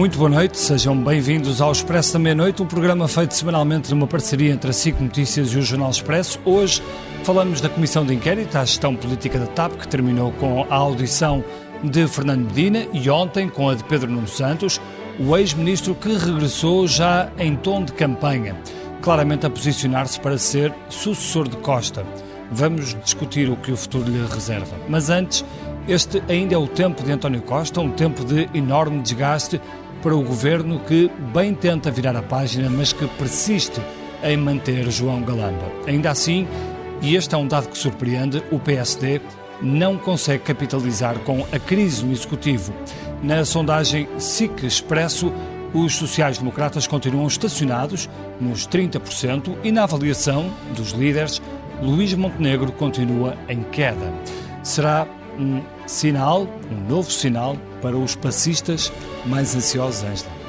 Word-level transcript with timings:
Muito 0.00 0.16
boa 0.16 0.30
noite, 0.30 0.56
sejam 0.56 0.96
bem-vindos 0.96 1.60
ao 1.60 1.70
Expresso 1.70 2.14
da 2.14 2.18
Meia-Noite, 2.18 2.62
um 2.62 2.66
programa 2.66 3.06
feito 3.06 3.34
semanalmente 3.34 3.90
numa 3.90 4.06
parceria 4.06 4.50
entre 4.50 4.70
a 4.70 4.72
SIC 4.72 4.98
Notícias 4.98 5.52
e 5.52 5.58
o 5.58 5.62
Jornal 5.62 5.90
Expresso. 5.90 6.40
Hoje 6.42 6.82
falamos 7.22 7.60
da 7.60 7.68
Comissão 7.68 8.06
de 8.06 8.14
Inquérito 8.14 8.56
à 8.56 8.64
Gestão 8.64 8.96
Política 8.96 9.38
da 9.38 9.46
TAP, 9.46 9.72
que 9.74 9.86
terminou 9.86 10.32
com 10.32 10.66
a 10.70 10.74
audição 10.74 11.44
de 11.84 12.08
Fernando 12.08 12.46
Medina 12.46 12.86
e 12.94 13.10
ontem 13.10 13.46
com 13.46 13.68
a 13.68 13.74
de 13.74 13.84
Pedro 13.84 14.10
Nuno 14.10 14.26
Santos, 14.26 14.80
o 15.18 15.36
ex-ministro 15.36 15.94
que 15.94 16.16
regressou 16.16 16.88
já 16.88 17.30
em 17.36 17.54
tom 17.54 17.84
de 17.84 17.92
campanha, 17.92 18.56
claramente 19.02 19.44
a 19.44 19.50
posicionar-se 19.50 20.18
para 20.18 20.38
ser 20.38 20.72
sucessor 20.88 21.46
de 21.46 21.58
Costa. 21.58 22.06
Vamos 22.50 22.96
discutir 23.04 23.50
o 23.50 23.56
que 23.56 23.70
o 23.70 23.76
futuro 23.76 24.10
lhe 24.10 24.26
reserva. 24.26 24.76
Mas 24.88 25.10
antes, 25.10 25.44
este 25.86 26.22
ainda 26.28 26.54
é 26.54 26.58
o 26.58 26.66
tempo 26.66 27.02
de 27.02 27.12
António 27.12 27.42
Costa, 27.42 27.80
um 27.80 27.90
tempo 27.90 28.24
de 28.24 28.48
enorme 28.54 29.02
desgaste 29.02 29.60
para 30.02 30.16
o 30.16 30.22
governo 30.22 30.80
que 30.80 31.10
bem 31.32 31.54
tenta 31.54 31.90
virar 31.90 32.16
a 32.16 32.22
página, 32.22 32.70
mas 32.70 32.92
que 32.92 33.06
persiste 33.06 33.80
em 34.22 34.36
manter 34.36 34.90
João 34.90 35.22
Galamba. 35.22 35.70
Ainda 35.86 36.10
assim, 36.10 36.46
e 37.02 37.14
este 37.14 37.34
é 37.34 37.38
um 37.38 37.46
dado 37.46 37.68
que 37.68 37.78
surpreende, 37.78 38.42
o 38.50 38.58
PSD 38.58 39.20
não 39.62 39.96
consegue 39.96 40.44
capitalizar 40.44 41.18
com 41.20 41.46
a 41.52 41.58
crise 41.58 42.04
no 42.04 42.12
Executivo. 42.12 42.72
Na 43.22 43.44
sondagem 43.44 44.08
SIC 44.18 44.64
Expresso, 44.64 45.32
os 45.72 45.94
sociais-democratas 45.94 46.86
continuam 46.86 47.26
estacionados 47.26 48.08
nos 48.40 48.66
30% 48.66 49.56
e 49.62 49.70
na 49.70 49.84
avaliação 49.84 50.50
dos 50.74 50.90
líderes, 50.90 51.40
Luís 51.82 52.12
Montenegro 52.14 52.72
continua 52.72 53.36
em 53.48 53.62
queda. 53.62 54.12
Será 54.62 55.06
um 55.38 55.62
sinal, 55.86 56.46
um 56.70 56.88
novo 56.88 57.10
sinal 57.10 57.56
para 57.80 57.96
os 57.96 58.14
passistas 58.14 58.92
mais 59.26 59.54
ansiosos, 59.54 60.04
Angela? 60.04 60.40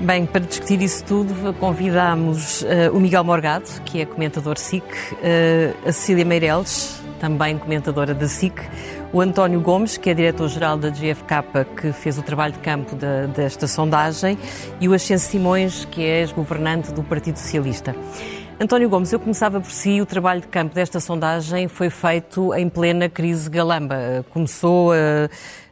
Bem, 0.00 0.26
para 0.26 0.42
discutir 0.42 0.80
isso 0.80 1.04
tudo, 1.04 1.52
convidamos 1.54 2.62
uh, 2.62 2.94
o 2.94 3.00
Miguel 3.00 3.24
Morgado, 3.24 3.68
que 3.84 4.00
é 4.00 4.06
comentador 4.06 4.56
SIC, 4.56 4.84
uh, 4.84 5.88
a 5.88 5.90
Cecília 5.90 6.24
Meireles, 6.24 7.02
também 7.18 7.58
comentadora 7.58 8.14
da 8.14 8.28
SIC, 8.28 8.54
o 9.12 9.20
António 9.20 9.60
Gomes, 9.60 9.96
que 9.96 10.10
é 10.10 10.14
diretor-geral 10.14 10.76
da 10.76 10.90
GFK, 10.90 11.64
que 11.76 11.92
fez 11.92 12.16
o 12.16 12.22
trabalho 12.22 12.52
de 12.52 12.60
campo 12.60 12.94
de, 12.94 13.26
desta 13.34 13.66
sondagem, 13.66 14.38
e 14.80 14.88
o 14.88 14.94
Ascenso 14.94 15.30
Simões, 15.30 15.84
que 15.86 16.00
é 16.02 16.20
ex-governante 16.20 16.92
do 16.92 17.02
Partido 17.02 17.36
Socialista. 17.36 17.96
António 18.60 18.88
Gomes, 18.88 19.12
eu 19.12 19.20
começava 19.20 19.60
por 19.60 19.70
si. 19.70 20.00
O 20.00 20.06
trabalho 20.06 20.40
de 20.40 20.48
campo 20.48 20.74
desta 20.74 20.98
sondagem 20.98 21.68
foi 21.68 21.90
feito 21.90 22.52
em 22.54 22.68
plena 22.68 23.08
crise 23.08 23.48
galamba. 23.48 24.24
Começou 24.30 24.92
a, 24.92 25.28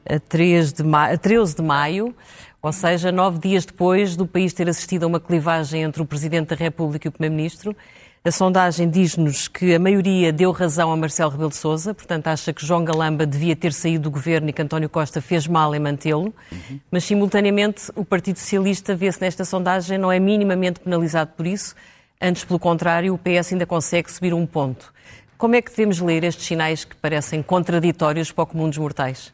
a, 0.09 0.19
3 0.19 0.73
de 0.73 0.83
maio, 0.83 1.15
a 1.15 1.19
13 1.19 1.57
de 1.57 1.62
maio, 1.62 2.15
ou 2.62 2.73
seja, 2.73 3.12
nove 3.12 3.39
dias 3.39 3.65
depois 3.65 4.17
do 4.17 4.27
país 4.27 4.53
ter 4.53 4.69
assistido 4.69 5.05
a 5.05 5.07
uma 5.07 5.21
clivagem 5.21 5.83
entre 5.83 6.03
o 6.03 6.07
Presidente 6.07 6.49
da 6.49 6.57
República 6.57 7.07
e 7.07 7.11
o 7.11 7.12
Primeiro-Ministro. 7.12 7.77
A 8.25 8.31
sondagem 8.33 8.91
diz-nos 8.91 9.47
que 9.47 9.73
a 9.73 9.79
maioria 9.79 10.33
deu 10.33 10.51
razão 10.51 10.91
a 10.91 10.97
Marcelo 10.97 11.31
Rebelo 11.31 11.51
de 11.51 11.57
Sousa, 11.57 11.95
portanto 11.95 12.27
acha 12.27 12.53
que 12.53 12.67
João 12.67 12.84
Galamba 12.84 13.25
devia 13.25 13.55
ter 13.55 13.73
saído 13.73 14.05
do 14.05 14.11
governo 14.11 14.49
e 14.49 14.53
que 14.53 14.61
António 14.61 14.89
Costa 14.89 15.21
fez 15.21 15.47
mal 15.47 15.73
em 15.77 15.79
mantê-lo, 15.79 16.34
uhum. 16.51 16.81
mas 16.91 17.05
simultaneamente 17.05 17.93
o 17.95 18.05
Partido 18.05 18.41
Socialista 18.41 18.97
vê-se 18.97 19.21
nesta 19.21 19.45
sondagem 19.45 19.97
não 19.97 20.11
é 20.11 20.19
minimamente 20.19 20.81
penalizado 20.81 21.31
por 21.37 21.47
isso, 21.47 21.77
Antes, 22.21 22.45
pelo 22.45 22.59
contrário, 22.59 23.12
o 23.12 23.19
PS 23.19 23.53
ainda 23.53 23.67
consegue 23.67 24.11
subir 24.11 24.33
um 24.33 24.47
ponto. 24.47 24.93
Como 25.37 25.55
é 25.55 25.61
que 25.61 25.71
devemos 25.71 26.01
ler 26.01 26.25
estes 26.25 26.47
sinais 26.47 26.84
que 26.84 26.97
parecem 26.97 27.43
contraditórios 27.43 28.33
para 28.33 28.45
o 28.45 28.47
comum 28.47 28.71
dos 28.71 28.78
mortais? 28.78 29.31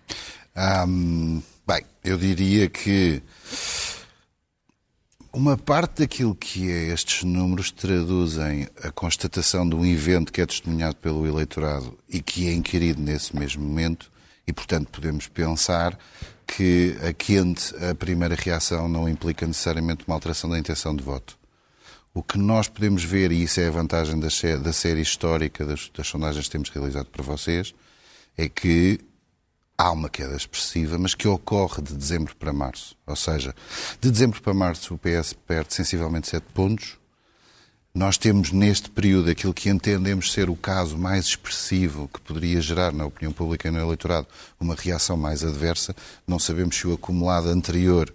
Um, 0.54 1.42
bem, 1.66 1.82
eu 2.04 2.18
diria 2.18 2.68
que 2.68 3.22
uma 5.32 5.56
parte 5.56 6.02
daquilo 6.02 6.34
que 6.34 6.70
é 6.70 6.92
estes 6.92 7.22
números 7.22 7.70
traduzem 7.70 8.68
a 8.82 8.90
constatação 8.90 9.66
de 9.66 9.74
um 9.74 9.84
evento 9.84 10.30
que 10.30 10.42
é 10.42 10.46
testemunhado 10.46 10.96
pelo 10.96 11.26
eleitorado 11.26 11.96
e 12.06 12.20
que 12.20 12.48
é 12.48 12.52
inquirido 12.52 13.00
nesse 13.00 13.34
mesmo 13.34 13.64
momento, 13.64 14.12
e 14.46 14.52
portanto 14.52 14.88
podemos 14.90 15.26
pensar 15.26 15.98
que 16.46 16.94
a 17.08 17.14
quente, 17.14 17.74
a 17.82 17.94
primeira 17.94 18.34
reação 18.34 18.88
não 18.88 19.08
implica 19.08 19.46
necessariamente 19.46 20.04
uma 20.06 20.14
alteração 20.14 20.50
da 20.50 20.58
intenção 20.58 20.94
de 20.94 21.02
voto. 21.02 21.38
O 22.12 22.22
que 22.22 22.36
nós 22.36 22.68
podemos 22.68 23.02
ver, 23.02 23.32
e 23.32 23.42
isso 23.42 23.58
é 23.58 23.68
a 23.68 23.70
vantagem 23.70 24.20
da, 24.20 24.28
da 24.58 24.72
série 24.74 25.00
histórica 25.00 25.64
das, 25.64 25.88
das 25.96 26.06
sondagens 26.06 26.44
que 26.44 26.52
temos 26.52 26.68
realizado 26.68 27.06
para 27.06 27.22
vocês, 27.22 27.74
é 28.36 28.50
que 28.50 29.00
há 29.82 29.90
uma 29.90 30.08
queda 30.08 30.36
expressiva, 30.36 30.96
mas 30.96 31.12
que 31.12 31.26
ocorre 31.26 31.82
de 31.82 31.94
dezembro 31.94 32.36
para 32.36 32.52
março. 32.52 32.96
Ou 33.04 33.16
seja, 33.16 33.52
de 34.00 34.12
dezembro 34.12 34.40
para 34.40 34.54
março 34.54 34.94
o 34.94 34.98
PS 34.98 35.32
perde 35.32 35.74
sensivelmente 35.74 36.28
7 36.28 36.46
pontos. 36.54 36.98
Nós 37.92 38.16
temos 38.16 38.52
neste 38.52 38.88
período 38.88 39.28
aquilo 39.28 39.52
que 39.52 39.68
entendemos 39.68 40.32
ser 40.32 40.48
o 40.48 40.54
caso 40.54 40.96
mais 40.96 41.26
expressivo 41.26 42.08
que 42.14 42.20
poderia 42.20 42.60
gerar 42.60 42.92
na 42.92 43.04
opinião 43.04 43.32
pública 43.32 43.68
e 43.68 43.70
no 43.72 43.80
eleitorado 43.80 44.28
uma 44.58 44.76
reação 44.76 45.16
mais 45.16 45.42
adversa. 45.42 45.94
Não 46.26 46.38
sabemos 46.38 46.76
se 46.76 46.86
o 46.86 46.94
acumulado 46.94 47.48
anterior 47.48 48.14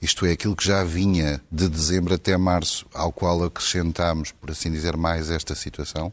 isto 0.00 0.26
é, 0.26 0.32
aquilo 0.32 0.56
que 0.56 0.66
já 0.66 0.82
vinha 0.84 1.40
de 1.50 1.68
dezembro 1.68 2.14
até 2.14 2.36
março, 2.36 2.86
ao 2.92 3.12
qual 3.12 3.44
acrescentámos, 3.44 4.32
por 4.32 4.50
assim 4.50 4.70
dizer, 4.70 4.96
mais 4.96 5.30
esta 5.30 5.54
situação, 5.54 6.12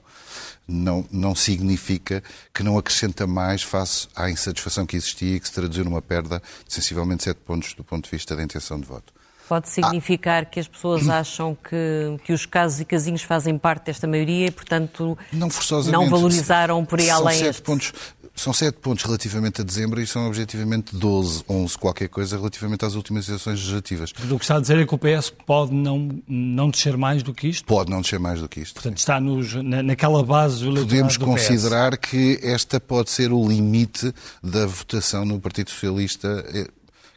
não, 0.67 1.05
não 1.11 1.33
significa 1.33 2.21
que 2.53 2.61
não 2.61 2.77
acrescenta 2.77 3.25
mais 3.25 3.63
face 3.63 4.07
à 4.15 4.29
insatisfação 4.29 4.85
que 4.85 4.97
existia 4.97 5.35
e 5.35 5.39
que 5.39 5.47
se 5.47 5.53
traduziu 5.53 5.85
numa 5.85 6.01
perda 6.01 6.41
de 6.67 6.73
sensivelmente 6.73 7.23
7 7.23 7.39
pontos 7.45 7.73
do 7.73 7.83
ponto 7.83 8.05
de 8.05 8.11
vista 8.11 8.35
da 8.35 8.43
intenção 8.43 8.79
de 8.79 8.85
voto. 8.85 9.13
Pode 9.47 9.69
significar 9.69 10.43
ah. 10.43 10.45
que 10.45 10.59
as 10.59 10.67
pessoas 10.67 11.07
acham 11.07 11.55
que, 11.55 12.19
que 12.25 12.33
os 12.33 12.45
casos 12.45 12.81
e 12.81 12.85
casinhos 12.85 13.23
fazem 13.23 13.57
parte 13.57 13.85
desta 13.85 14.05
maioria 14.05 14.47
e, 14.47 14.51
portanto, 14.51 15.17
não, 15.31 15.47
não 15.89 16.09
valorizaram 16.09 16.83
por 16.83 16.99
aí 16.99 17.09
além. 17.09 17.39
Sete 17.39 17.61
pontos, 17.61 17.93
são 18.37 18.53
sete 18.53 18.77
pontos 18.77 19.03
relativamente 19.03 19.61
a 19.61 19.63
dezembro 19.63 19.99
e 19.99 20.07
são 20.07 20.27
objetivamente 20.27 20.95
12, 20.95 21.43
11, 21.49 21.77
qualquer 21.77 22.07
coisa, 22.07 22.37
relativamente 22.37 22.85
às 22.85 22.93
últimas 22.95 23.27
eleições 23.27 23.59
legislativas. 23.59 24.13
O 24.29 24.37
que 24.37 24.45
está 24.45 24.57
a 24.57 24.59
dizer 24.59 24.77
é 24.77 24.85
que 24.85 24.93
o 24.93 24.97
PS 24.97 25.33
pode 25.45 25.73
não, 25.73 26.21
não 26.27 26.69
descer 26.69 26.95
mais 26.95 27.23
do 27.23 27.33
que 27.33 27.47
isto? 27.47 27.65
Pode 27.65 27.89
não 27.89 28.01
descer 28.01 28.19
mais 28.19 28.39
do 28.39 28.47
que 28.47 28.61
isto. 28.61 28.75
Portanto, 28.75 28.99
está 28.99 29.19
nos, 29.19 29.55
na, 29.55 29.81
naquela 29.81 30.23
base 30.23 30.63
do 30.63 30.73
Podemos 30.73 31.17
considerar 31.17 31.97
que 31.97 32.39
esta 32.43 32.79
pode 32.79 33.09
ser 33.09 33.31
o 33.31 33.47
limite 33.47 34.13
da 34.43 34.65
votação 34.65 35.25
no 35.25 35.39
Partido 35.39 35.71
Socialista 35.71 36.45
eh, 36.53 36.67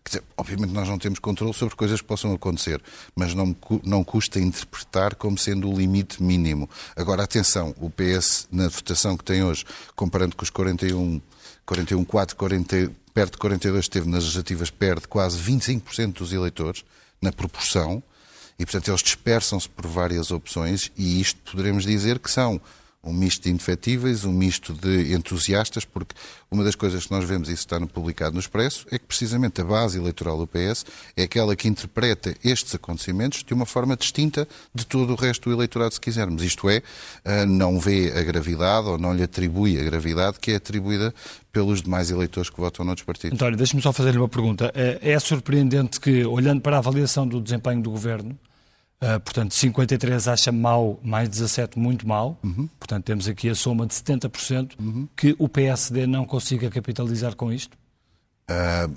dizer, 0.05 0.23
obviamente 0.37 0.73
nós 0.73 0.89
não 0.89 0.99
temos 0.99 1.19
controle 1.19 1.53
sobre 1.53 1.77
coisas 1.77 2.01
que 2.01 2.07
possam 2.07 2.33
acontecer, 2.33 2.81
mas 3.15 3.35
não, 3.35 3.55
não 3.85 4.03
custa 4.03 4.41
interpretar 4.41 5.15
como 5.15 5.37
sendo 5.37 5.71
o 5.71 5.77
limite 5.77 6.23
mínimo. 6.23 6.69
Agora, 6.97 7.23
atenção, 7.23 7.75
o 7.79 7.91
PS, 7.91 8.49
na 8.51 8.69
votação 8.69 9.17
que 9.17 9.25
tem 9.25 9.43
hoje, 9.43 9.65
comparando 9.95 10.37
com 10.37 10.43
os 10.43 10.51
41, 10.51 11.21
41 11.67 12.05
4, 12.05 12.37
40, 12.37 12.93
perto 13.13 13.33
de 13.33 13.39
42 13.39 13.89
teve 13.89 14.09
nas 14.09 14.25
legislativas, 14.25 14.71
perde 14.71 15.07
quase 15.07 15.39
25% 15.39 16.15
dos 16.15 16.33
eleitores, 16.33 16.85
na 17.21 17.31
proporção, 17.31 18.03
e, 18.59 18.65
portanto, 18.65 18.89
eles 18.89 19.03
dispersam-se 19.03 19.69
por 19.69 19.87
várias 19.87 20.31
opções, 20.31 20.91
e 20.97 21.21
isto 21.21 21.39
poderemos 21.51 21.85
dizer 21.85 22.19
que 22.19 22.31
são 22.31 22.61
um 23.03 23.13
misto 23.13 23.45
de 23.45 23.51
indefetíveis, 23.51 24.25
um 24.25 24.33
misto 24.33 24.75
de 24.75 25.15
entusiastas, 25.15 25.85
porque 25.85 26.15
uma 26.51 26.63
das 26.63 26.75
coisas 26.75 27.07
que 27.07 27.11
nós 27.13 27.25
vemos, 27.25 27.49
isso 27.49 27.61
está 27.63 27.81
publicado 27.87 28.35
no 28.35 28.41
Expresso, 28.41 28.87
é 28.91 28.99
que 28.99 29.07
precisamente 29.07 29.61
a 29.61 29.65
base 29.65 29.99
eleitoral 29.99 30.37
do 30.37 30.47
PS 30.47 30.85
é 31.17 31.23
aquela 31.23 31.57
que 31.57 31.67
interpreta 31.67 32.35
estes 32.45 32.75
acontecimentos 32.75 33.43
de 33.43 33.55
uma 33.55 33.65
forma 33.65 33.97
distinta 33.97 34.47
de 34.75 34.87
todo 34.87 35.13
o 35.13 35.17
resto 35.17 35.49
do 35.49 35.57
eleitorado, 35.57 35.95
se 35.95 36.01
quisermos. 36.01 36.43
Isto 36.43 36.69
é, 36.69 36.83
eh, 37.25 37.47
não 37.47 37.81
vê 37.81 38.13
a 38.15 38.23
gravidade 38.23 38.89
ou 38.89 38.99
não 38.99 39.15
lhe 39.15 39.23
atribui 39.23 39.81
a 39.81 39.85
gravidade 39.85 40.39
que 40.39 40.53
é 40.53 40.57
atribuída 40.57 41.15
pelos 41.51 41.83
demais 41.83 42.11
eleitores 42.11 42.51
que 42.51 42.61
votam 42.61 42.85
noutros 42.85 43.07
partidos. 43.07 43.35
António, 43.35 43.57
deixe-me 43.57 43.81
só 43.81 43.93
fazer-lhe 43.93 44.19
uma 44.19 44.29
pergunta. 44.29 44.71
Eh, 44.75 44.99
é 45.01 45.19
surpreendente 45.19 45.99
que, 45.99 46.25
olhando 46.27 46.61
para 46.61 46.77
a 46.77 46.79
avaliação 46.81 47.27
do 47.27 47.41
desempenho 47.41 47.81
do 47.81 47.91
governo, 47.91 48.39
Uh, 49.03 49.19
portanto, 49.21 49.55
53 49.55 50.29
acha 50.29 50.53
mau, 50.53 51.01
mais 51.03 51.29
17 51.29 51.79
muito 51.79 52.07
mau. 52.07 52.39
Uhum. 52.43 52.69
Portanto, 52.79 53.05
temos 53.05 53.27
aqui 53.27 53.49
a 53.49 53.55
soma 53.55 53.87
de 53.87 53.95
70% 53.95 54.73
uhum. 54.79 55.09
que 55.17 55.35
o 55.39 55.49
PSD 55.49 56.07
não 56.07 56.27
consiga 56.27 56.69
capitalizar 56.69 57.35
com 57.35 57.51
isto? 57.51 57.79
Uh, 58.51 58.95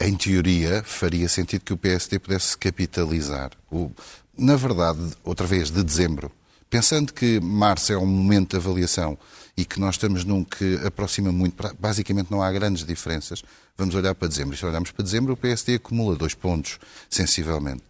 em 0.00 0.16
teoria, 0.16 0.82
faria 0.84 1.28
sentido 1.28 1.62
que 1.62 1.72
o 1.72 1.76
PSD 1.76 2.20
pudesse 2.20 2.56
capitalizar. 2.56 3.50
O, 3.72 3.90
na 4.38 4.54
verdade, 4.54 5.00
outra 5.24 5.46
vez, 5.46 5.70
de 5.70 5.82
dezembro, 5.82 6.30
pensando 6.70 7.12
que 7.12 7.40
março 7.40 7.92
é 7.92 7.98
um 7.98 8.06
momento 8.06 8.50
de 8.50 8.56
avaliação 8.56 9.18
e 9.56 9.64
que 9.64 9.80
nós 9.80 9.96
estamos 9.96 10.24
num 10.24 10.44
que 10.44 10.76
aproxima 10.86 11.32
muito, 11.32 11.54
basicamente 11.78 12.30
não 12.30 12.40
há 12.40 12.50
grandes 12.52 12.86
diferenças, 12.86 13.42
vamos 13.76 13.94
olhar 13.94 14.14
para 14.14 14.28
dezembro. 14.28 14.54
E 14.54 14.58
se 14.58 14.64
olharmos 14.64 14.92
para 14.92 15.04
dezembro, 15.04 15.32
o 15.32 15.36
PSD 15.36 15.74
acumula 15.74 16.14
dois 16.14 16.32
pontos, 16.32 16.78
sensivelmente. 17.10 17.82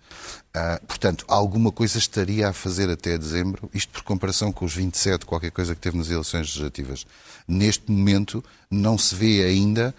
Uh, 0.57 0.85
portanto, 0.87 1.25
alguma 1.29 1.71
coisa 1.71 1.99
estaria 1.99 2.49
a 2.49 2.53
fazer 2.53 2.91
até 2.91 3.17
dezembro, 3.17 3.71
isto 3.73 3.93
por 3.93 4.03
comparação 4.03 4.51
com 4.51 4.65
os 4.65 4.75
27, 4.75 5.27
qualquer 5.27 5.53
coisa 5.53 5.75
que 5.75 5.81
teve 5.81 5.97
nas 5.97 6.11
eleições 6.11 6.47
legislativas. 6.49 7.07
Neste 7.47 7.91
momento, 7.91 8.43
não 8.71 8.97
se 8.97 9.15
vê 9.15 9.45
ainda, 9.45 9.95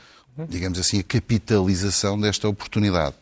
digamos 0.50 0.80
assim, 0.80 1.00
a 1.00 1.04
capitalização 1.04 2.20
desta 2.20 2.50
oportunidade. 2.50 3.16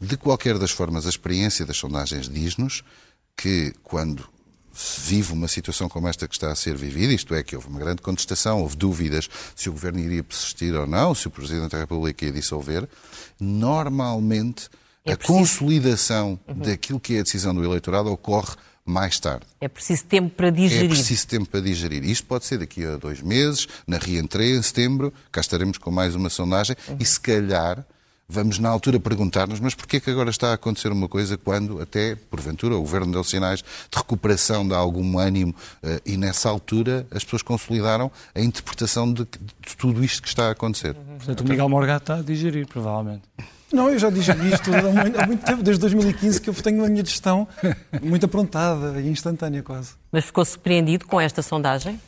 De 0.00 0.16
qualquer 0.16 0.56
das 0.56 0.70
formas, 0.70 1.04
a 1.04 1.10
experiência 1.10 1.66
das 1.66 1.76
sondagens 1.76 2.28
diz-nos 2.28 2.82
que 3.36 3.74
quando 3.82 4.26
vive 4.72 5.32
uma 5.32 5.48
situação 5.48 5.88
como 5.88 6.08
esta 6.08 6.28
que 6.28 6.34
está 6.34 6.50
a 6.50 6.56
ser 6.56 6.76
vivida, 6.76 7.12
isto 7.12 7.34
é, 7.34 7.42
que 7.42 7.56
houve 7.56 7.68
uma 7.68 7.78
grande 7.78 8.02
contestação, 8.02 8.60
houve 8.60 8.76
dúvidas 8.76 9.28
se 9.54 9.68
o 9.68 9.72
governo 9.72 10.00
iria 10.00 10.22
persistir 10.22 10.74
ou 10.74 10.86
não, 10.86 11.14
se 11.14 11.26
o 11.26 11.30
Presidente 11.30 11.72
da 11.72 11.78
República 11.78 12.24
ia 12.24 12.32
dissolver, 12.32 12.88
normalmente 13.38 14.68
é 15.04 15.12
a 15.12 15.16
consolidação 15.16 16.38
uhum. 16.46 16.58
daquilo 16.58 17.00
que 17.00 17.16
é 17.16 17.20
a 17.20 17.22
decisão 17.22 17.54
do 17.54 17.64
eleitorado 17.64 18.10
ocorre 18.10 18.54
mais 18.84 19.18
tarde. 19.18 19.46
É 19.60 19.68
preciso 19.68 20.04
tempo 20.04 20.30
para 20.30 20.50
digerir. 20.50 20.90
É 20.90 20.94
preciso 20.94 21.26
tempo 21.26 21.48
para 21.48 21.60
digerir. 21.60 22.04
Isto 22.04 22.26
pode 22.26 22.44
ser 22.44 22.58
daqui 22.58 22.84
a 22.84 22.96
dois 22.96 23.20
meses, 23.20 23.68
na 23.86 23.98
reentrée, 23.98 24.56
em 24.56 24.62
setembro, 24.62 25.12
cá 25.30 25.40
estaremos 25.40 25.78
com 25.78 25.90
mais 25.90 26.14
uma 26.14 26.28
sondagem 26.28 26.76
uhum. 26.88 26.96
e 26.98 27.04
se 27.04 27.20
calhar 27.20 27.84
vamos 28.30 28.58
na 28.58 28.68
altura 28.68 29.00
perguntar-nos, 29.00 29.58
mas 29.58 29.74
porquê 29.74 29.96
é 29.96 30.00
que 30.00 30.10
agora 30.10 30.30
está 30.30 30.50
a 30.50 30.54
acontecer 30.54 30.92
uma 30.92 31.08
coisa 31.08 31.36
quando 31.36 31.80
até, 31.80 32.14
porventura, 32.14 32.76
o 32.76 32.80
Governo 32.80 33.12
deu 33.12 33.24
sinais 33.24 33.58
de 33.60 33.98
recuperação 33.98 34.66
de 34.66 34.72
algum 34.72 35.18
ânimo 35.18 35.54
uh, 35.82 36.00
e 36.06 36.16
nessa 36.16 36.48
altura 36.48 37.06
as 37.10 37.24
pessoas 37.24 37.42
consolidaram 37.42 38.10
a 38.34 38.40
interpretação 38.40 39.12
de, 39.12 39.24
de 39.24 39.76
tudo 39.76 40.04
isto 40.04 40.22
que 40.22 40.28
está 40.28 40.48
a 40.48 40.50
acontecer. 40.52 40.94
Uhum. 40.96 41.16
Portanto, 41.16 41.40
o 41.40 41.48
Miguel 41.48 41.68
Morgado 41.68 42.02
está 42.02 42.16
a 42.16 42.22
digerir, 42.22 42.66
provavelmente. 42.66 43.22
Não, 43.72 43.88
eu 43.88 43.98
já 43.98 44.10
disse 44.10 44.32
isto 44.32 44.74
há 44.74 44.82
muito, 44.82 45.20
há 45.20 45.26
muito, 45.26 45.44
tempo, 45.44 45.62
desde 45.62 45.80
2015, 45.80 46.40
que 46.40 46.50
eu 46.50 46.54
tenho 46.54 46.84
a 46.84 46.88
minha 46.88 47.04
gestão 47.04 47.46
muito 48.02 48.26
aprontada 48.26 49.00
e 49.00 49.08
instantânea 49.08 49.62
quase. 49.62 49.92
Mas 50.10 50.24
ficou 50.24 50.44
surpreendido 50.44 51.06
com 51.06 51.20
esta 51.20 51.40
sondagem? 51.40 52.00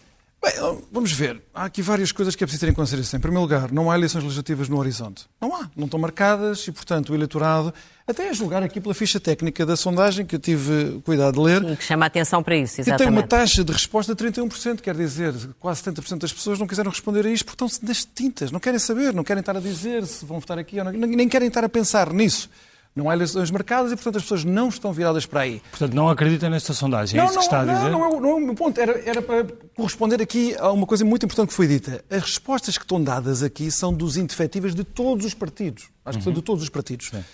Bem, 0.43 0.55
vamos 0.91 1.13
ver. 1.13 1.41
Há 1.55 1.67
aqui 1.67 1.81
várias 1.81 2.11
coisas 2.11 2.35
que 2.35 2.43
é 2.43 2.47
preciso 2.47 2.67
ter 2.67 2.73
em 2.73 2.75
consideração. 2.75 3.17
Em 3.17 3.21
primeiro 3.21 3.43
lugar, 3.43 3.71
não 3.71 3.89
há 3.89 3.95
eleições 3.95 4.25
legislativas 4.25 4.69
no 4.69 4.77
horizonte. 4.77 5.25
Não 5.41 5.55
há. 5.55 5.71
Não 5.77 5.85
estão 5.85 6.01
marcadas 6.01 6.67
e, 6.67 6.73
portanto, 6.73 7.11
o 7.11 7.15
eleitorado, 7.15 7.73
até 8.09 8.29
a 8.29 8.33
julgar 8.33 8.61
aqui 8.61 8.81
pela 8.81 8.93
ficha 8.93 9.21
técnica 9.21 9.65
da 9.65 9.77
sondagem, 9.77 10.27
que 10.27 10.35
eu 10.35 10.41
tive 10.41 11.01
cuidado 11.05 11.35
de 11.35 11.41
ler. 11.41 11.63
E 11.63 11.77
que 11.77 11.85
chama 11.85 12.07
a 12.07 12.09
atenção 12.09 12.43
para 12.43 12.57
isso, 12.57 12.81
exatamente. 12.81 13.03
E 13.03 13.05
tem 13.05 13.09
uma 13.09 13.23
taxa 13.23 13.63
de 13.63 13.73
resposta 13.73 14.17
de 14.17 14.25
31%, 14.25 14.81
quer 14.81 14.97
dizer, 14.97 15.33
quase 15.61 15.81
70% 15.81 16.19
das 16.19 16.33
pessoas 16.33 16.59
não 16.59 16.67
quiseram 16.67 16.91
responder 16.91 17.25
a 17.25 17.31
isto 17.31 17.45
porque 17.45 17.65
estão 17.65 17.87
nas 17.89 18.05
tintas. 18.05 18.51
Não 18.51 18.59
querem 18.59 18.81
saber, 18.81 19.15
não 19.15 19.23
querem 19.23 19.41
estar 19.41 19.57
a 19.57 19.61
dizer 19.61 20.05
se 20.07 20.25
vão 20.25 20.41
votar 20.41 20.59
aqui 20.59 20.77
ou 20.81 20.85
não. 20.85 20.91
Nem 20.93 21.29
querem 21.29 21.47
estar 21.47 21.63
a 21.63 21.69
pensar 21.69 22.13
nisso. 22.13 22.51
Não 22.95 23.09
há 23.09 23.15
eleições 23.15 23.51
marcadas 23.51 23.91
e, 23.91 23.97
portanto, 23.97 24.17
as 24.17 24.23
pessoas 24.23 24.45
não 24.45 24.69
estão 24.69 24.93
viradas 24.93 25.25
para 25.25 25.41
aí. 25.41 25.63
Portanto, 25.71 25.95
não 25.95 26.11
acreditam 26.11 26.51
nesta 26.51 26.75
sondagem, 26.75 27.19
é 27.19 27.23
não, 27.23 27.31
isso 27.31 27.39
que 27.39 27.45
está 27.45 27.61
a 27.61 27.65
dizer? 27.65 27.91
Não, 27.91 27.99
não, 27.99 28.07
é, 28.07 28.21
não 28.21 28.31
é 28.31 28.35
o 28.35 28.41
meu 28.41 28.55
ponto. 28.55 28.79
Era, 28.79 29.01
era 29.09 29.23
para 29.23 29.47
corresponder 29.75 30.21
aqui 30.21 30.55
a 30.59 30.71
uma 30.71 30.87
coisa 30.87 31.03
muito 31.05 31.25
importante 31.25 31.49
que 31.49 31.55
foi 31.55 31.67
dita. 31.67 32.05
As 32.11 32.23
respostas 32.23 32.77
que 32.77 32.85
estão 32.85 33.03
dadas 33.03 33.43
aqui 33.43 33.71
são 33.71 33.95
dos 33.95 34.19
indefetíveis 34.19 34.75
de 34.75 34.85
todos 34.85 35.25
os 35.25 35.33
partidos. 35.33 35.89
Acho 36.05 36.19
que 36.19 36.25
são 36.25 36.33
de 36.33 36.41
uhum. 36.41 36.45
todos 36.45 36.63
os 36.63 36.69
partidos. 36.69 37.09
Sim. 37.09 37.25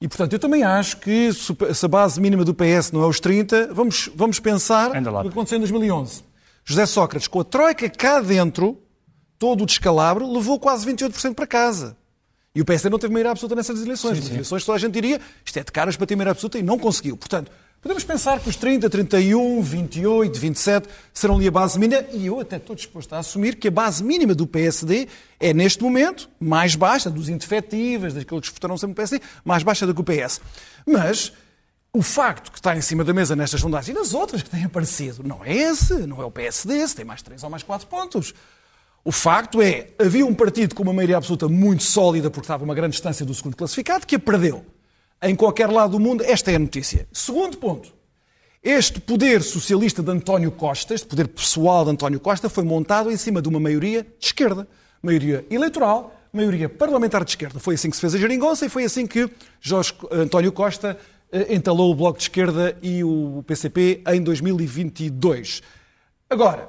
E, 0.00 0.08
portanto, 0.08 0.32
eu 0.32 0.38
também 0.38 0.62
acho 0.62 0.96
que 0.98 1.30
se 1.32 1.84
a 1.84 1.88
base 1.88 2.18
mínima 2.20 2.42
do 2.44 2.54
PS 2.54 2.90
não 2.90 3.02
é 3.02 3.06
os 3.06 3.20
30, 3.20 3.74
vamos, 3.74 4.08
vamos 4.14 4.40
pensar 4.40 4.98
no 4.98 5.22
que 5.22 5.28
aconteceu 5.28 5.56
em 5.56 5.60
2011. 5.60 6.22
José 6.64 6.86
Sócrates, 6.86 7.28
com 7.28 7.40
a 7.40 7.44
troika 7.44 7.90
cá 7.90 8.20
dentro, 8.20 8.80
todo 9.38 9.64
o 9.64 9.66
descalabro, 9.66 10.30
levou 10.32 10.58
quase 10.58 10.86
28% 10.90 11.34
para 11.34 11.46
casa. 11.46 11.96
E 12.54 12.60
o 12.60 12.64
PSD 12.64 12.90
não 12.90 12.98
teve 12.98 13.12
maioria 13.12 13.30
absoluta 13.30 13.54
nessas 13.54 13.80
eleições. 13.80 14.16
Sim, 14.16 14.22
sim. 14.22 14.28
Nas 14.28 14.34
eleições 14.34 14.64
toda 14.64 14.76
a 14.76 14.80
gente 14.80 14.92
diria 14.92 15.20
isto 15.44 15.56
é 15.56 15.62
de 15.62 15.70
caras 15.70 15.96
para 15.96 16.06
ter 16.06 16.16
maioria 16.16 16.32
absoluta 16.32 16.58
e 16.58 16.62
não 16.62 16.78
conseguiu. 16.78 17.16
Portanto, 17.16 17.50
podemos 17.80 18.02
pensar 18.02 18.40
que 18.40 18.48
os 18.48 18.56
30, 18.56 18.90
31, 18.90 19.62
28, 19.62 20.38
27 20.38 20.88
serão 21.14 21.36
ali 21.36 21.46
a 21.46 21.50
base 21.50 21.78
mínima 21.78 22.04
e 22.12 22.26
eu 22.26 22.40
até 22.40 22.56
estou 22.56 22.74
disposto 22.74 23.12
a 23.12 23.18
assumir 23.18 23.54
que 23.54 23.68
a 23.68 23.70
base 23.70 24.02
mínima 24.02 24.34
do 24.34 24.48
PSD 24.48 25.06
é, 25.38 25.54
neste 25.54 25.82
momento, 25.82 26.28
mais 26.40 26.74
baixa, 26.74 27.08
dos 27.08 27.28
indefetíveis, 27.28 28.14
daqueles 28.14 28.48
que 28.48 28.54
votaram 28.54 28.76
sempre 28.76 28.90
no 28.90 28.96
PSD, 28.96 29.20
mais 29.44 29.62
baixa 29.62 29.86
do 29.86 29.94
que 29.94 30.00
o 30.00 30.04
PS. 30.04 30.40
Mas 30.84 31.32
o 31.92 32.02
facto 32.02 32.50
que 32.50 32.58
está 32.58 32.76
em 32.76 32.80
cima 32.80 33.04
da 33.04 33.12
mesa 33.12 33.36
nestas 33.36 33.60
sondagens 33.60 33.96
e 33.96 33.98
nas 33.98 34.12
outras 34.12 34.42
que 34.42 34.50
têm 34.50 34.64
aparecido 34.64 35.22
não 35.22 35.44
é 35.44 35.52
esse, 35.52 35.94
não 36.06 36.20
é 36.20 36.24
o 36.24 36.30
PSD, 36.30 36.86
se 36.86 36.96
tem 36.96 37.04
mais 37.04 37.22
3 37.22 37.44
ou 37.44 37.50
mais 37.50 37.62
4 37.62 37.86
pontos. 37.86 38.34
O 39.04 39.10
facto 39.10 39.62
é, 39.62 39.88
havia 39.98 40.26
um 40.26 40.34
partido 40.34 40.74
com 40.74 40.82
uma 40.82 40.92
maioria 40.92 41.16
absoluta 41.16 41.48
muito 41.48 41.82
sólida, 41.82 42.30
porque 42.30 42.44
estava 42.44 42.62
a 42.62 42.66
uma 42.66 42.74
grande 42.74 42.92
distância 42.92 43.24
do 43.24 43.32
segundo 43.32 43.56
classificado, 43.56 44.06
que 44.06 44.16
a 44.16 44.18
perdeu. 44.18 44.64
Em 45.22 45.34
qualquer 45.34 45.70
lado 45.70 45.92
do 45.92 46.00
mundo, 46.00 46.22
esta 46.24 46.50
é 46.50 46.56
a 46.56 46.58
notícia. 46.58 47.06
Segundo 47.12 47.56
ponto. 47.56 47.92
Este 48.62 49.00
poder 49.00 49.42
socialista 49.42 50.02
de 50.02 50.10
António 50.10 50.50
Costa, 50.50 50.92
este 50.92 51.06
poder 51.06 51.28
pessoal 51.28 51.82
de 51.84 51.92
António 51.92 52.20
Costa, 52.20 52.50
foi 52.50 52.62
montado 52.62 53.10
em 53.10 53.16
cima 53.16 53.40
de 53.40 53.48
uma 53.48 53.58
maioria 53.58 54.02
de 54.02 54.26
esquerda. 54.26 54.68
Maioria 55.02 55.46
eleitoral, 55.50 56.14
maioria 56.30 56.68
parlamentar 56.68 57.24
de 57.24 57.30
esquerda. 57.30 57.58
Foi 57.58 57.76
assim 57.76 57.88
que 57.88 57.96
se 57.96 58.02
fez 58.02 58.14
a 58.14 58.18
geringonça 58.18 58.66
e 58.66 58.68
foi 58.68 58.84
assim 58.84 59.06
que 59.06 59.30
Jorge 59.62 59.94
António 60.10 60.52
Costa 60.52 60.98
eh, 61.32 61.54
entalou 61.54 61.90
o 61.90 61.94
Bloco 61.94 62.18
de 62.18 62.24
Esquerda 62.24 62.76
e 62.82 63.02
o 63.02 63.42
PCP 63.46 64.02
em 64.08 64.22
2022. 64.22 65.62
Agora, 66.28 66.68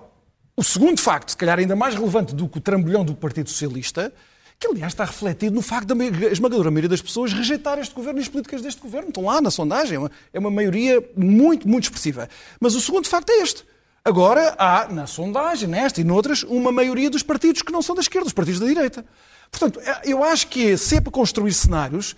o 0.62 0.64
segundo 0.64 1.02
facto, 1.02 1.32
se 1.32 1.38
calhar 1.38 1.58
ainda 1.58 1.76
mais 1.76 1.96
relevante 1.96 2.36
do 2.36 2.48
que 2.48 2.60
o 2.60 2.62
trambolhão 2.62 3.04
do 3.04 3.16
Partido 3.16 3.50
Socialista, 3.50 4.14
que 4.60 4.68
aliás 4.68 4.94
está 4.94 5.04
refletido 5.04 5.56
no 5.56 5.62
facto 5.64 5.96
da 5.96 6.06
esmagadora 6.32 6.70
maioria 6.70 6.88
das 6.88 7.02
pessoas 7.02 7.34
rejeitar 7.34 7.80
este 7.80 7.96
governo 7.96 8.20
e 8.20 8.22
as 8.22 8.28
políticas 8.28 8.62
deste 8.62 8.80
governo. 8.80 9.08
Estão 9.08 9.26
lá 9.26 9.42
na 9.42 9.50
sondagem, 9.50 9.96
é 9.96 10.00
uma, 10.00 10.12
é 10.32 10.40
uma 10.40 10.52
maioria 10.52 11.04
muito, 11.18 11.68
muito 11.68 11.86
expressiva. 11.86 12.30
Mas 12.60 12.76
o 12.76 12.80
segundo 12.80 13.08
facto 13.08 13.32
é 13.32 13.42
este. 13.42 13.66
Agora 14.06 14.54
há, 14.56 14.88
na 14.88 15.08
sondagem, 15.08 15.68
nesta 15.68 16.00
e 16.00 16.04
noutras, 16.04 16.44
uma 16.44 16.72
maioria 16.72 17.10
dos 17.10 17.24
partidos 17.24 17.64
que 17.64 17.72
não 17.72 17.82
são 17.82 17.96
da 17.96 18.02
esquerda, 18.02 18.28
os 18.28 18.34
partidos 18.34 18.60
da 18.60 18.68
direita. 18.68 19.04
Portanto, 19.50 19.80
é, 19.80 20.02
eu 20.06 20.24
acho 20.24 20.46
que 20.46 20.78
se 20.78 20.98
é 20.98 21.02
para 21.02 21.12
construir 21.12 21.54
cenários, 21.54 22.16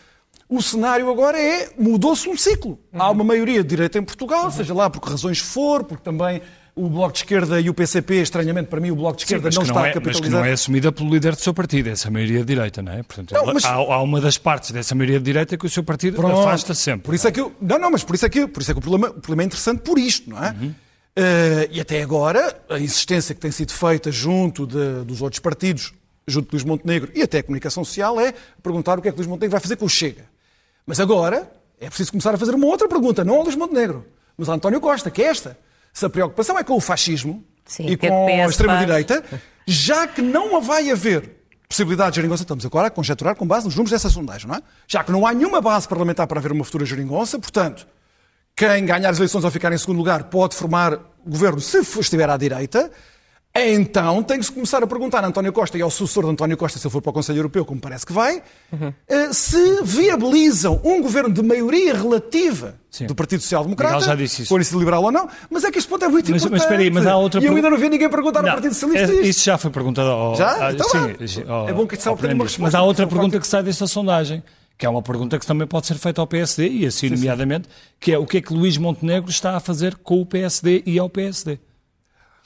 o 0.50 0.62
cenário 0.62 1.10
agora 1.10 1.40
é, 1.40 1.69
mudou-se 1.80 2.28
um 2.28 2.36
ciclo. 2.36 2.78
Há 2.92 3.10
uma 3.10 3.24
maioria 3.24 3.63
de 3.63 3.69
direita 3.69 3.98
em 3.98 4.04
Portugal, 4.04 4.51
seja 4.51 4.74
lá 4.74 4.90
por 4.90 5.01
que 5.01 5.10
razões 5.10 5.40
for, 5.40 5.86
porque 5.86 6.04
também 6.04 6.42
o 6.75 6.90
Bloco 6.90 7.14
de 7.14 7.20
Esquerda 7.20 7.62
e 7.62 7.70
o 7.70 7.74
PCP, 7.74 8.16
estranhamente 8.16 8.68
para 8.68 8.80
mim, 8.80 8.90
o 8.90 8.96
Bloco 8.96 9.18
de 9.18 9.24
Esquerda 9.24 9.52
Sim, 9.52 9.58
não 9.58 9.64
está 9.64 9.74
não 9.75 9.86
é, 9.86 9.90
a 9.90 9.94
capitalizar. 9.94 10.22
Mas 10.22 10.30
que 10.30 10.36
não 10.36 10.46
é 10.46 10.52
assumida 10.52 10.92
pelo 10.92 11.10
líder 11.10 11.36
do 11.36 11.42
seu 11.42 11.54
partido, 11.54 11.90
essa 11.90 12.10
maioria 12.10 12.40
de 12.40 12.46
direita, 12.46 12.81
não 12.81 12.94
é? 12.94 13.04
Portanto, 13.04 13.31
não, 13.31 13.54
mas... 13.54 13.64
há, 13.64 13.74
há, 13.74 14.02
uma 14.02 14.20
das 14.20 14.38
partes 14.38 14.72
dessa 14.72 14.96
maioria 14.96 15.20
de 15.20 15.25
direita 15.25 15.56
que 15.56 15.66
o 15.66 15.70
seu 15.70 15.84
partido 15.84 16.18
Pronto. 16.18 16.40
afasta 16.40 16.74
sempre. 16.74 17.06
Por 17.06 17.14
isso 17.14 17.28
é 17.28 17.31
que 17.31 17.40
eu, 17.40 17.54
não, 17.62 17.78
não, 17.78 17.92
mas 17.92 18.04
por 18.04 18.16
isso 18.16 18.25
é 18.25 18.30
que, 18.30 18.48
por 18.48 18.62
isso 18.62 18.72
é 18.72 18.74
que 18.74 18.80
o, 18.80 18.81
problema, 18.81 19.10
o 19.10 19.14
problema 19.14 19.44
é 19.44 19.46
interessante 19.46 19.81
por 19.81 20.00
isto, 20.00 20.30
não 20.30 20.44
é? 20.44 20.50
Uhum. 20.52 20.70
Uh, 21.16 21.69
e 21.69 21.80
até 21.80 22.02
agora, 22.02 22.59
a 22.68 22.80
insistência 22.80 23.36
que 23.36 23.42
tem 23.42 23.52
sido 23.52 23.71
feita 23.71 24.12
junto 24.12 24.66
de, 24.66 25.04
dos 25.06 25.21
outros 25.21 25.40
partidos, 25.40 25.94
junto 26.28 26.50
de 26.50 26.56
Luís 26.56 26.64
Montenegro 26.64 27.12
e 27.14 27.21
até 27.21 27.38
a 27.40 27.44
comunicação 27.44 27.86
social, 27.86 28.19
é 28.19 28.33
perguntar 28.64 28.97
o 28.97 29.02
que 29.02 29.09
é 29.09 29.12
que 29.12 29.18
Luís 29.18 29.28
Montenegro 29.28 29.52
vai 29.52 29.62
fazer 29.62 29.76
com 29.76 29.86
o 29.86 29.90
Chega. 29.90 30.26
Mas 30.88 31.00
agora 31.00 31.52
é 31.80 31.88
preciso 31.88 32.12
começar 32.12 32.33
a 32.33 32.38
fazer 32.38 32.56
uma 32.56 32.66
outra 32.66 32.88
pergunta, 32.88 33.24
não 33.24 33.36
ao 33.36 33.44
Luís 33.44 33.56
Montenegro, 33.56 34.07
mas 34.36 34.50
ao 34.50 34.56
António 34.56 34.81
Costa, 34.81 35.12
que 35.12 35.21
é 35.21 35.26
esta. 35.26 35.56
Se 35.94 36.06
a 36.06 36.09
preocupação 36.09 36.57
é 36.57 36.64
com 36.64 36.76
o 36.76 36.81
fascismo 36.81 37.45
Sim, 37.66 37.85
e 37.85 37.94
é 37.94 37.97
com 37.97 38.28
a 38.28 38.45
extrema-direita, 38.45 39.23
já 39.66 40.07
que 40.07 40.21
não 40.21 40.59
vai 40.59 40.90
haver 40.90 41.44
possibilidade 41.69 42.12
de 42.12 42.16
geringonça, 42.18 42.44
estamos 42.44 42.66
agora 42.66 42.88
a 42.88 42.92
conjecturar 42.92 43.35
com 43.35 43.47
base 43.47 43.66
nos 43.66 43.76
números 43.76 43.92
dessa 43.92 44.09
sondagem, 44.09 44.47
não 44.47 44.56
é? 44.56 44.62
Já 44.88 45.04
que 45.04 45.12
não 45.12 45.26
há 45.26 45.33
nenhuma 45.33 45.62
base 45.62 45.88
parlamentar 45.88 46.28
para 46.28 46.40
haver 46.40 46.52
uma 46.52 46.64
futura 46.64 46.85
geringonça, 46.85 47.40
portanto, 47.40 47.88
quem 48.56 48.85
ganhar 48.85 49.09
as 49.09 49.18
eleições 49.18 49.44
ou 49.44 49.52
ficar 49.52 49.71
em 49.71 49.78
segundo 49.78 49.97
lugar 49.97 50.26
pode 50.26 50.56
formar 50.56 51.00
governo 51.26 51.59
se 51.59 51.80
estiver 51.80 52.30
à 52.30 52.38
direita, 52.38 52.92
então 53.56 54.24
tem 54.24 54.40
que 54.40 54.45
se 54.45 54.52
começar 54.52 54.81
a 54.81 54.88
perguntar 54.88 55.24
a 55.24 55.28
António 55.28 55.54
Costa 55.54 55.78
e 55.78 55.81
ao 55.81 55.92
sucessor 55.92 56.24
de 56.24 56.31
António 56.31 56.57
Costa, 56.57 56.80
se 56.80 56.88
ele 56.88 56.92
for 56.92 57.04
para 57.04 57.12
o 57.12 57.14
Conselho 57.14 57.38
Europeu, 57.38 57.64
como 57.64 57.80
parece 57.80 58.04
que 58.04 58.12
vai, 58.12 58.42
uhum. 58.72 58.92
se 59.31 59.83
viabilizam 59.83 60.81
um 60.83 61.04
governo 61.04 61.31
de 61.31 61.44
maioria 61.44 61.94
relativa 61.94 62.76
Sim. 62.90 63.06
do 63.06 63.14
Partido 63.14 63.42
Social 63.42 63.64
Democrata, 63.64 64.00
já 64.00 64.16
disse 64.16 64.42
isso. 64.42 64.80
liberal 64.80 65.04
ou 65.04 65.12
não, 65.12 65.30
mas 65.52 65.64
é 65.64 65.72
que 65.72 65.78
este 65.78 65.88
ponto 65.88 66.04
é 66.04 66.07
muito 66.07 66.31
mas, 66.31 66.44
importante. 66.44 66.68
Mas, 66.68 66.80
aí, 66.80 66.90
mas 66.90 67.06
há 67.06 67.16
outra... 67.16 67.40
E 67.40 67.45
eu 67.45 67.56
ainda 67.56 67.69
não 67.69 67.78
vi 67.78 67.90
ninguém 67.90 68.10
perguntar 68.10 68.42
não, 68.42 68.50
ao 68.50 68.56
Partido 68.56 68.74
Socialista 68.74 69.12
é, 69.12 69.22
Isso 69.22 69.45
já 69.45 69.56
foi 69.56 69.69
perguntado 69.69 70.10
ao... 70.10 70.36
Já? 70.36 70.72
Então, 70.72 70.90
sim, 70.90 71.44
ao, 71.48 71.69
é 71.69 71.74
bom 71.74 71.86
que 71.86 71.95
ao, 72.07 72.16
uma 72.16 72.26
resposta. 72.26 72.62
Mas 72.62 72.74
há 72.74 72.81
outra 72.81 73.06
pergunta 73.06 73.40
que 73.40 73.45
sai 73.45 73.62
desta 73.62 73.86
sondagem, 73.86 74.42
que 74.80 74.86
é 74.88 74.90
uma 74.90 75.04
pergunta 75.04 75.38
que 75.38 75.45
também 75.45 75.68
pode 75.68 75.86
ser 75.86 75.95
feita 76.00 76.19
ao 76.19 76.26
PSD, 76.26 76.68
e 76.69 76.86
assim, 76.88 77.07
sim, 77.07 77.16
nomeadamente, 77.16 77.68
sim. 77.68 77.74
que 78.00 78.12
é 78.12 78.18
o 78.18 78.26
que 78.26 78.38
é 78.38 78.42
que 78.42 78.52
Luís 78.52 78.78
Montenegro 78.78 79.30
está 79.30 79.56
a 79.56 79.60
fazer 79.60 79.95
com 79.98 80.19
o 80.19 80.26
PSD 80.26 80.81
e 80.88 80.98
ao 80.98 81.07
PSD. 81.07 81.60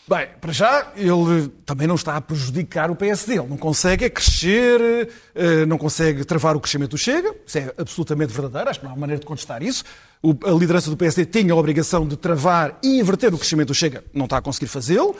Bem, 0.09 0.25
para 0.39 0.53
já, 0.53 0.87
ele 0.95 1.49
também 1.65 1.85
não 1.85 1.95
está 1.95 2.15
a 2.15 2.21
prejudicar 2.21 2.89
o 2.89 2.95
PSD. 2.95 3.39
Ele 3.39 3.47
não 3.49 3.57
consegue 3.57 4.05
é 4.05 4.09
crescer, 4.09 5.09
eh, 5.35 5.65
não 5.65 5.77
consegue 5.77 6.23
travar 6.23 6.55
o 6.55 6.61
crescimento 6.61 6.91
do 6.91 6.97
Chega. 6.97 7.35
Isso 7.45 7.57
é 7.57 7.73
absolutamente 7.77 8.31
verdadeiro. 8.31 8.69
Acho 8.69 8.79
que 8.79 8.85
não 8.85 8.93
há 8.93 8.95
maneira 8.95 9.19
de 9.19 9.25
contestar 9.25 9.61
isso. 9.61 9.83
A 10.45 10.51
liderança 10.51 10.89
do 10.89 10.95
PSD 10.95 11.25
tinha 11.25 11.51
a 11.51 11.57
obrigação 11.57 12.07
de 12.07 12.15
travar 12.15 12.79
e 12.81 13.01
inverter 13.01 13.33
o 13.33 13.37
crescimento 13.37 13.67
do 13.67 13.75
Chega. 13.75 14.01
Não 14.13 14.23
está 14.23 14.37
a 14.37 14.41
conseguir 14.41 14.67
fazê-lo. 14.67 15.13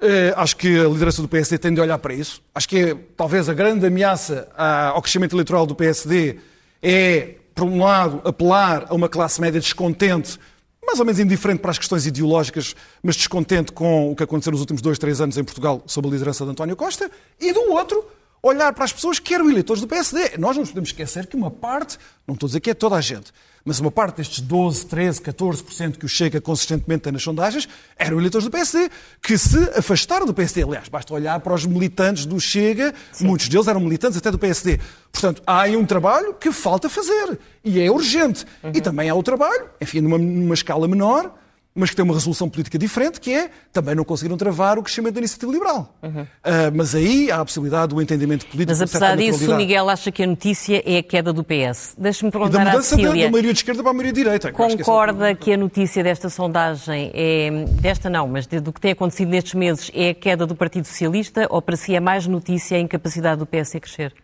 Eh, 0.00 0.34
acho 0.36 0.56
que 0.56 0.76
a 0.76 0.88
liderança 0.88 1.22
do 1.22 1.28
PSD 1.28 1.58
tem 1.58 1.72
de 1.72 1.80
olhar 1.80 1.98
para 1.98 2.12
isso. 2.12 2.42
Acho 2.52 2.68
que 2.68 2.78
é, 2.78 2.96
talvez 3.16 3.48
a 3.48 3.54
grande 3.54 3.86
ameaça 3.86 4.48
ao 4.56 5.00
crescimento 5.00 5.36
eleitoral 5.36 5.64
do 5.64 5.76
PSD 5.76 6.40
é, 6.82 7.36
por 7.54 7.62
um 7.62 7.80
lado, 7.80 8.20
apelar 8.24 8.86
a 8.88 8.94
uma 8.94 9.08
classe 9.08 9.40
média 9.40 9.60
descontente 9.60 10.36
mais 10.84 10.98
ou 10.98 11.04
menos 11.06 11.20
indiferente 11.20 11.60
para 11.60 11.70
as 11.70 11.78
questões 11.78 12.06
ideológicas, 12.06 12.74
mas 13.02 13.16
descontente 13.16 13.72
com 13.72 14.10
o 14.10 14.16
que 14.16 14.22
aconteceu 14.22 14.50
nos 14.50 14.60
últimos 14.60 14.82
dois, 14.82 14.98
três 14.98 15.20
anos 15.20 15.38
em 15.38 15.44
Portugal 15.44 15.82
sob 15.86 16.08
a 16.08 16.10
liderança 16.10 16.44
de 16.44 16.50
António 16.50 16.76
Costa, 16.76 17.10
e 17.40 17.52
do 17.52 17.72
outro, 17.72 18.04
olhar 18.42 18.72
para 18.72 18.84
as 18.84 18.92
pessoas 18.92 19.18
que 19.18 19.32
eram 19.32 19.48
eleitores 19.48 19.80
do 19.80 19.86
PSD. 19.86 20.36
Nós 20.38 20.56
não 20.56 20.66
podemos 20.66 20.88
esquecer 20.88 21.26
que 21.26 21.36
uma 21.36 21.50
parte, 21.50 21.98
não 22.26 22.34
estou 22.34 22.46
a 22.46 22.48
dizer 22.48 22.60
que 22.60 22.70
é 22.70 22.74
toda 22.74 22.96
a 22.96 23.00
gente, 23.00 23.32
mas 23.64 23.78
uma 23.80 23.90
parte 23.90 24.16
destes 24.16 24.40
12, 24.40 24.86
13, 24.86 25.20
14% 25.20 25.98
que 25.98 26.04
o 26.04 26.08
Chega 26.08 26.40
consistentemente 26.40 27.02
tem 27.02 27.12
nas 27.12 27.22
sondagens 27.22 27.68
eram 27.96 28.18
eleitores 28.18 28.44
do 28.44 28.50
PSD, 28.50 28.90
que 29.22 29.38
se 29.38 29.58
afastaram 29.76 30.26
do 30.26 30.34
PSD. 30.34 30.62
Aliás, 30.64 30.88
basta 30.88 31.14
olhar 31.14 31.38
para 31.40 31.54
os 31.54 31.64
militantes 31.64 32.26
do 32.26 32.40
Chega, 32.40 32.92
Sim. 33.12 33.26
muitos 33.26 33.48
deles 33.48 33.68
eram 33.68 33.80
militantes 33.80 34.18
até 34.18 34.30
do 34.30 34.38
PSD. 34.38 34.80
Portanto, 35.12 35.42
há 35.46 35.62
aí 35.62 35.76
um 35.76 35.84
trabalho 35.84 36.34
que 36.34 36.50
falta 36.50 36.88
fazer 36.88 37.38
e 37.64 37.80
é 37.80 37.90
urgente. 37.90 38.44
Uhum. 38.62 38.72
E 38.74 38.80
também 38.80 39.08
há 39.08 39.14
o 39.14 39.22
trabalho, 39.22 39.66
enfim, 39.80 40.00
numa, 40.00 40.18
numa 40.18 40.54
escala 40.54 40.88
menor, 40.88 41.32
mas 41.74 41.90
que 41.90 41.96
tem 41.96 42.04
uma 42.04 42.14
resolução 42.14 42.48
política 42.48 42.78
diferente, 42.78 43.20
que 43.20 43.32
é 43.32 43.50
também 43.72 43.94
não 43.94 44.04
conseguiram 44.04 44.36
travar 44.36 44.78
o 44.78 44.82
crescimento 44.82 45.14
da 45.14 45.20
iniciativa 45.20 45.52
liberal. 45.52 45.94
Uhum. 46.02 46.22
Uh, 46.22 46.26
mas 46.74 46.94
aí 46.94 47.30
há 47.30 47.40
a 47.40 47.44
possibilidade 47.44 47.94
do 47.94 48.00
entendimento 48.00 48.46
político. 48.46 48.70
Mas 48.70 48.82
apesar 48.82 49.16
disso, 49.16 49.50
o 49.50 49.56
Miguel 49.56 49.88
acha 49.88 50.12
que 50.12 50.22
a 50.22 50.26
notícia 50.26 50.82
é 50.84 50.98
a 50.98 51.02
queda 51.02 51.32
do 51.32 51.42
PS. 51.42 51.94
Deixe-me 51.96 52.30
perguntar 52.30 52.60
e 52.60 52.64
da 52.64 52.70
mudança 52.70 52.96
da, 52.96 53.02
da 53.02 53.30
maioria 53.30 53.52
de 53.52 53.58
esquerda 53.58 53.82
para 53.82 53.90
a 53.90 53.94
maioria 53.94 54.12
de 54.12 54.22
direita. 54.22 54.52
Concorda 54.52 55.34
que, 55.34 55.46
que, 55.46 55.52
a 55.52 55.56
notícia 55.56 56.02
desta 56.02 56.28
sondagem 56.28 57.10
é, 57.14 57.64
desta 57.80 58.10
não, 58.10 58.28
mas 58.28 58.46
do 58.46 58.72
que 58.72 58.80
tem 58.80 58.92
acontecido 58.92 59.28
nestes 59.28 59.54
meses, 59.54 59.90
é 59.94 60.10
a 60.10 60.14
queda 60.14 60.46
do 60.46 60.54
Partido 60.54 60.86
Socialista 60.86 61.46
ou 61.48 61.62
para 61.62 61.76
si 61.76 61.94
é 61.94 62.00
mais 62.00 62.26
notícia 62.26 62.76
a 62.76 62.80
incapacidade 62.80 63.38
do 63.38 63.46
PS 63.46 63.76
a 63.76 63.80
crescer? 63.80 64.14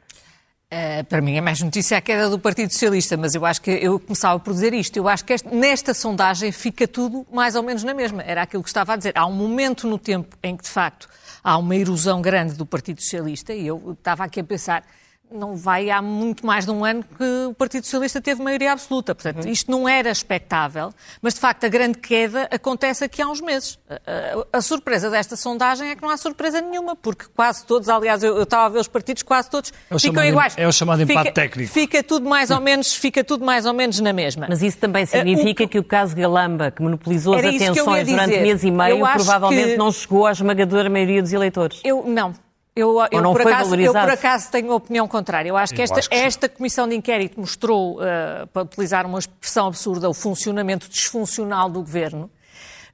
Uh, 0.70 1.02
para 1.04 1.22
mim 1.22 1.34
é 1.34 1.40
mais 1.40 1.62
notícia 1.62 1.96
a 1.96 2.00
queda 2.00 2.28
do 2.28 2.38
Partido 2.38 2.70
Socialista, 2.70 3.16
mas 3.16 3.34
eu 3.34 3.46
acho 3.46 3.62
que 3.62 3.70
eu 3.70 3.98
começava 3.98 4.38
por 4.38 4.52
dizer 4.52 4.74
isto. 4.74 4.94
Eu 4.98 5.08
acho 5.08 5.24
que 5.24 5.32
este, 5.32 5.48
nesta 5.48 5.94
sondagem 5.94 6.52
fica 6.52 6.86
tudo 6.86 7.26
mais 7.32 7.54
ou 7.54 7.62
menos 7.62 7.82
na 7.82 7.94
mesma. 7.94 8.22
Era 8.22 8.42
aquilo 8.42 8.62
que 8.62 8.68
estava 8.68 8.92
a 8.92 8.96
dizer. 8.96 9.14
Há 9.16 9.24
um 9.24 9.32
momento 9.32 9.88
no 9.88 9.98
tempo 9.98 10.36
em 10.42 10.54
que, 10.54 10.64
de 10.64 10.68
facto, 10.68 11.08
há 11.42 11.56
uma 11.56 11.74
erosão 11.74 12.20
grande 12.20 12.52
do 12.52 12.66
Partido 12.66 13.00
Socialista 13.00 13.54
e 13.54 13.66
eu 13.66 13.96
estava 13.98 14.24
aqui 14.24 14.40
a 14.40 14.44
pensar 14.44 14.84
não 15.30 15.56
vai 15.56 15.90
há 15.90 16.00
muito 16.00 16.46
mais 16.46 16.64
de 16.64 16.70
um 16.70 16.84
ano 16.84 17.04
que 17.04 17.46
o 17.48 17.54
Partido 17.54 17.84
Socialista 17.84 18.20
teve 18.20 18.42
maioria 18.42 18.72
absoluta. 18.72 19.14
Portanto, 19.14 19.44
uhum. 19.44 19.50
isto 19.50 19.70
não 19.70 19.88
era 19.88 20.10
expectável, 20.10 20.92
mas 21.20 21.34
de 21.34 21.40
facto 21.40 21.64
a 21.64 21.68
grande 21.68 21.98
queda 21.98 22.48
acontece 22.50 23.04
aqui 23.04 23.20
há 23.20 23.28
uns 23.28 23.40
meses. 23.40 23.78
A, 23.88 23.94
a, 23.94 24.58
a, 24.58 24.62
surpresa 24.62 25.10
desta 25.10 25.36
sondagem 25.36 25.90
é 25.90 25.96
que 25.96 26.02
não 26.02 26.10
há 26.10 26.16
surpresa 26.16 26.60
nenhuma, 26.60 26.96
porque 26.96 27.26
quase 27.34 27.64
todos, 27.64 27.88
aliás, 27.88 28.22
eu, 28.22 28.36
eu 28.36 28.42
estava 28.42 28.66
a 28.66 28.68
ver 28.68 28.78
os 28.78 28.88
partidos, 28.88 29.22
quase 29.22 29.50
todos 29.50 29.72
é 29.90 29.98
ficam 29.98 30.24
iguais. 30.24 30.54
É 30.56 30.66
o 30.66 30.72
chamado 30.72 31.02
empate 31.02 31.18
fica, 31.18 31.32
técnico. 31.32 31.72
Fica 31.72 32.02
tudo 32.02 32.28
mais 32.28 32.50
ou 32.50 32.60
menos, 32.60 32.94
fica 32.94 33.22
tudo 33.22 33.44
mais 33.44 33.66
ou 33.66 33.74
menos 33.74 34.00
na 34.00 34.12
mesma. 34.12 34.46
Mas 34.48 34.62
isso 34.62 34.78
também 34.78 35.06
significa 35.06 35.64
uh, 35.64 35.66
o, 35.66 35.68
que 35.68 35.78
o 35.78 35.84
caso 35.84 36.16
Galamba, 36.16 36.70
que 36.70 36.82
monopolizou 36.82 37.34
as 37.34 37.44
atenções 37.44 38.06
durante 38.08 38.40
mês 38.40 38.64
e 38.64 38.70
meio, 38.70 39.00
provavelmente 39.00 39.72
que... 39.72 39.76
não 39.76 39.92
chegou 39.92 40.26
à 40.26 40.32
esmagadora 40.32 40.88
maioria 40.88 41.22
dos 41.22 41.32
eleitores. 41.32 41.80
Eu 41.84 42.04
não. 42.06 42.47
Eu, 42.78 42.96
eu, 43.10 43.22
por 43.32 43.40
acaso, 43.40 43.74
eu, 43.74 43.92
por 43.92 44.10
acaso, 44.10 44.50
tenho 44.52 44.72
opinião 44.72 45.08
contrária. 45.08 45.48
Eu 45.48 45.56
acho 45.56 45.74
que 45.74 45.82
esta, 45.82 45.98
acho 45.98 46.08
que 46.08 46.14
esta 46.14 46.48
comissão 46.48 46.86
de 46.86 46.94
inquérito 46.94 47.40
mostrou, 47.40 47.96
uh, 47.96 48.46
para 48.52 48.62
utilizar 48.62 49.04
uma 49.04 49.18
expressão 49.18 49.66
absurda, 49.66 50.08
o 50.08 50.14
funcionamento 50.14 50.88
disfuncional 50.88 51.68
do 51.68 51.80
governo. 51.80 52.30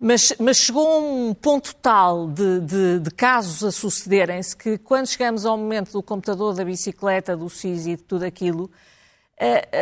Mas, 0.01 0.33
mas 0.41 0.57
chegou 0.57 0.89
a 0.91 0.99
um 0.99 1.35
ponto 1.35 1.75
tal 1.77 2.27
de, 2.29 2.61
de, 2.61 2.99
de 3.01 3.11
casos 3.11 3.63
a 3.63 3.71
sucederem-se 3.71 4.57
que, 4.57 4.79
quando 4.79 5.07
chegamos 5.07 5.45
ao 5.45 5.59
momento 5.59 5.93
do 5.93 6.03
computador, 6.03 6.55
da 6.55 6.65
bicicleta, 6.65 7.37
do 7.37 7.51
SIS 7.51 7.87
e 7.87 7.97
de 7.97 8.03
tudo 8.03 8.25
aquilo, 8.25 8.71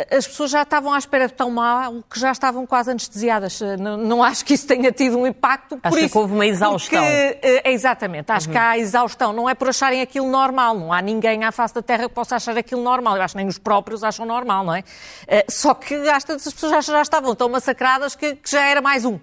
as 0.09 0.27
pessoas 0.27 0.49
já 0.49 0.63
estavam 0.63 0.91
à 0.91 0.97
espera 0.97 1.27
de 1.27 1.33
tão 1.33 1.51
mal 1.51 2.03
que 2.09 2.19
já 2.19 2.31
estavam 2.31 2.65
quase 2.65 2.89
anestesiadas. 2.89 3.61
Eh, 3.61 3.77
não, 3.77 3.97
não 3.97 4.23
acho 4.23 4.43
que 4.43 4.55
isso 4.55 4.65
tenha 4.65 4.91
tido 4.91 5.17
um 5.17 5.27
impacto. 5.27 5.79
Acho 5.83 5.97
por 5.97 6.09
que 6.09 6.17
houve 6.17 6.33
uma 6.33 6.45
exaustão. 6.45 7.03
Porque, 7.03 7.61
exatamente, 7.63 8.31
acho 8.31 8.47
uhum. 8.47 8.53
que 8.53 8.57
há 8.57 8.77
exaustão. 8.77 9.31
Não 9.31 9.47
é 9.47 9.53
por 9.53 9.69
acharem 9.69 10.01
aquilo 10.01 10.29
normal. 10.29 10.75
Não 10.75 10.91
há 10.91 11.01
ninguém 11.01 11.43
à 11.43 11.51
face 11.51 11.73
da 11.73 11.81
Terra 11.81 12.09
que 12.09 12.15
possa 12.15 12.35
achar 12.35 12.57
aquilo 12.57 12.81
normal. 12.81 13.15
Eu 13.15 13.21
acho 13.21 13.33
que 13.33 13.37
nem 13.37 13.47
os 13.47 13.59
próprios 13.59 14.03
acham 14.03 14.25
normal, 14.25 14.65
não 14.65 14.73
é? 14.73 14.83
Só 15.47 15.73
que 15.73 15.93
as 15.95 16.23
pessoas 16.25 16.71
já, 16.71 16.81
já 16.81 17.01
estavam 17.01 17.35
tão 17.35 17.47
massacradas 17.47 18.15
que, 18.15 18.35
que 18.35 18.49
já 18.49 18.65
era 18.65 18.81
mais 18.81 19.05
um. 19.05 19.19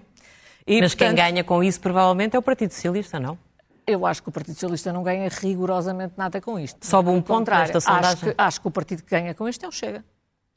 E, 0.65 0.79
Mas 0.79 0.93
portanto, 0.93 1.15
quem 1.15 1.15
ganha 1.15 1.43
com 1.43 1.63
isso 1.63 1.79
provavelmente 1.81 2.35
é 2.35 2.39
o 2.39 2.41
Partido 2.41 2.71
Socialista, 2.73 3.19
não? 3.19 3.37
Eu 3.85 4.05
acho 4.05 4.21
que 4.23 4.29
o 4.29 4.31
Partido 4.31 4.53
Socialista 4.53 4.93
não 4.93 5.03
ganha 5.03 5.27
rigorosamente 5.27 6.13
nada 6.15 6.39
com 6.39 6.57
isto. 6.57 6.85
Sobe 6.85 7.09
um 7.09 7.21
ponto 7.21 7.49
nesta 7.49 7.81
sondagem. 7.81 8.11
Acho 8.11 8.25
que, 8.25 8.33
acho 8.37 8.61
que 8.61 8.67
o 8.67 8.71
partido 8.71 9.03
que 9.03 9.09
ganha 9.09 9.33
com 9.33 9.49
isto 9.49 9.65
é 9.65 9.67
o 9.67 9.71
Chega. 9.71 10.05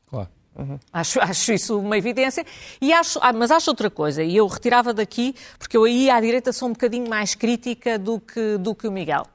Claro. 0.09 0.29
Uhum. 0.57 0.79
Acho, 0.93 1.21
acho 1.21 1.53
isso 1.53 1.79
uma 1.79 1.99
evidência. 1.99 2.45
E 2.81 2.93
acho, 2.93 3.19
ah, 3.21 3.33
mas 3.33 3.51
acho 3.51 3.71
outra 3.71 3.91
coisa, 3.91 4.23
e 4.23 4.37
eu 4.37 4.47
retirava 4.47 4.95
daqui, 4.95 5.35
porque 5.59 5.77
eu 5.77 5.85
aí 5.85 6.09
à 6.09 6.21
direita 6.21 6.53
sou 6.53 6.69
um 6.69 6.73
bocadinho 6.73 7.09
mais 7.09 7.35
crítica 7.35 7.99
do 7.99 8.21
que, 8.21 8.57
do 8.59 8.75
que 8.75 8.87
o 8.87 8.93
Miguel. 8.93 9.27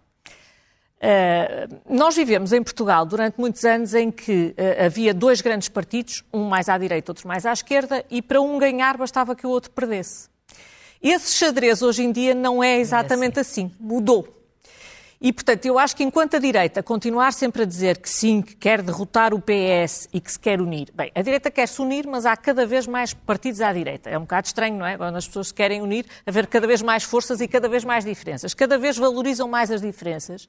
Uh, 1.01 1.79
nós 1.89 2.13
vivemos 2.13 2.51
em 2.51 2.61
Portugal 2.61 3.05
durante 3.05 3.39
muitos 3.39 3.63
anos 3.63 3.93
em 3.93 4.11
que 4.11 4.53
uh, 4.57 4.85
havia 4.85 5.13
dois 5.13 5.39
grandes 5.39 5.69
partidos, 5.69 6.25
um 6.33 6.43
mais 6.49 6.67
à 6.67 6.77
direita, 6.77 7.11
outro 7.11 7.25
mais 7.25 7.45
à 7.45 7.53
esquerda, 7.53 8.03
e 8.09 8.21
para 8.21 8.41
um 8.41 8.57
ganhar 8.57 8.97
bastava 8.97 9.33
que 9.33 9.47
o 9.47 9.49
outro 9.49 9.71
perdesse. 9.71 10.27
Esse 11.01 11.35
xadrez 11.35 11.81
hoje 11.81 12.03
em 12.03 12.11
dia 12.11 12.35
não 12.35 12.61
é 12.61 12.77
exatamente 12.79 13.38
é 13.38 13.41
assim. 13.41 13.67
assim. 13.67 13.75
Mudou. 13.79 14.38
E, 15.21 15.33
portanto, 15.33 15.65
eu 15.65 15.77
acho 15.77 15.97
que 15.97 16.03
enquanto 16.03 16.38
a 16.38 16.39
direita 16.39 16.81
continuar 16.81 17.33
sempre 17.33 17.63
a 17.63 17.65
dizer 17.65 17.97
que 17.97 18.09
sim, 18.09 18.41
que 18.41 18.55
quer 18.55 18.81
derrotar 18.81 19.33
o 19.33 19.41
PS 19.41 20.07
e 20.13 20.21
que 20.21 20.31
se 20.31 20.39
quer 20.39 20.61
unir, 20.61 20.89
bem, 20.93 21.11
a 21.13 21.21
direita 21.21 21.51
quer 21.51 21.67
se 21.67 21.81
unir, 21.81 22.07
mas 22.07 22.25
há 22.25 22.38
cada 22.38 22.65
vez 22.65 22.88
mais 22.88 23.13
partidos 23.13 23.59
à 23.59 23.73
direita. 23.73 24.09
É 24.09 24.17
um 24.17 24.21
bocado 24.21 24.47
estranho, 24.47 24.77
não 24.77 24.85
é? 24.85 24.95
Quando 24.95 25.17
as 25.17 25.27
pessoas 25.27 25.47
se 25.49 25.53
querem 25.53 25.81
unir, 25.81 26.05
haver 26.25 26.47
cada 26.47 26.65
vez 26.65 26.81
mais 26.81 27.03
forças 27.03 27.41
e 27.41 27.49
cada 27.49 27.67
vez 27.67 27.83
mais 27.83 28.05
diferenças. 28.05 28.53
Cada 28.53 28.77
vez 28.77 28.97
valorizam 28.97 29.49
mais 29.49 29.69
as 29.69 29.81
diferenças. 29.81 30.47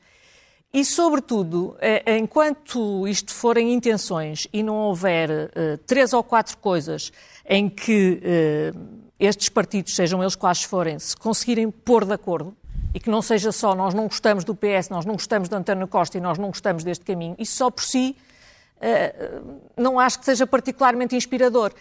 E, 0.73 0.85
sobretudo, 0.85 1.77
eh, 1.81 2.17
enquanto 2.17 3.09
isto 3.09 3.35
forem 3.35 3.75
intenções 3.75 4.47
e 4.53 4.63
não 4.63 4.77
houver 4.77 5.29
uh, 5.29 5.79
três 5.85 6.13
ou 6.13 6.23
quatro 6.23 6.57
coisas 6.59 7.13
em 7.45 7.69
que 7.69 8.23
uh, 8.23 8.81
estes 9.19 9.49
partidos, 9.49 9.97
sejam 9.97 10.23
eles 10.23 10.37
quais 10.37 10.63
forem, 10.63 10.97
se 10.97 11.17
conseguirem 11.17 11.73
pôr 11.73 12.05
de 12.05 12.13
acordo, 12.13 12.57
e 12.95 13.01
que 13.01 13.11
não 13.11 13.23
seja 13.23 13.53
só 13.53 13.75
nós 13.75 13.95
não 13.95 14.05
gostamos 14.05 14.45
do 14.45 14.55
PS, 14.55 14.89
nós 14.91 15.05
não 15.05 15.15
gostamos 15.15 15.49
de 15.49 15.55
António 15.55 15.87
Costa 15.87 16.19
e 16.19 16.21
nós 16.21 16.39
não 16.39 16.49
gostamos 16.49 16.85
deste 16.85 17.05
caminho, 17.05 17.35
isso 17.39 17.57
só 17.57 17.71
por 17.71 17.83
si 17.83 18.17
uh, 18.81 19.61
não 19.77 19.99
acho 19.99 20.19
que 20.19 20.25
seja 20.25 20.47
particularmente 20.47 21.15
inspirador. 21.15 21.73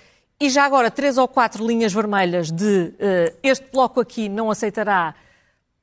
E 0.41 0.49
já 0.49 0.63
agora, 0.63 0.89
três 0.89 1.17
ou 1.17 1.27
quatro 1.27 1.65
linhas 1.67 1.91
vermelhas 1.91 2.49
de 2.49 2.93
uh, 2.93 3.37
este 3.43 3.65
bloco 3.71 3.99
aqui 3.99 4.29
não 4.29 4.49
aceitará 4.49 5.13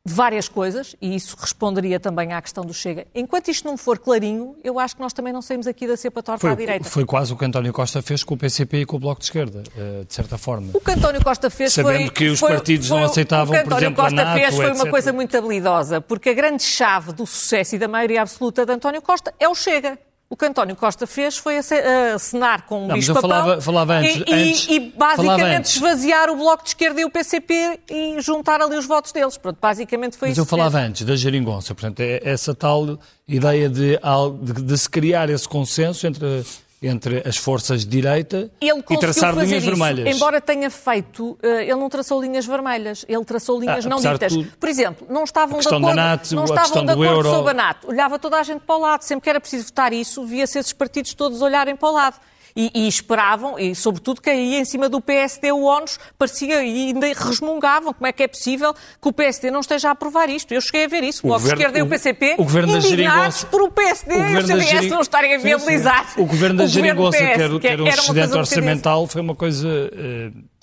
várias 0.08 0.48
coisas, 0.48 0.94
e 1.02 1.16
isso 1.16 1.36
responderia 1.38 1.98
também 1.98 2.32
à 2.32 2.40
questão 2.40 2.64
do 2.64 2.72
Chega. 2.72 3.06
Enquanto 3.12 3.48
isto 3.48 3.66
não 3.66 3.76
for 3.76 3.98
clarinho, 3.98 4.54
eu 4.62 4.78
acho 4.78 4.94
que 4.94 5.02
nós 5.02 5.12
também 5.12 5.32
não 5.32 5.42
saímos 5.42 5.66
aqui 5.66 5.86
da 5.86 5.96
cepa 5.96 6.22
torta 6.22 6.40
foi, 6.40 6.52
à 6.52 6.54
direita. 6.54 6.84
Foi 6.88 7.04
quase 7.04 7.32
o 7.32 7.36
que 7.36 7.44
António 7.44 7.72
Costa 7.72 8.00
fez 8.00 8.22
com 8.22 8.34
o 8.34 8.36
PCP 8.36 8.82
e 8.82 8.86
com 8.86 8.96
o 8.96 9.00
Bloco 9.00 9.20
de 9.20 9.26
Esquerda, 9.26 9.64
eh, 9.76 10.04
de 10.06 10.14
certa 10.14 10.38
forma. 10.38 10.70
O 10.74 10.80
que 10.80 10.92
António 10.92 11.22
Costa 11.22 11.50
fez 11.50 11.72
Sabendo 11.72 12.02
foi... 12.02 12.10
que 12.10 12.28
os 12.28 12.38
foi, 12.38 12.52
partidos 12.52 12.86
foi, 12.86 13.00
não 13.00 13.06
aceitavam, 13.06 13.64
por 13.64 13.76
exemplo, 13.76 14.04
Costa 14.04 14.22
a 14.22 14.24
NATO, 14.24 14.38
fez 14.38 14.54
foi 14.54 14.66
etc. 14.66 14.76
uma 14.76 14.90
coisa 14.90 15.12
muito 15.12 15.36
habilidosa, 15.36 16.00
porque 16.00 16.30
a 16.30 16.34
grande 16.34 16.62
chave 16.62 17.12
do 17.12 17.26
sucesso 17.26 17.74
e 17.74 17.78
da 17.78 17.88
maioria 17.88 18.22
absoluta 18.22 18.64
de 18.64 18.72
António 18.72 19.02
Costa 19.02 19.34
é 19.40 19.48
o 19.48 19.54
Chega. 19.54 19.98
O 20.28 20.36
que 20.36 20.44
António 20.44 20.74
Costa 20.74 21.06
fez 21.06 21.36
foi 21.36 21.56
acenar 21.56 22.66
com 22.66 22.86
um 22.86 22.88
bicho 22.88 23.14
falava, 23.14 23.60
falava 23.60 23.94
antes, 23.94 24.24
e, 24.26 24.34
antes, 24.34 24.66
e, 24.68 24.80
basicamente 24.80 25.66
esvaziar 25.66 26.28
o 26.30 26.36
Bloco 26.36 26.64
de 26.64 26.70
Esquerda 26.70 27.00
e 27.00 27.04
o 27.04 27.10
PCP 27.10 27.80
e 27.88 28.20
juntar 28.20 28.60
ali 28.60 28.76
os 28.76 28.86
votos 28.86 29.12
deles. 29.12 29.38
Pronto, 29.38 29.56
basicamente 29.60 30.16
foi 30.16 30.28
mas 30.28 30.36
isso. 30.36 30.44
Mas 30.44 30.52
eu 30.52 30.58
falava 30.58 30.78
antes 30.80 31.06
da 31.06 31.14
geringonça, 31.14 31.74
portanto, 31.74 32.00
é 32.00 32.20
essa 32.24 32.52
tal 32.52 32.98
ideia 33.28 33.68
de, 33.68 34.00
de, 34.42 34.62
de 34.62 34.78
se 34.78 34.90
criar 34.90 35.30
esse 35.30 35.48
consenso 35.48 36.04
entre 36.08 36.44
entre 36.82 37.22
as 37.26 37.36
forças 37.36 37.80
de 37.80 37.90
direita 37.90 38.50
e 38.60 38.98
traçar 38.98 39.34
linhas 39.34 39.50
isso. 39.50 39.66
vermelhas. 39.66 40.14
Embora 40.14 40.40
tenha 40.40 40.70
feito, 40.70 41.38
eh, 41.42 41.62
ele 41.62 41.76
não 41.76 41.88
traçou 41.88 42.20
linhas 42.20 42.44
vermelhas, 42.46 43.04
ele 43.08 43.24
traçou 43.24 43.58
linhas 43.58 43.86
ah, 43.86 43.88
não 43.88 43.98
ditas. 43.98 44.32
Tudo, 44.32 44.52
Por 44.58 44.68
exemplo, 44.68 45.06
não 45.10 45.24
estavam 45.24 45.58
de 45.58 45.66
acordo, 45.66 45.94
NATO, 45.94 46.34
não 46.34 46.44
estavam 46.44 46.84
de 46.84 46.92
acordo 46.92 47.04
euro... 47.04 47.30
sobre 47.30 47.50
a 47.52 47.54
NATO. 47.54 47.88
Olhava 47.88 48.18
toda 48.18 48.38
a 48.38 48.42
gente 48.42 48.60
para 48.60 48.76
o 48.76 48.80
lado, 48.80 49.02
sempre 49.02 49.24
que 49.24 49.30
era 49.30 49.40
preciso 49.40 49.66
votar 49.66 49.92
isso, 49.92 50.24
via-se 50.26 50.58
esses 50.58 50.72
partidos 50.72 51.14
todos 51.14 51.40
olharem 51.40 51.74
para 51.74 51.88
o 51.88 51.92
lado 51.92 52.16
e, 52.56 52.70
e, 52.74 52.88
esperavam, 52.88 53.58
e 53.58 53.74
sobretudo 53.74 54.20
caía 54.20 54.58
em 54.58 54.64
cima 54.64 54.88
do 54.88 55.00
PSD 55.00 55.52
o 55.52 55.62
ONUS, 55.62 55.98
parecia, 56.18 56.64
e 56.64 56.86
ainda 56.88 57.06
resmungavam 57.06 57.92
como 57.92 58.06
é 58.06 58.12
que 58.12 58.22
é 58.22 58.28
possível 58.28 58.72
que 58.72 59.08
o 59.08 59.12
PSD 59.12 59.50
não 59.50 59.60
esteja 59.60 59.88
a 59.88 59.90
aprovar 59.92 60.30
isto. 60.30 60.52
Eu 60.52 60.60
cheguei 60.60 60.86
a 60.86 60.88
ver 60.88 61.04
isso, 61.04 61.20
o, 61.24 61.26
o 61.26 61.30
Bloco 61.30 61.44
de 61.44 61.52
Esquerda 61.52 61.78
e 61.78 61.82
o 61.82 61.86
PCP, 61.86 62.34
o, 62.38 62.42
o 62.42 62.44
governo 62.44 62.76
indignados 62.78 63.44
por 63.44 63.62
o 63.62 63.70
PSD 63.70 64.14
o 64.14 64.28
e 64.28 64.36
o 64.38 64.46
CDS 64.46 64.70
gering... 64.70 64.88
não 64.88 65.00
estarem 65.00 65.34
a 65.34 65.38
viabilizar. 65.38 66.14
O 66.16 66.24
governo 66.24 66.58
da 66.58 66.66
Geringonça 66.66 67.18
ter, 67.18 67.60
ter 67.60 67.80
um 67.80 67.86
excedente 67.86 68.34
orçamental 68.34 69.06
foi 69.06 69.20
uma 69.20 69.34
coisa... 69.34 69.68
Uh 69.68 70.55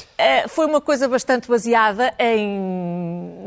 foi 0.49 0.65
uma 0.65 0.79
coisa 0.79 1.07
bastante 1.07 1.47
baseada 1.47 2.13
em, 2.19 2.59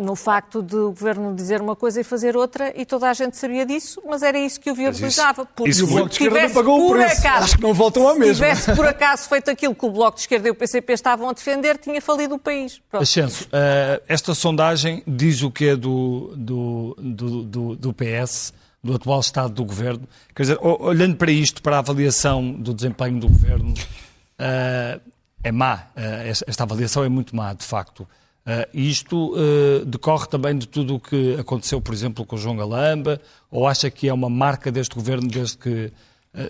no 0.00 0.14
facto 0.14 0.62
de 0.62 0.76
o 0.76 0.90
governo 0.90 1.34
dizer 1.34 1.60
uma 1.60 1.76
coisa 1.76 2.00
e 2.00 2.04
fazer 2.04 2.36
outra, 2.36 2.72
e 2.76 2.84
toda 2.84 3.08
a 3.08 3.14
gente 3.14 3.36
sabia 3.36 3.64
disso, 3.64 4.00
mas 4.06 4.22
era 4.22 4.38
isso 4.38 4.60
que 4.60 4.70
o 4.70 4.74
viabilizava. 4.74 5.46
Porque 5.46 5.70
isso, 5.70 5.84
isso 5.84 5.92
o 5.92 5.94
Bloco 5.94 6.08
de 6.08 6.14
Esquerda 6.14 6.42
não 6.42 6.50
pagou 6.50 6.86
o 6.86 6.90
preço. 6.90 7.20
Acaso, 7.20 7.44
Acho 7.44 7.56
que 7.56 7.62
não 7.62 7.74
voltam 7.74 8.08
à 8.08 8.14
mesma. 8.14 8.34
Se 8.34 8.40
tivesse 8.40 8.74
por 8.74 8.86
acaso 8.86 9.28
feito 9.28 9.50
aquilo 9.50 9.74
que 9.74 9.86
o 9.86 9.90
Bloco 9.90 10.16
de 10.16 10.22
Esquerda 10.22 10.48
e 10.48 10.50
o 10.50 10.54
PCP 10.54 10.92
estavam 10.92 11.28
a 11.28 11.32
defender, 11.32 11.78
tinha 11.78 12.00
falido 12.00 12.34
o 12.34 12.38
país. 12.38 12.80
Ascenso, 12.92 13.44
uh, 13.44 14.02
esta 14.08 14.34
sondagem 14.34 15.02
diz 15.06 15.42
o 15.42 15.50
que 15.50 15.68
é 15.68 15.76
do, 15.76 16.32
do, 16.36 16.96
do, 16.98 17.42
do, 17.42 17.76
do 17.76 17.92
PS 17.92 18.52
do 18.82 18.94
atual 18.94 19.20
estado 19.20 19.52
do 19.52 19.64
governo. 19.64 20.08
Quer 20.34 20.42
dizer, 20.42 20.58
olhando 20.60 21.16
para 21.16 21.30
isto, 21.30 21.60
para 21.60 21.76
a 21.76 21.78
avaliação 21.80 22.52
do 22.52 22.72
desempenho 22.72 23.18
do 23.18 23.28
governo, 23.28 23.74
uh, 23.74 25.00
é 25.46 25.52
má. 25.52 25.86
Uh, 25.96 26.44
esta 26.46 26.64
avaliação 26.64 27.04
é 27.04 27.08
muito 27.08 27.34
má, 27.34 27.52
de 27.54 27.64
facto. 27.64 28.00
Uh, 28.00 28.66
isto 28.74 29.34
uh, 29.34 29.84
decorre 29.84 30.26
também 30.26 30.58
de 30.58 30.66
tudo 30.66 30.96
o 30.96 31.00
que 31.00 31.36
aconteceu, 31.38 31.80
por 31.80 31.94
exemplo, 31.94 32.26
com 32.26 32.36
João 32.36 32.56
Galamba, 32.56 33.20
ou 33.50 33.66
acha 33.66 33.88
que 33.90 34.08
é 34.08 34.12
uma 34.12 34.28
marca 34.28 34.72
deste 34.72 34.94
governo 34.94 35.28
desde 35.28 35.56
que, 35.56 35.92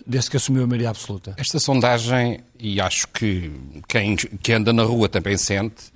desde 0.07 0.31
que 0.31 0.37
assumiu 0.37 0.65
a 0.65 0.67
maioria 0.67 0.91
absoluta? 0.91 1.35
Esta 1.37 1.59
sondagem, 1.59 2.41
e 2.59 2.81
acho 2.81 3.07
que 3.09 3.53
quem 3.87 4.17
que 4.17 4.53
anda 4.53 4.73
na 4.73 4.83
rua 4.83 5.09
também 5.09 5.37
sente, 5.37 5.93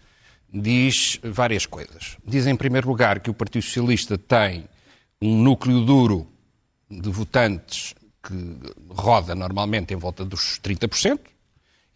diz 0.53 1.19
várias 1.23 1.65
coisas. 1.67 2.17
Diz, 2.27 2.47
em 2.47 2.57
primeiro 2.57 2.89
lugar, 2.89 3.21
que 3.21 3.31
o 3.31 3.35
Partido 3.35 3.63
Socialista 3.63 4.19
tem 4.19 4.65
um 5.21 5.43
núcleo 5.43 5.85
duro 5.85 6.27
de 6.91 7.09
votantes 7.09 7.95
que 8.23 8.35
roda 8.91 9.35
normalmente 9.35 9.95
em 9.95 9.97
volta 9.97 10.25
dos 10.25 10.61
30%, 10.63 11.19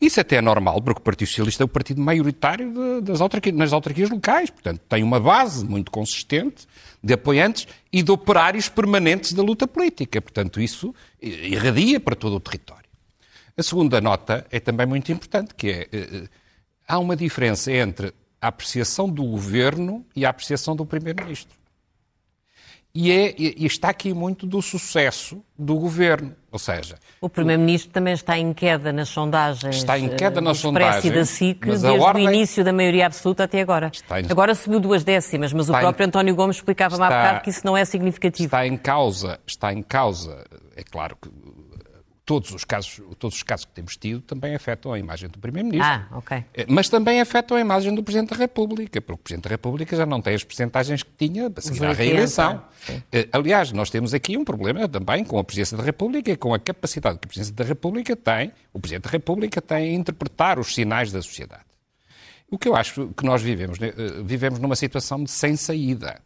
isso 0.00 0.20
até 0.20 0.36
é 0.36 0.40
normal, 0.40 0.82
porque 0.82 1.00
o 1.00 1.02
Partido 1.02 1.28
Socialista 1.28 1.62
é 1.62 1.66
o 1.66 1.68
partido 1.68 2.00
maioritário 2.00 2.72
de, 2.72 3.00
das 3.02 3.20
autarquias, 3.20 3.56
nas 3.56 3.72
autarquias 3.72 4.10
locais. 4.10 4.50
Portanto, 4.50 4.80
tem 4.88 5.02
uma 5.02 5.20
base 5.20 5.64
muito 5.64 5.90
consistente 5.90 6.66
de 7.02 7.14
apoiantes 7.14 7.66
e 7.92 8.02
de 8.02 8.10
operários 8.10 8.68
permanentes 8.68 9.32
da 9.32 9.42
luta 9.42 9.66
política. 9.66 10.20
Portanto, 10.20 10.60
isso 10.60 10.94
irradia 11.20 12.00
para 12.00 12.16
todo 12.16 12.36
o 12.36 12.40
território. 12.40 12.84
A 13.56 13.62
segunda 13.62 14.00
nota 14.00 14.46
é 14.50 14.58
também 14.58 14.86
muito 14.86 15.12
importante, 15.12 15.54
que 15.54 15.68
é 15.68 15.80
eh, 15.82 15.88
eh, 15.92 16.28
há 16.88 16.98
uma 16.98 17.14
diferença 17.14 17.70
entre 17.72 18.12
a 18.40 18.48
apreciação 18.48 19.08
do 19.08 19.24
governo 19.24 20.04
e 20.14 20.26
a 20.26 20.30
apreciação 20.30 20.74
do 20.74 20.84
primeiro-ministro. 20.84 21.56
E, 22.96 23.10
é, 23.10 23.34
e, 23.36 23.66
está 23.66 23.88
aqui 23.88 24.14
muito 24.14 24.46
do 24.46 24.62
sucesso 24.62 25.42
do 25.58 25.74
governo. 25.74 26.32
Ou 26.52 26.58
seja, 26.60 26.94
o 27.20 27.28
Primeiro-Ministro 27.28 27.90
também 27.90 28.14
está 28.14 28.38
em 28.38 28.52
queda 28.52 28.92
nas 28.92 29.08
sondagens. 29.08 29.74
Está 29.74 29.98
em 29.98 30.10
queda 30.10 30.40
nas 30.40 30.58
sondagens. 30.58 31.12
da 31.12 31.24
SIC 31.24 31.66
desde 31.66 31.88
ordem... 31.88 32.28
o 32.28 32.30
início 32.30 32.62
da 32.62 32.72
maioria 32.72 33.06
absoluta 33.06 33.42
até 33.42 33.60
agora. 33.60 33.90
Em... 34.10 34.30
Agora 34.30 34.54
subiu 34.54 34.78
duas 34.78 35.02
décimas, 35.02 35.52
mas 35.52 35.66
está 35.66 35.78
o 35.78 35.80
próprio 35.80 36.04
em... 36.04 36.06
António 36.06 36.36
Gomes 36.36 36.56
explicava-me 36.56 37.02
está... 37.02 37.06
há 37.06 37.22
bocado 37.24 37.40
que 37.42 37.50
isso 37.50 37.62
não 37.64 37.76
é 37.76 37.84
significativo. 37.84 38.46
Está 38.46 38.64
em 38.64 38.76
causa, 38.76 39.40
está 39.44 39.72
em 39.72 39.82
causa, 39.82 40.44
é 40.76 40.84
claro 40.84 41.16
que 41.20 41.28
todos 42.24 42.50
os 42.52 42.64
casos, 42.64 43.00
todos 43.18 43.36
os 43.36 43.42
casos 43.42 43.66
que 43.66 43.72
temos 43.72 43.96
tido 43.96 44.20
também 44.22 44.54
afetam 44.54 44.92
a 44.92 44.98
imagem 44.98 45.28
do 45.28 45.38
Primeiro-Ministro. 45.38 45.90
Ah, 45.90 46.06
ok. 46.12 46.44
Eh, 46.54 46.66
mas 46.68 46.88
também 46.88 47.20
afetam 47.20 47.56
a 47.56 47.60
imagem 47.60 47.94
do 47.94 48.02
Presidente 48.02 48.30
da 48.30 48.36
República, 48.36 49.00
porque 49.00 49.20
o 49.20 49.22
Presidente 49.22 49.44
da 49.44 49.50
República 49.50 49.96
já 49.96 50.06
não 50.06 50.22
tem 50.22 50.34
as 50.34 50.42
percentagens 50.42 51.02
que 51.02 51.10
tinha 51.16 51.52
a 51.54 51.60
seguir 51.60 51.84
à 51.84 51.92
reeleição. 51.92 52.62
Eh, 53.12 53.28
aliás, 53.30 53.72
nós 53.72 53.90
temos 53.90 54.14
aqui 54.14 54.36
um 54.36 54.44
problema 54.44 54.88
também 54.88 55.24
com 55.24 55.38
a 55.38 55.44
Presidência 55.44 55.76
da 55.76 55.82
República 55.82 56.30
e 56.30 56.36
com 56.36 56.54
a 56.54 56.58
capacidade 56.58 57.18
que 57.18 57.26
a 57.26 57.28
Presidência 57.28 57.54
da 57.54 57.64
República 57.64 58.16
tem, 58.16 58.52
o 58.72 58.80
Presidente 58.80 59.04
da 59.04 59.10
República 59.10 59.60
tem 59.60 59.90
a 59.90 59.92
interpretar 59.92 60.58
os 60.58 60.74
sinais 60.74 61.12
da 61.12 61.20
sociedade. 61.20 61.64
O 62.50 62.58
que 62.58 62.68
eu 62.68 62.76
acho 62.76 63.08
que 63.16 63.24
nós 63.24 63.42
vivemos, 63.42 63.78
eh, 63.80 63.92
vivemos 64.22 64.58
numa 64.58 64.76
situação 64.76 65.22
de 65.22 65.30
sem 65.30 65.56
saída. 65.56 66.20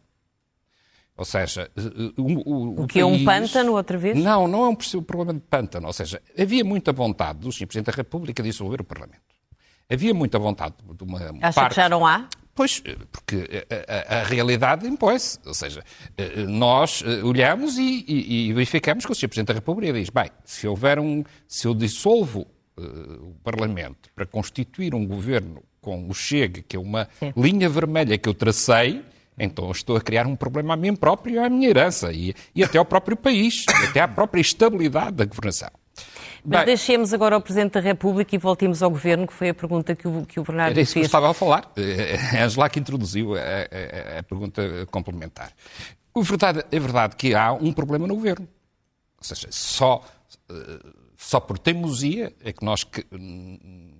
Ou 1.19 1.25
seja, 1.25 1.69
eh, 1.75 1.81
eh, 1.81 2.13
o, 2.17 2.23
o, 2.23 2.83
o 2.83 2.87
que 2.87 2.93
país... 2.93 3.03
é 3.03 3.05
um 3.05 3.25
pântano 3.25 3.73
outra 3.73 3.97
vez? 3.97 4.17
Não, 4.17 4.47
não 4.47 4.63
é 4.63 4.69
um 4.69 4.75
problema 5.03 5.33
de 5.33 5.41
pântano. 5.41 5.87
Ou 5.87 5.91
seja, 5.91 6.21
havia 6.39 6.63
muita 6.63 6.93
vontade 6.93 7.39
do 7.39 7.51
Sr. 7.51 7.67
Presidente 7.67 7.87
da 7.87 7.91
República 7.91 8.41
de 8.41 8.49
dissolver 8.49 8.79
o 8.79 8.85
Parlamento. 8.85 9.19
Havia 9.91 10.13
muita 10.13 10.39
vontade 10.39 10.75
de 10.95 11.03
uma 11.03 11.19
Acha 11.41 11.53
parte... 11.53 11.69
que 11.71 11.75
já 11.75 11.89
não 11.89 12.07
há? 12.07 12.25
Pois, 12.55 12.81
eh, 12.85 12.95
porque 13.11 13.65
a, 13.69 14.15
a, 14.15 14.19
a 14.21 14.23
realidade 14.23 14.87
impõe-se. 14.87 15.39
Ou 15.45 15.53
seja, 15.53 15.83
nós 16.47 17.03
olhamos 17.21 17.77
e, 17.77 18.05
e, 18.07 18.47
e, 18.47 18.53
verificamos 18.53 19.05
que 19.05 19.11
o 19.11 19.15
Sr. 19.15 19.27
Presidente 19.27 19.47
da 19.47 19.55
República 19.55 19.91
diz, 19.91 20.09
bem, 20.09 20.31
se 20.45 20.65
houver 20.69 20.99
um... 20.99 21.25
se 21.49 21.67
eu 21.67 21.73
dissolvo 21.73 22.47
uh, 22.77 23.27
o 23.27 23.35
Parlamento 23.43 24.09
para 24.15 24.25
constituir 24.25 24.95
um 24.95 25.05
governo 25.05 25.61
com 25.81 26.07
o 26.07 26.13
Chega, 26.13 26.61
que 26.61 26.77
é 26.77 26.79
uma 26.79 27.09
Sim. 27.19 27.33
linha 27.35 27.67
vermelha 27.67 28.17
que 28.17 28.29
eu 28.29 28.33
tracei, 28.33 29.03
então 29.39 29.71
estou 29.71 29.95
a 29.95 30.01
criar 30.01 30.27
um 30.27 30.35
problema 30.35 30.73
a 30.73 30.77
mim 30.77 30.95
próprio 30.95 31.35
e 31.35 31.39
à 31.39 31.49
minha 31.49 31.69
herança 31.69 32.11
e, 32.11 32.33
e 32.53 32.63
até 32.63 32.77
ao 32.77 32.85
próprio 32.85 33.15
país, 33.15 33.65
até 33.89 34.01
à 34.01 34.07
própria 34.07 34.41
estabilidade 34.41 35.17
da 35.17 35.25
governação. 35.25 35.69
Mas 36.43 36.59
Bem, 36.59 36.65
deixemos 36.65 37.13
agora 37.13 37.37
o 37.37 37.41
Presidente 37.41 37.73
da 37.73 37.79
República 37.79 38.33
e 38.35 38.37
voltemos 38.37 38.81
ao 38.81 38.89
Governo, 38.89 39.27
que 39.27 39.33
foi 39.33 39.49
a 39.49 39.53
pergunta 39.53 39.95
que 39.95 40.07
o, 40.07 40.25
que 40.25 40.39
o 40.39 40.43
Bernardo 40.43 40.71
era 40.71 40.81
isso 40.81 40.93
fez. 40.93 41.01
que 41.01 41.05
eu 41.05 41.19
estava 41.19 41.29
a 41.31 41.33
falar. 41.33 41.71
É 41.75 42.41
Angela 42.41 42.69
que 42.69 42.79
introduziu 42.79 43.35
a, 43.35 43.39
a, 43.39 44.19
a 44.19 44.23
pergunta 44.23 44.87
complementar. 44.89 45.51
O 46.13 46.23
verdade, 46.23 46.63
é 46.71 46.79
verdade 46.79 47.15
que 47.15 47.35
há 47.35 47.53
um 47.53 47.71
problema 47.71 48.07
no 48.07 48.15
Governo. 48.15 48.47
Ou 49.17 49.23
seja, 49.23 49.47
só, 49.51 50.03
eh, 50.49 50.79
só 51.17 51.39
por 51.39 51.59
teimosia 51.59 52.33
é 52.41 52.53
que 52.53 52.63
nós 52.63 52.85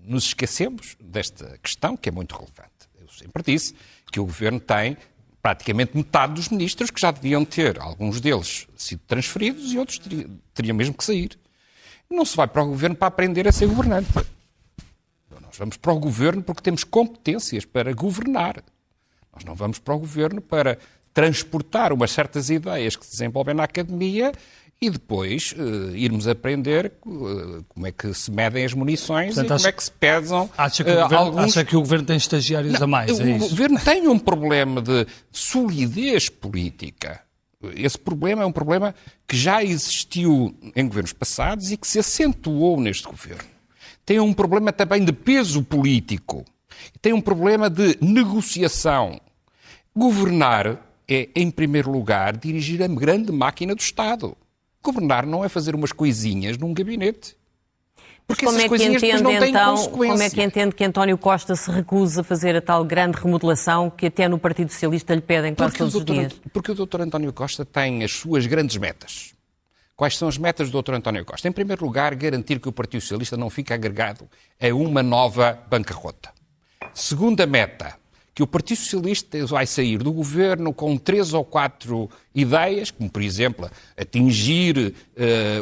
nos 0.03 0.25
esquecemos 0.25 0.95
desta 0.99 1.57
questão, 1.61 1.95
que 1.97 2.09
é 2.09 2.11
muito 2.11 2.33
relevante. 2.35 2.89
Eu 2.99 3.07
sempre 3.09 3.43
disse 3.43 3.75
que 4.11 4.19
o 4.19 4.25
Governo 4.25 4.59
tem 4.59 4.97
praticamente 5.41 5.95
metade 5.95 6.33
dos 6.33 6.49
ministros 6.49 6.91
que 6.91 6.99
já 6.99 7.11
deviam 7.11 7.45
ter, 7.45 7.79
alguns 7.79 8.19
deles, 8.19 8.67
sido 8.75 9.01
transferidos 9.07 9.71
e 9.73 9.77
outros 9.77 9.99
teriam, 9.99 10.39
teriam 10.53 10.75
mesmo 10.75 10.93
que 10.93 11.03
sair. 11.03 11.37
Não 12.09 12.25
se 12.25 12.35
vai 12.35 12.47
para 12.47 12.63
o 12.63 12.67
governo 12.67 12.95
para 12.95 13.07
aprender 13.07 13.47
a 13.47 13.51
ser 13.51 13.67
governante. 13.67 14.09
Nós 15.29 15.57
vamos 15.57 15.77
para 15.77 15.93
o 15.93 15.99
governo 15.99 16.41
porque 16.41 16.61
temos 16.61 16.83
competências 16.83 17.65
para 17.65 17.93
governar. 17.93 18.63
Nós 19.33 19.43
não 19.43 19.55
vamos 19.55 19.79
para 19.79 19.93
o 19.93 19.99
governo 19.99 20.41
para 20.41 20.77
transportar 21.13 21.93
umas 21.93 22.11
certas 22.11 22.49
ideias 22.49 22.95
que 22.95 23.05
se 23.05 23.11
desenvolvem 23.11 23.55
na 23.55 23.63
academia 23.63 24.31
e 24.81 24.89
depois 24.89 25.53
uh, 25.57 25.95
irmos 25.95 26.27
aprender 26.27 26.93
uh, 27.05 27.63
como 27.67 27.85
é 27.85 27.91
que 27.91 28.13
se 28.13 28.31
medem 28.31 28.63
as 28.63 28.73
munições 28.73 29.35
Portanto, 29.35 29.45
e 29.45 29.57
como 29.57 29.67
é 29.67 29.71
que 29.73 29.83
se 29.83 29.91
pesam 29.91 30.49
acha 30.57 30.83
que, 30.83 30.91
uh, 30.91 31.01
governo, 31.03 31.17
alguns... 31.17 31.43
acha 31.43 31.65
que 31.65 31.75
o 31.75 31.79
Governo 31.81 32.05
tem 32.05 32.17
estagiários 32.17 32.73
Não, 32.73 32.83
a 32.83 32.87
mais, 32.87 33.19
é 33.19 33.23
O 33.35 33.39
Governo 33.39 33.79
tem 33.79 34.07
um 34.07 34.17
problema 34.17 34.81
de 34.81 35.05
solidez 35.31 36.29
política. 36.29 37.21
Esse 37.75 37.97
problema 37.97 38.43
é 38.43 38.45
um 38.45 38.53
problema 38.53 38.95
que 39.27 39.35
já 39.35 39.61
existiu 39.61 40.55
em 40.73 40.87
governos 40.87 41.11
passados 41.11 41.71
e 41.71 41.77
que 41.77 41.85
se 41.85 41.99
acentuou 41.99 42.79
neste 42.79 43.05
governo. 43.05 43.43
Tem 44.05 44.17
um 44.17 44.33
problema 44.33 44.71
também 44.71 45.03
de 45.03 45.11
peso 45.11 45.61
político. 45.61 46.45
Tem 47.01 47.11
um 47.11 47.19
problema 47.19 47.69
de 47.69 47.97
negociação. 47.99 49.19
Governar 49.93 50.79
é, 51.05 51.27
em 51.35 51.51
primeiro 51.51 51.91
lugar, 51.91 52.37
dirigir 52.37 52.81
a 52.81 52.87
grande 52.87 53.31
máquina 53.31 53.75
do 53.75 53.81
Estado. 53.81 54.37
Governar 54.83 55.25
não 55.25 55.43
é 55.43 55.49
fazer 55.49 55.75
umas 55.75 55.91
coisinhas 55.91 56.57
num 56.57 56.73
gabinete. 56.73 57.37
Porque 58.29 58.45
como 58.45 58.59
é 58.59 58.69
que 58.69 58.75
entende, 58.75 59.05
então, 59.47 59.87
Como 59.89 60.21
é 60.21 60.29
que 60.29 60.43
entende 60.43 60.75
que 60.75 60.83
António 60.83 61.17
Costa 61.17 61.55
se 61.55 61.71
recusa 61.71 62.21
a 62.21 62.23
fazer 62.23 62.55
a 62.55 62.61
tal 62.61 62.85
grande 62.85 63.17
remodelação 63.17 63.89
que 63.89 64.05
até 64.05 64.27
no 64.27 64.37
Partido 64.37 64.71
Socialista 64.71 65.15
lhe 65.15 65.21
pedem 65.21 65.55
quase 65.55 65.71
porque 65.71 65.77
todos 65.79 65.93
doutor, 65.93 66.13
os 66.13 66.19
dias? 66.19 66.41
Porque 66.53 66.71
o 66.71 66.75
Dr. 66.75 67.01
António 67.01 67.33
Costa 67.33 67.65
tem 67.65 68.03
as 68.03 68.11
suas 68.11 68.45
grandes 68.45 68.77
metas. 68.77 69.33
Quais 69.95 70.15
são 70.15 70.27
as 70.27 70.37
metas 70.37 70.69
do 70.69 70.79
Dr. 70.81 70.93
António 70.93 71.25
Costa? 71.25 71.47
Em 71.47 71.51
primeiro 71.51 71.83
lugar, 71.83 72.13
garantir 72.13 72.59
que 72.59 72.69
o 72.69 72.71
Partido 72.71 73.01
Socialista 73.01 73.35
não 73.35 73.49
fique 73.49 73.73
agregado 73.73 74.29
a 74.61 74.73
uma 74.75 75.01
nova 75.01 75.59
bancarrota. 75.67 76.29
Segunda 76.93 77.47
meta, 77.47 77.98
que 78.39 78.43
o 78.43 78.47
Partido 78.47 78.77
Socialista 78.77 79.45
vai 79.47 79.67
sair 79.67 79.97
do 79.97 80.13
governo 80.13 80.73
com 80.73 80.95
três 80.95 81.33
ou 81.33 81.43
quatro 81.43 82.09
ideias, 82.33 82.89
como 82.89 83.09
por 83.09 83.21
exemplo 83.21 83.69
atingir 83.97 84.77
uh, 84.77 84.93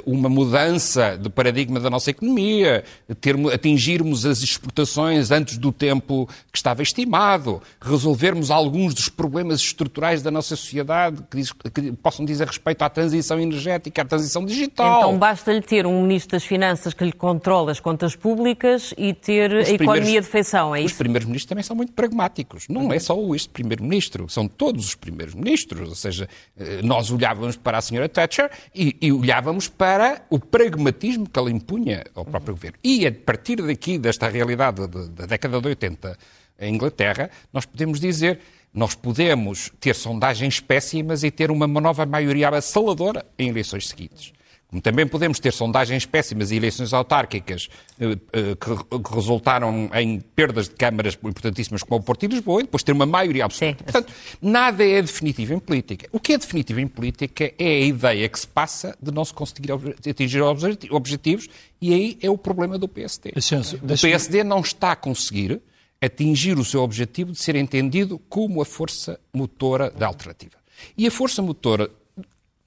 uma 0.06 0.30
mudança 0.30 1.18
de 1.18 1.28
paradigma 1.28 1.80
da 1.80 1.90
nossa 1.90 2.12
economia, 2.12 2.84
ter, 3.20 3.36
atingirmos 3.52 4.28
as 4.28 4.44
exportações 4.44 5.32
antes 5.32 5.58
do 5.58 5.72
tempo 5.72 6.28
que 6.52 6.58
estava 6.58 6.84
estimado, 6.84 7.62
resolvermos 7.82 8.52
alguns 8.52 8.94
dos 8.94 9.10
problemas 9.10 9.60
estruturais 9.60 10.22
da 10.22 10.30
nossa 10.30 10.56
sociedade 10.56 11.24
que, 11.32 11.38
diz, 11.38 11.52
que 11.52 11.94
possam 11.94 12.26
dizer 12.26 12.46
respeito 12.46 12.84
à 12.84 12.90
transição 12.90 13.40
energética, 13.40 14.04
à 14.04 14.06
transição 14.06 14.46
digital. 14.46 15.00
Então 15.00 15.18
basta-lhe 15.18 15.62
ter 15.62 15.88
um 15.88 16.04
Ministro 16.04 16.34
das 16.34 16.44
Finanças 16.44 16.94
que 16.94 17.04
lhe 17.04 17.12
controla 17.12 17.72
as 17.72 17.80
contas 17.80 18.16
públicas 18.16 18.94
e 18.98 19.14
ter 19.14 19.52
os 19.52 19.68
a 19.68 19.72
economia 19.72 20.22
de 20.22 20.28
feição, 20.28 20.76
é 20.76 20.82
isso? 20.82 20.92
Os 20.92 20.98
primeiros 20.98 21.26
ministros 21.26 21.50
também 21.50 21.64
são 21.64 21.76
muito 21.76 21.94
pragmáticos. 21.94 22.67
Não 22.68 22.92
é 22.92 23.00
só 23.00 23.18
este 23.34 23.50
primeiro-ministro, 23.50 24.28
são 24.30 24.48
todos 24.48 24.86
os 24.86 24.96
primeiros 24.96 25.34
ministros, 25.34 25.90
ou 25.90 25.96
seja, 25.96 26.28
eh, 26.58 26.82
nós 26.84 27.10
olhávamos 27.12 27.56
para 27.56 27.78
a 27.78 27.82
senhora 27.82 28.10
Thatcher 28.10 28.52
e, 28.76 28.98
e, 29.02 29.12
olhávamos 29.12 29.68
para 29.70 30.26
o 30.30 30.38
pragmatismo 30.38 31.30
que 31.30 31.40
ela 31.40 31.50
impunha 31.50 32.04
ao 32.14 32.26
próprio 32.26 32.56
governo. 32.56 32.78
E 32.84 33.08
a 33.08 33.12
partir 33.12 33.56
daqui, 33.58 33.98
desta 33.98 34.28
realidade 34.28 34.86
da 34.88 35.26
década 35.26 35.62
de 35.62 35.68
80 35.68 36.18
em 36.60 36.76
Inglaterra, 36.76 37.30
nós 37.54 37.66
podemos 37.66 38.00
dizer 38.00 38.40
nós 38.74 38.94
podemos 38.94 39.72
ter 39.80 39.96
sondagens 39.96 40.60
péssimas 40.60 41.24
e 41.24 41.32
ter 41.32 41.50
uma 41.50 41.66
nova 41.68 42.06
maioria 42.06 42.50
avassaladora 42.50 43.26
em 43.40 43.50
eleições 43.50 43.88
seguintes. 43.88 44.34
Como 44.70 44.82
também 44.82 45.08
podemos 45.08 45.40
ter 45.40 45.54
sondagens 45.54 46.06
péssimas 46.06 46.52
e 46.52 46.56
eleições 46.58 46.94
autárquicas 46.94 47.70
eh, 48.00 48.18
eh, 48.34 48.56
que, 48.56 49.16
resultaram 49.16 49.90
em 49.94 50.20
perdas 50.20 50.68
de 50.68 50.76
câmaras 50.76 51.18
importantíssimas 51.24 51.84
como 51.84 52.02
o 52.02 52.04
Porto 52.04 52.24
e 52.24 52.28
Lisboa, 52.28 52.60
e 52.60 52.64
depois 52.64 52.84
ter 52.84 52.92
uma 52.92 53.06
maioria 53.06 53.46
absoluta. 53.46 53.78
Sim. 53.80 53.84
Portanto, 53.84 54.14
nada 54.42 54.86
é 54.86 55.02
definitivo 55.02 55.54
em 55.54 55.60
política. 55.60 56.10
O 56.12 56.20
que 56.20 56.34
é 56.34 56.38
definitivo 56.38 56.82
em 56.82 56.88
política 56.88 57.54
é 57.58 57.66
a 57.66 57.80
ideia 57.82 58.28
que 58.28 58.40
se 58.40 58.48
passa 58.48 58.98
de 59.02 59.12
não 59.12 59.24
se 59.24 59.34
conseguir 59.34 59.72
atingir 60.08 60.42
obje- 60.42 60.78
objetivos, 60.92 61.48
e 61.82 61.94
aí 61.94 62.18
é 62.22 62.30
o 62.30 62.38
problema 62.38 62.78
do 62.78 62.88
PSD. 62.88 63.32
Ascenso, 63.36 63.78
O 63.78 63.88
PSD 63.88 64.44
não 64.44 64.60
está 64.60 64.92
a 64.92 64.96
conseguir 64.96 65.62
atingir 66.02 66.60
o 66.60 66.66
seu 66.66 66.82
objetivo 66.82 67.32
de 67.32 67.40
ser 67.40 67.56
entendido 67.56 68.20
como 68.30 68.62
a 68.62 68.66
força 68.66 69.20
motora 69.34 69.90
da 69.90 70.08
alternativa. 70.08 70.58
E 70.98 71.08
a 71.08 71.12
força 71.12 71.42
motora 71.42 71.90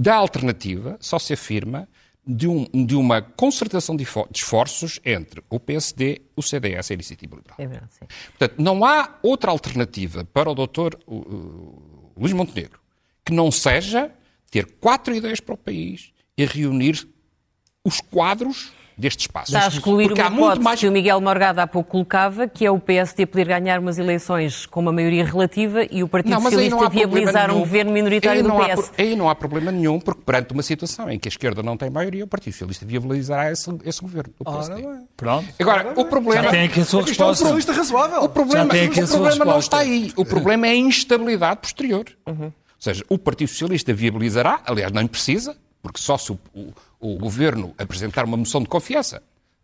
da 0.00 0.14
alternativa 0.16 0.96
só 1.00 1.18
se 1.18 1.32
afirma 1.32 1.88
de, 2.26 2.46
um- 2.48 2.66
de 2.86 2.94
uma 2.94 3.20
concertação 3.22 3.96
de 3.96 4.04
fo- 4.04 4.26
de 4.30 4.38
esforços 4.38 5.00
entre 5.04 5.42
o 5.50 5.58
PSD, 5.58 6.20
o 6.36 6.42
CDS 6.42 6.90
e 6.90 6.92
a 6.92 6.94
Iniciativa 6.94 7.36
Liberal. 7.36 7.56
É 7.58 7.66
verdade, 7.66 7.92
sim. 7.94 8.06
Portanto, 8.38 8.54
não 8.62 8.84
há 8.84 9.18
outra 9.22 9.50
alternativa 9.50 10.24
para 10.24 10.50
o 10.50 10.54
doutor 10.54 10.98
uh, 11.06 12.12
Luís 12.16 12.32
Montenegro 12.32 12.80
que 13.24 13.32
não 13.32 13.50
seja 13.50 14.10
ter 14.50 14.66
quatro 14.80 15.14
ideias 15.14 15.40
para 15.40 15.54
o 15.54 15.58
país 15.58 16.12
e 16.36 16.44
reunir 16.44 17.06
os 17.84 18.00
quadros 18.00 18.72
deste 19.00 19.20
espaço. 19.22 19.50
Está 19.52 19.64
a 19.64 19.68
excluir 19.68 20.08
Porque 20.08 20.20
uma 20.20 20.26
há 20.26 20.30
muito 20.30 20.44
hipótese 20.44 20.62
mais 20.64 20.80
que 20.80 20.88
o 20.88 20.92
Miguel 20.92 21.20
Morgado 21.20 21.60
há 21.60 21.66
pouco 21.66 21.90
colocava, 21.90 22.46
que 22.46 22.64
é 22.66 22.70
o 22.70 22.78
PSD 22.78 23.26
poder 23.26 23.46
ganhar 23.48 23.80
umas 23.80 23.98
eleições 23.98 24.66
com 24.66 24.80
uma 24.80 24.92
maioria 24.92 25.24
relativa 25.24 25.82
e 25.90 26.02
o 26.02 26.08
Partido 26.08 26.30
Não, 26.32 26.40
não 26.40 26.50
Socialista 26.50 26.84
há 26.84 26.88
viabilizar 26.88 27.50
um 27.50 27.58
governo 27.60 27.90
minoritário 27.92 28.42
do 28.42 28.48
não 28.50 28.62
há 28.62 28.68
PS. 28.68 28.88
pro- 28.90 29.04
aí 29.04 29.16
não 29.16 29.28
há 29.30 29.34
problema 29.34 29.72
nenhum, 29.72 29.98
porque 29.98 30.22
perante 30.24 30.52
uma 30.52 30.62
situação 30.62 31.10
em 31.10 31.18
que 31.18 31.26
a 31.28 31.30
esquerda 31.30 31.62
não 31.62 31.76
tem 31.76 31.90
maioria, 31.90 32.24
o 32.24 32.28
Partido 32.28 32.52
Socialista 32.52 32.84
viabilizará 32.86 33.50
esse, 33.50 33.68
esse 33.84 34.00
governo. 34.00 34.32
O 34.38 34.44
PSD. 34.44 34.86
Pronto. 35.16 35.48
Agora, 35.58 35.92
o 35.96 36.04
problema... 36.04 36.42
Já 36.44 36.50
tem 36.50 36.64
aqui 36.66 36.80
a 36.80 36.84
sua 36.84 37.00
é 37.00 37.02
um 37.02 37.06
resposta. 37.06 37.34
socialista 37.36 37.72
razoável. 37.72 38.22
O 38.22 38.28
problema, 38.28 38.64
Já 38.64 38.70
tem 38.70 38.86
aqui 38.86 39.00
a 39.00 39.04
o 39.04 39.08
problema 39.08 39.44
não 39.44 39.54
resposta. 39.54 39.76
está 39.76 39.78
aí. 39.78 40.12
O 40.16 40.24
problema 40.24 40.66
é 40.66 40.70
a 40.70 40.76
instabilidade 40.76 41.60
posterior. 41.60 42.04
Ou 42.26 42.52
seja, 42.78 43.04
o 43.08 43.18
Partido 43.18 43.48
Socialista 43.48 43.92
viabilizará, 43.92 44.60
aliás, 44.66 44.92
não 44.92 45.06
precisa, 45.06 45.56
porque 45.82 45.98
só 46.00 46.16
se 46.18 46.32
o, 46.32 46.38
o- 46.54 46.72
o 47.00 47.16
governo 47.16 47.74
apresentar 47.78 48.24
uma 48.24 48.36
moção 48.36 48.62
de 48.62 48.68
confiança. 48.68 49.22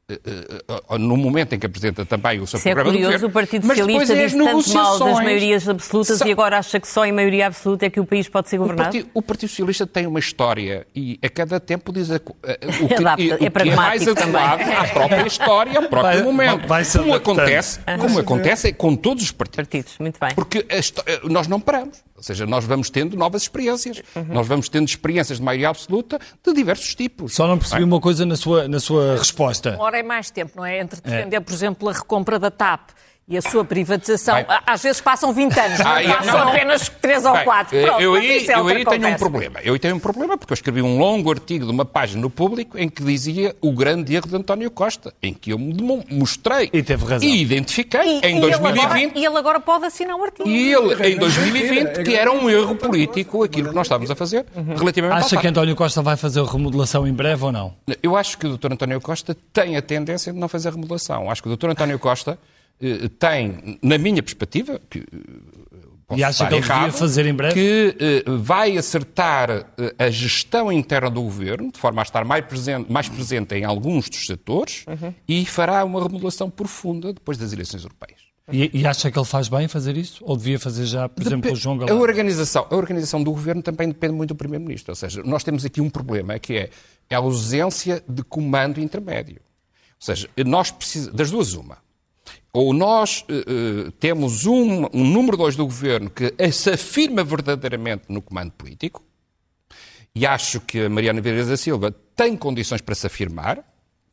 eh, 0.08 0.20
eh, 0.24 0.62
eh, 0.90 0.98
No 0.98 1.16
momento 1.16 1.52
em 1.54 1.58
que 1.58 1.66
apresenta 1.66 2.06
também 2.06 2.38
o 2.40 2.46
seu 2.46 2.58
Isso 2.58 2.68
é 2.68 2.72
programa 2.74 2.92
de 2.96 3.04
curioso, 3.04 3.26
governo, 3.26 3.28
o 3.28 3.32
Partido 3.32 3.66
Socialista 3.66 4.12
é 4.14 4.24
disse 4.24 4.38
tanto 4.38 4.72
mal 4.74 4.98
das 5.00 5.14
maiorias 5.16 5.68
absolutas 5.68 6.18
Só- 6.18 6.26
e 6.26 6.30
agora 6.32 6.58
acha 6.58 6.78
que 6.78 6.86
só 6.86 7.04
em 7.04 7.10
maioria 7.12 7.48
absoluta 7.48 7.86
é 7.86 7.90
que 7.90 7.98
o 7.98 8.04
país 8.06 8.28
pode 8.28 8.48
ser 8.48 8.56
O 8.56 8.60
governado? 8.60 8.84
Partido, 8.92 9.10
o 9.12 9.20
Partido 9.20 9.48
Socialista 9.50 9.84
tem 9.84 10.06
uma 10.06 10.20
história 10.20 10.86
e 10.94 11.18
a 11.20 11.28
cada 11.28 11.58
tempo 11.58 11.92
diz 11.92 12.08
a, 12.12 12.16
o 12.16 12.20
que, 12.88 12.94
Adapta, 12.94 13.20
e- 13.22 13.30
o 13.32 13.34
é 13.34 13.50
que 13.50 13.68
é 13.68 13.74
mais 13.74 14.06
adequado 14.06 14.60
à 14.62 14.84
própria 14.86 15.26
história, 15.26 15.76
ao 15.76 15.88
próprio 15.88 16.12
Vai- 16.14 16.22
momento. 16.22 16.66
vai 16.68 16.84
como 16.84 17.14
acontece, 17.14 17.80
como 17.98 18.18
acontece 18.20 18.72
com 18.74 18.94
todos 18.94 19.24
os 19.24 19.32
partidos. 19.32 19.56
Partidos, 19.68 19.98
muito 19.98 20.20
bem. 20.20 20.30
Porque 20.36 20.64
a 20.70 21.28
nós 21.28 21.48
não 21.48 21.60
paramos. 21.60 22.05
Ou 22.16 22.22
seja, 22.22 22.46
nós 22.46 22.64
vamos 22.64 22.88
tendo 22.88 23.16
novas 23.16 23.42
experiências. 23.42 24.02
Nós 24.28 24.46
vamos 24.46 24.68
tendo 24.68 24.88
experiências 24.88 25.38
de 25.38 25.44
maioria 25.44 25.68
absoluta 25.68 26.18
de 26.42 26.52
diversos 26.52 26.94
tipos. 26.94 27.34
Só 27.34 27.46
não 27.46 27.58
percebi 27.58 27.84
uma 27.84 28.00
coisa 28.00 28.24
na 28.24 28.36
sua, 28.36 28.66
na 28.66 28.80
sua 28.80 29.16
resposta. 29.16 29.74
Uma 29.74 29.84
hora 29.84 29.98
é 29.98 30.02
mais 30.02 30.30
tempo, 30.30 30.52
não 30.56 30.64
é? 30.64 30.80
Entre 30.80 31.00
defender, 31.00 31.40
por 31.40 31.52
exemplo, 31.52 31.88
a 31.88 31.92
recompra 31.92 32.38
da 32.38 32.50
TAP 32.50 32.90
e 33.28 33.36
a 33.36 33.42
sua 33.42 33.64
privatização, 33.64 34.36
Bem. 34.36 34.46
às 34.64 34.82
vezes 34.84 35.00
passam 35.00 35.32
20 35.32 35.58
anos, 35.58 35.78
não 35.80 35.86
Ah, 35.90 36.00
é- 36.02 36.06
passam 36.08 36.38
não. 36.38 36.48
apenas 36.48 36.88
3 36.88 37.24
ou 37.24 37.32
Bem, 37.32 37.44
4. 37.44 37.76
eh, 37.76 37.82
Pronto, 37.82 38.00
eu 38.00 38.14
aí, 38.14 38.46
é 38.46 38.52
eu 38.58 38.66
aí 38.68 38.84
tenho 38.84 39.08
um 39.08 39.14
problema. 39.16 39.60
Eu 39.64 39.72
aí 39.72 39.78
tenho 39.80 39.96
um 39.96 39.98
problema 39.98 40.38
porque 40.38 40.52
eu 40.52 40.54
escrevi 40.54 40.80
um 40.80 40.96
longo 40.96 41.28
artigo 41.30 41.64
de 41.66 41.72
uma 41.72 41.84
página 41.84 42.22
no 42.22 42.30
público 42.30 42.78
em 42.78 42.88
que 42.88 43.02
dizia 43.02 43.56
o 43.60 43.72
grande 43.72 44.14
erro 44.14 44.28
de 44.28 44.36
António 44.36 44.70
Costa, 44.70 45.12
em 45.20 45.34
que 45.34 45.50
eu 45.52 45.58
me 45.58 45.74
mostrei 46.10 46.70
E 46.72 46.82
teve 46.84 47.04
razão. 47.04 47.28
e 47.28 47.42
identifiquei 47.42 48.20
E, 48.22 48.26
em 48.26 48.36
e 48.36 48.44
ele 48.44 48.54
agora, 48.54 48.72
2020 48.74 49.16
e 49.16 49.24
ele 49.26 49.36
agora 49.38 49.58
pode 49.58 49.86
assinar 49.86 50.14
um 50.16 50.22
artigo. 50.22 50.48
e 50.48 50.72
ele, 50.72 51.08
em 51.14 51.16
2020, 51.18 52.04
que 52.04 52.14
era 52.14 52.30
um 52.30 52.48
erro 52.48 52.76
político 52.76 53.42
aquilo 53.42 53.70
que 53.70 53.74
nós 53.74 53.86
estávamos 53.86 54.10
a 54.10 54.14
fazer 54.14 54.46
relativamente 54.76 55.18
Acha 55.24 55.36
que. 55.36 55.46
António 55.48 55.74
Costa 55.74 56.00
vai 56.00 56.16
fazer 56.16 56.40
a 56.40 56.44
remodelação 56.44 57.06
em 57.06 57.12
breve 57.12 57.44
ou 57.44 57.50
não? 57.50 57.74
Eu 58.00 58.16
acho 58.16 58.38
que 58.38 58.46
o 58.46 58.56
Dr. 58.56 58.72
António 58.72 59.00
Costa 59.00 59.36
tem 59.52 59.76
a 59.76 59.82
tendência 59.82 60.32
de 60.32 60.38
não 60.38 60.48
fazer 60.48 60.70
remodelação. 60.70 61.28
Acho 61.28 61.42
que 61.42 61.48
o 61.48 61.56
Dr. 61.56 61.70
António 61.70 61.98
Costa 61.98 62.38
tem, 63.18 63.78
na 63.82 63.98
minha 63.98 64.22
perspectiva, 64.22 64.80
que, 64.90 64.98
eh, 65.00 66.16
E 66.16 66.22
acha 66.22 66.46
que 66.46 66.54
ele 66.54 66.60
devia 66.60 66.76
errado, 66.76 66.92
fazer 66.92 67.26
em 67.26 67.34
breve? 67.34 67.54
que 67.54 67.96
eh, 67.98 68.24
vai 68.38 68.76
acertar 68.76 69.50
eh, 69.50 69.94
a 69.98 70.10
gestão 70.10 70.70
interna 70.70 71.10
do 71.10 71.22
governo, 71.22 71.72
de 71.72 71.78
forma 71.78 72.02
a 72.02 72.04
estar 72.04 72.24
mais 72.24 72.44
presente, 72.44 72.90
mais 72.92 73.08
presente 73.08 73.54
em 73.54 73.64
alguns 73.64 74.08
dos 74.08 74.26
setores, 74.26 74.84
Uhum. 74.86 75.12
e 75.26 75.44
fará 75.46 75.84
uma 75.84 76.02
remodelação 76.02 76.48
profunda 76.50 77.12
depois 77.12 77.38
das 77.38 77.52
eleições 77.52 77.82
europeias. 77.82 78.20
E, 78.52 78.70
e 78.72 78.86
acha 78.86 79.10
que 79.10 79.18
ele 79.18 79.26
faz 79.26 79.48
bem 79.48 79.66
fazer 79.66 79.96
isso? 79.96 80.22
Ou 80.24 80.36
devia 80.36 80.56
fazer 80.56 80.86
já, 80.86 81.08
por 81.08 81.20
exemplo, 81.26 81.50
o 81.50 81.56
João 81.56 81.74
A 81.82 81.86
Galão? 81.86 82.00
organização, 82.00 82.64
a 82.70 82.76
organização 82.76 83.20
do 83.24 83.32
governo 83.32 83.60
também 83.60 83.88
depende 83.88 84.12
muito 84.14 84.28
do 84.28 84.36
Primeiro-Ministro. 84.36 84.92
Ou 84.92 84.96
seja, 84.96 85.20
nós 85.24 85.42
temos 85.42 85.64
aqui 85.64 85.80
um 85.80 85.90
problema 85.90 86.38
que 86.38 86.54
é 86.56 86.70
a 87.12 87.16
ausência 87.16 88.04
de 88.08 88.22
comando 88.22 88.80
intermédio. 88.80 89.40
Ou 89.98 90.06
seja, 90.06 90.28
nós 90.46 90.70
precisamos, 90.70 91.16
das 91.16 91.28
duas, 91.32 91.54
uma. 91.54 91.78
Ou 92.58 92.72
nós 92.72 93.22
eh, 93.28 93.90
temos 94.00 94.46
um, 94.46 94.86
um 94.94 95.04
número 95.04 95.36
dois 95.36 95.56
do 95.56 95.66
governo 95.66 96.08
que 96.08 96.32
se 96.52 96.70
afirma 96.70 97.22
verdadeiramente 97.22 98.04
no 98.08 98.22
comando 98.22 98.52
político, 98.52 99.04
e 100.14 100.24
acho 100.24 100.60
que 100.60 100.86
a 100.86 100.88
Mariana 100.88 101.20
Vieira 101.20 101.44
da 101.44 101.56
Silva 101.58 101.94
tem 102.14 102.34
condições 102.34 102.80
para 102.80 102.94
se 102.94 103.06
afirmar, 103.06 103.58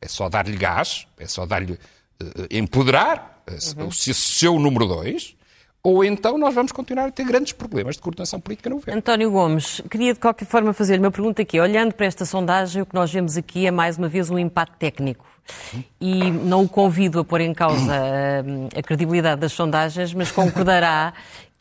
é 0.01 0.09
só 0.09 0.27
dar-lhe 0.27 0.57
gás, 0.57 1.07
é 1.17 1.25
só 1.25 1.45
dar-lhe 1.45 1.79
eh, 2.21 2.57
empoderar 2.57 3.41
eh, 3.47 3.55
o 3.85 3.91
seu- 3.93 4.59
número 4.59 4.85
dois, 4.87 5.37
ou 5.81 6.03
então 6.03 6.37
nós 6.37 6.53
vamos 6.53 6.73
continuar 6.73 7.05
a 7.07 7.11
ter 7.11 7.25
grandes 7.25 7.53
problemas 7.53 7.95
de 7.95 8.01
coordenação 8.01 8.41
política 8.41 8.69
no 8.69 8.75
governo. 8.75 8.99
António 8.99 9.31
Gomes, 9.31 9.81
queria 9.89 10.13
de 10.13 10.19
qualquer 10.19 10.45
forma 10.45 10.73
fazer-lhe 10.73 10.99
uma 11.01 11.11
pergunta 11.11 11.41
aqui. 11.41 11.57
Olhando 11.61 11.93
para 11.93 12.05
esta 12.07 12.25
sondagem, 12.25 12.81
o 12.81 12.85
que 12.85 12.93
nós 12.93 13.09
vemos 13.09 13.37
aqui 13.37 13.65
é 13.65 13.71
mais 13.71 13.97
uma 13.97 14.09
vez 14.09 14.29
um 14.29 14.37
empate 14.37 14.73
técnico. 14.77 15.25
E 15.99 16.31
não 16.31 16.63
o 16.63 16.69
convido 16.69 17.19
a 17.19 17.23
pôr 17.23 17.41
em 17.41 17.53
causa 17.53 17.93
hum, 18.45 18.69
a, 18.75 18.81
credibilidade 18.81 19.41
das 19.41 19.53
sondagens, 19.53 20.13
mas 20.13 20.31
concordará 20.31 21.13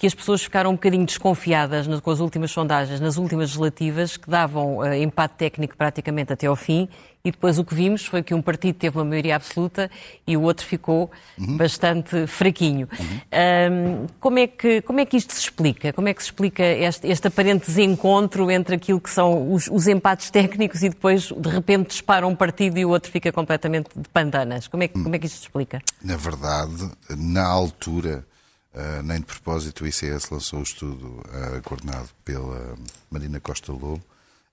que 0.03 0.07
as 0.09 0.15
pessoas 0.17 0.43
ficaram 0.43 0.71
um 0.71 0.73
bocadinho 0.73 1.07
desconfiadas 1.07 1.87
nas- 1.87 2.01
com 2.01 2.11
as 2.11 2.19
últimas 2.19 2.51
sondagens, 2.51 2.99
nas 2.99 3.19
últimas 3.19 3.51
legislativas, 3.51 4.17
que 4.17 4.29
davam 4.29 4.85
eh, 4.85 5.01
empate 5.01 5.35
técnico 5.37 5.77
praticamente 5.77 6.33
até 6.33 6.49
ao 6.49 6.57
fim, 6.57 6.88
e 7.25 7.31
depois 7.31 7.57
o 7.57 7.65
que 7.65 7.73
vimos 7.73 8.05
foi 8.05 8.21
que 8.21 8.35
um 8.35 8.43
partido 8.43 8.75
teve 8.75 8.99
uma 8.99 9.05
maioria 9.05 9.37
absoluta 9.37 9.88
e 10.27 10.37
o 10.37 10.43
outro 10.43 10.67
ficou 10.67 11.09
bastante 11.38 12.27
fraquinho. 12.27 12.88
Hum, 13.31 14.07
como, 14.19 14.41
é 14.41 14.49
que, 14.49 14.83
como 14.83 14.99
é 14.99 15.07
que 15.07 15.17
isto 15.17 15.33
se 15.33 15.38
explica? 15.43 15.93
Como 15.93 16.09
é 16.09 16.15
que 16.15 16.21
se 16.21 16.27
explica 16.31 16.65
este, 16.65 17.07
este 17.07 17.29
aparente 17.29 17.67
desencontro 17.67 18.51
entre 18.51 18.75
aquilo 18.75 19.01
que 19.01 19.09
são 19.09 19.53
os, 19.53 19.69
os 19.69 19.87
empates 19.87 20.31
técnicos 20.31 20.83
e 20.83 20.88
depois, 20.88 21.27
de 21.31 21.49
repente, 21.49 21.91
dispara 21.91 22.27
um 22.27 22.35
partido 22.35 22.77
e 22.77 22.85
o 22.85 22.88
outro 22.91 23.09
fica 23.09 23.31
completamente 23.31 23.91
de 23.97 24.09
pandanas? 24.09 24.67
Como 24.67 24.83
é, 24.83 24.88
que- 24.88 25.01
como 25.01 25.15
é 25.15 25.19
que 25.21 25.27
isto 25.27 25.37
se 25.37 25.43
explica? 25.43 25.81
Na 26.03 26.17
verdade, 26.17 26.91
na 27.17 27.45
altura, 27.47 28.25
eh, 28.74 29.02
nem 29.02 29.18
de 29.18 29.26
propósito, 29.26 29.85
o 29.85 29.87
ICS 29.87 30.30
lançou 30.30 30.61
o 30.61 30.62
estudo 30.62 31.22
eh, 31.32 31.61
coordenado 31.62 32.08
pela 32.24 32.74
Marina 33.11 33.38
Costa 33.38 33.70
Lobo, 33.70 34.02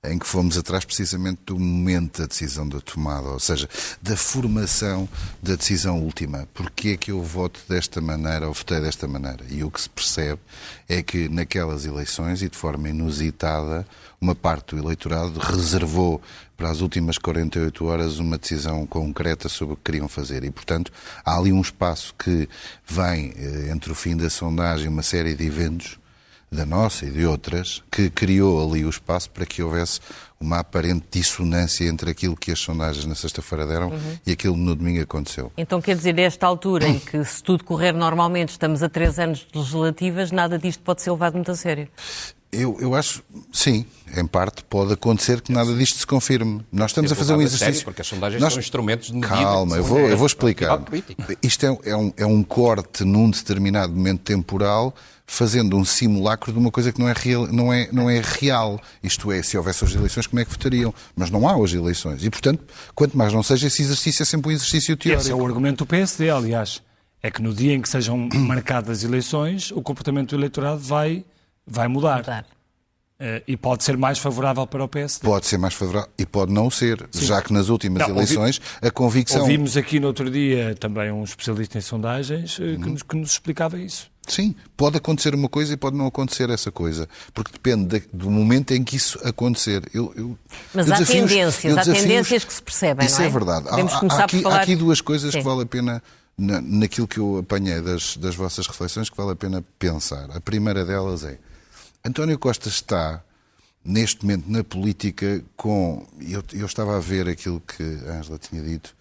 em 0.03 0.17
que 0.17 0.25
fomos 0.25 0.57
atrás 0.57 0.85
precisamente 0.85 1.41
do 1.45 1.59
momento 1.59 2.21
da 2.21 2.27
decisão 2.27 2.67
da 2.67 2.79
tomada, 2.79 3.27
ou 3.27 3.39
seja, 3.39 3.67
da 4.01 4.15
formação 4.15 5.09
da 5.43 5.55
decisão 5.55 6.01
última. 6.01 6.47
Porquê 6.53 6.89
é 6.89 6.97
que 6.97 7.11
eu 7.11 7.21
voto 7.21 7.59
desta 7.67 7.99
maneira 7.99 8.47
ou 8.47 8.53
votei 8.53 8.79
desta 8.79 9.07
maneira? 9.07 9.43
E 9.49 9.63
o 9.63 9.69
que 9.69 9.81
se 9.81 9.89
percebe 9.89 10.39
é 10.87 11.03
que 11.03 11.27
naquelas 11.27 11.85
eleições, 11.85 12.41
e 12.41 12.49
de 12.49 12.57
forma 12.57 12.89
inusitada, 12.89 13.85
uma 14.21 14.33
parte 14.33 14.75
do 14.75 14.81
eleitorado 14.81 15.37
reservou 15.39 16.21
para 16.59 16.69
as 16.69 16.81
últimas 16.81 17.17
48 17.17 17.85
horas 17.85 18.19
uma 18.19 18.37
decisão 18.37 18.85
concreta 18.85 19.47
sobre 19.47 19.75
o 19.75 19.77
que 19.77 19.83
queriam 19.83 20.09
fazer. 20.09 20.43
E, 20.43 20.51
portanto, 20.51 20.91
há 21.23 21.37
ali 21.37 21.53
um 21.53 21.61
espaço 21.61 22.13
que 22.19 22.49
vem 22.85 23.33
eh, 23.37 23.71
entre 23.71 23.93
o 23.93 23.95
fim 23.95 24.17
da 24.17 24.29
sondagem 24.29 24.87
e 24.87 24.89
uma 24.89 25.01
série 25.01 25.33
de 25.35 25.45
eventos 25.45 25.97
da 26.51 26.65
nossa 26.65 27.05
e 27.05 27.11
de 27.11 27.25
outras, 27.25 27.81
que 27.89 28.09
criou 28.09 28.67
ali 28.67 28.83
o 28.83 28.89
espaço 28.89 29.29
para 29.29 29.45
que 29.45 29.63
houvesse 29.63 30.01
uma 30.39 30.59
aparente 30.59 31.05
dissonância 31.11 31.85
entre 31.85 32.11
aquilo 32.11 32.35
que 32.35 32.51
as 32.51 32.59
sondagens 32.59 33.05
na 33.05 33.15
sexta-feira 33.15 33.65
deram 33.65 33.93
e 34.25 34.31
aquilo 34.31 34.55
que 34.55 34.59
no 34.59 34.75
domingo 34.75 35.01
aconteceu. 35.01 35.53
Então 35.55 35.79
quer 35.79 35.95
dizer, 35.95 36.13
nesta 36.13 36.45
altura 36.47 36.87
em 36.87 36.99
que 36.99 37.23
se 37.23 37.41
tudo 37.41 37.63
correr 37.63 37.93
normalmente, 37.93 38.49
estamos 38.49 38.83
a 38.83 38.89
três 38.89 39.17
anos 39.19 39.47
de 39.49 39.57
legislativas, 39.57 40.31
nada 40.31 40.57
disto 40.57 40.81
pode 40.81 41.01
ser 41.03 41.11
levado 41.11 41.35
muito 41.35 41.51
a 41.51 41.55
sério. 41.55 41.87
Eu, 42.51 42.77
eu 42.81 42.95
acho, 42.95 43.21
sim, 43.53 43.85
em 44.17 44.25
parte 44.25 44.63
pode 44.63 44.91
acontecer 44.93 45.39
que 45.39 45.51
nada 45.51 45.71
disto 45.75 45.99
se 45.99 46.07
confirme. 46.07 46.61
Nós 46.71 46.89
estamos 46.89 47.11
Eu 47.11 47.15
a 47.15 47.17
fazer 47.17 47.33
um 47.33 47.41
exercício. 47.41 47.65
sério, 47.73 47.83
porque 47.83 48.01
as 48.01 48.07
sondagens 48.07 48.41
Nós- 48.41 48.53
são 48.53 48.59
instrumentos 48.59 49.07
de 49.09 49.13
medida. 49.13 49.35
Calma, 49.35 49.77
eu 49.77 49.83
vou, 49.83 49.99
eu 49.99 50.17
vou 50.17 50.25
explicar. 50.25 50.81
Isto 51.43 51.65
é, 51.67 51.89
é 51.91 51.95
um, 51.95 52.13
é 52.17 52.25
um 52.25 52.41
corte 52.41 53.03
num 53.03 53.29
determinado 53.29 53.93
momento 53.93 54.21
temporal, 54.21 54.95
fazendo 55.27 55.77
um 55.77 55.85
simulacro 55.85 56.51
de 56.51 56.57
uma 56.57 56.71
coisa 56.71 56.91
que 56.91 56.99
não 56.99 57.07
é, 57.07 57.13
real, 57.15 57.45
não, 57.47 57.71
é, 57.71 57.87
não 57.91 58.09
é 58.09 58.19
real. 58.19 58.81
Isto 59.03 59.31
é, 59.31 59.43
se 59.43 59.55
houvesse 59.55 59.85
as 59.85 59.93
eleições, 59.93 60.25
como 60.25 60.39
é 60.39 60.45
que 60.45 60.49
votariam? 60.49 60.91
Mas 61.15 61.29
não 61.29 61.47
há 61.47 61.55
hoje 61.55 61.77
eleições. 61.77 62.25
E, 62.25 62.31
portanto, 62.31 62.63
quanto 62.95 63.15
mais 63.15 63.31
não 63.31 63.43
seja, 63.43 63.67
esse 63.67 63.83
exercício 63.83 64.23
é 64.23 64.25
sempre 64.25 64.49
um 64.49 64.51
exercício 64.51 64.97
Esse 64.99 65.07
é 65.07 65.17
teórico. 65.17 65.37
o 65.39 65.45
argumento 65.45 65.77
do 65.77 65.85
PSD, 65.85 66.31
aliás. 66.31 66.81
É 67.21 67.29
que 67.29 67.43
no 67.43 67.53
dia 67.53 67.75
em 67.75 67.81
que 67.81 67.87
sejam 67.87 68.27
marcadas 68.33 69.03
eleições, 69.03 69.69
o 69.71 69.83
comportamento 69.83 70.29
do 70.31 70.35
eleitorado 70.37 70.79
vai, 70.79 71.23
vai 71.69 71.87
mudar. 71.87 72.17
Mudar. 72.17 72.45
Eh, 73.21 73.43
e 73.49 73.57
pode 73.57 73.83
ser 73.83 73.97
mais 73.97 74.17
favorável 74.17 74.65
para 74.65 74.81
o 74.81 74.87
PSD. 74.87 75.27
Pode 75.27 75.45
ser 75.45 75.57
mais 75.57 75.73
favorável 75.73 76.09
e 76.17 76.25
pode 76.25 76.53
não 76.53 76.69
ser, 76.69 77.05
já 77.13 77.41
que 77.41 77.51
nas 77.51 77.67
últimas 77.67 77.99
Não, 78.07 78.15
ouvi- 78.15 78.19
eleições 78.33 78.61
a 78.81 78.89
convicção. 78.89 79.41
Ouvimos 79.41 79.75
aqui 79.75 79.99
no 79.99 80.07
outro 80.07 80.31
dia 80.31 80.73
também 80.79 81.11
um 81.11 81.23
especialista 81.25 81.77
em 81.77 81.81
sondagens 81.81 82.57
Uhum. 82.59 82.79
que, 82.81 82.89
nos, 82.89 83.03
que 83.03 83.17
nos 83.17 83.31
explicava 83.33 83.77
isso. 83.77 84.09
Sim, 84.25 84.55
pode 84.77 84.95
acontecer 84.95 85.35
uma 85.35 85.49
coisa 85.49 85.73
e 85.73 85.75
pode 85.75 85.97
não 85.97 86.05
acontecer 86.07 86.49
essa 86.49 86.71
coisa. 86.71 87.09
Porque 87.33 87.51
depende 87.51 87.99
da- 87.99 88.05
do 88.13 88.31
momento 88.31 88.71
em 88.73 88.83
que 88.85 88.95
isso 88.95 89.19
acontecer. 89.27 89.83
Eu, 89.93 90.13
eu- 90.15 90.37
Mas 90.73 90.87
eu 90.87 90.93
há 90.93 90.97
tendências, 91.03 91.65
eu 91.65 91.77
há 91.77 91.83
tendências 91.83 92.45
que 92.45 92.53
se 92.53 92.61
percebem, 92.63 93.05
Isso 93.05 93.17
não 93.17 93.23
é? 93.23 93.27
é 93.27 93.29
verdade. 93.29 93.67
Há, 93.67 93.73
há- 93.75 94.23
aqui, 94.23 94.41
falar- 94.41 94.59
há 94.59 94.61
aqui 94.61 94.75
duas 94.77 95.01
coisas 95.01 95.33
Sim. 95.33 95.39
que 95.39 95.43
vale 95.43 95.63
a 95.63 95.65
pena, 95.65 96.01
na- 96.37 96.61
naquilo 96.61 97.05
que 97.07 97.17
eu 97.17 97.39
apanhei 97.39 97.81
das, 97.81 98.15
das 98.15 98.33
vossas 98.35 98.65
reflexões, 98.65 99.09
que 99.09 99.17
vale 99.17 99.31
a 99.31 99.35
pena 99.35 99.61
pensar. 99.77 100.29
A 100.33 100.39
primeira 100.39 100.85
delas 100.85 101.25
é, 101.25 101.37
António 102.03 102.39
Costa 102.39 102.69
está, 102.69 103.23
neste 103.83 104.23
momento, 104.23 104.49
na 104.49 104.63
política 104.63 105.43
com... 105.55 106.07
Eu, 106.19 106.43
eu 106.53 106.65
estava 106.65 106.97
a 106.97 106.99
ver 106.99 107.27
aquilo 107.27 107.61
que 107.61 107.83
a 108.07 108.19
Ângela 108.19 108.37
tinha 108.37 108.61
dito, 108.61 108.95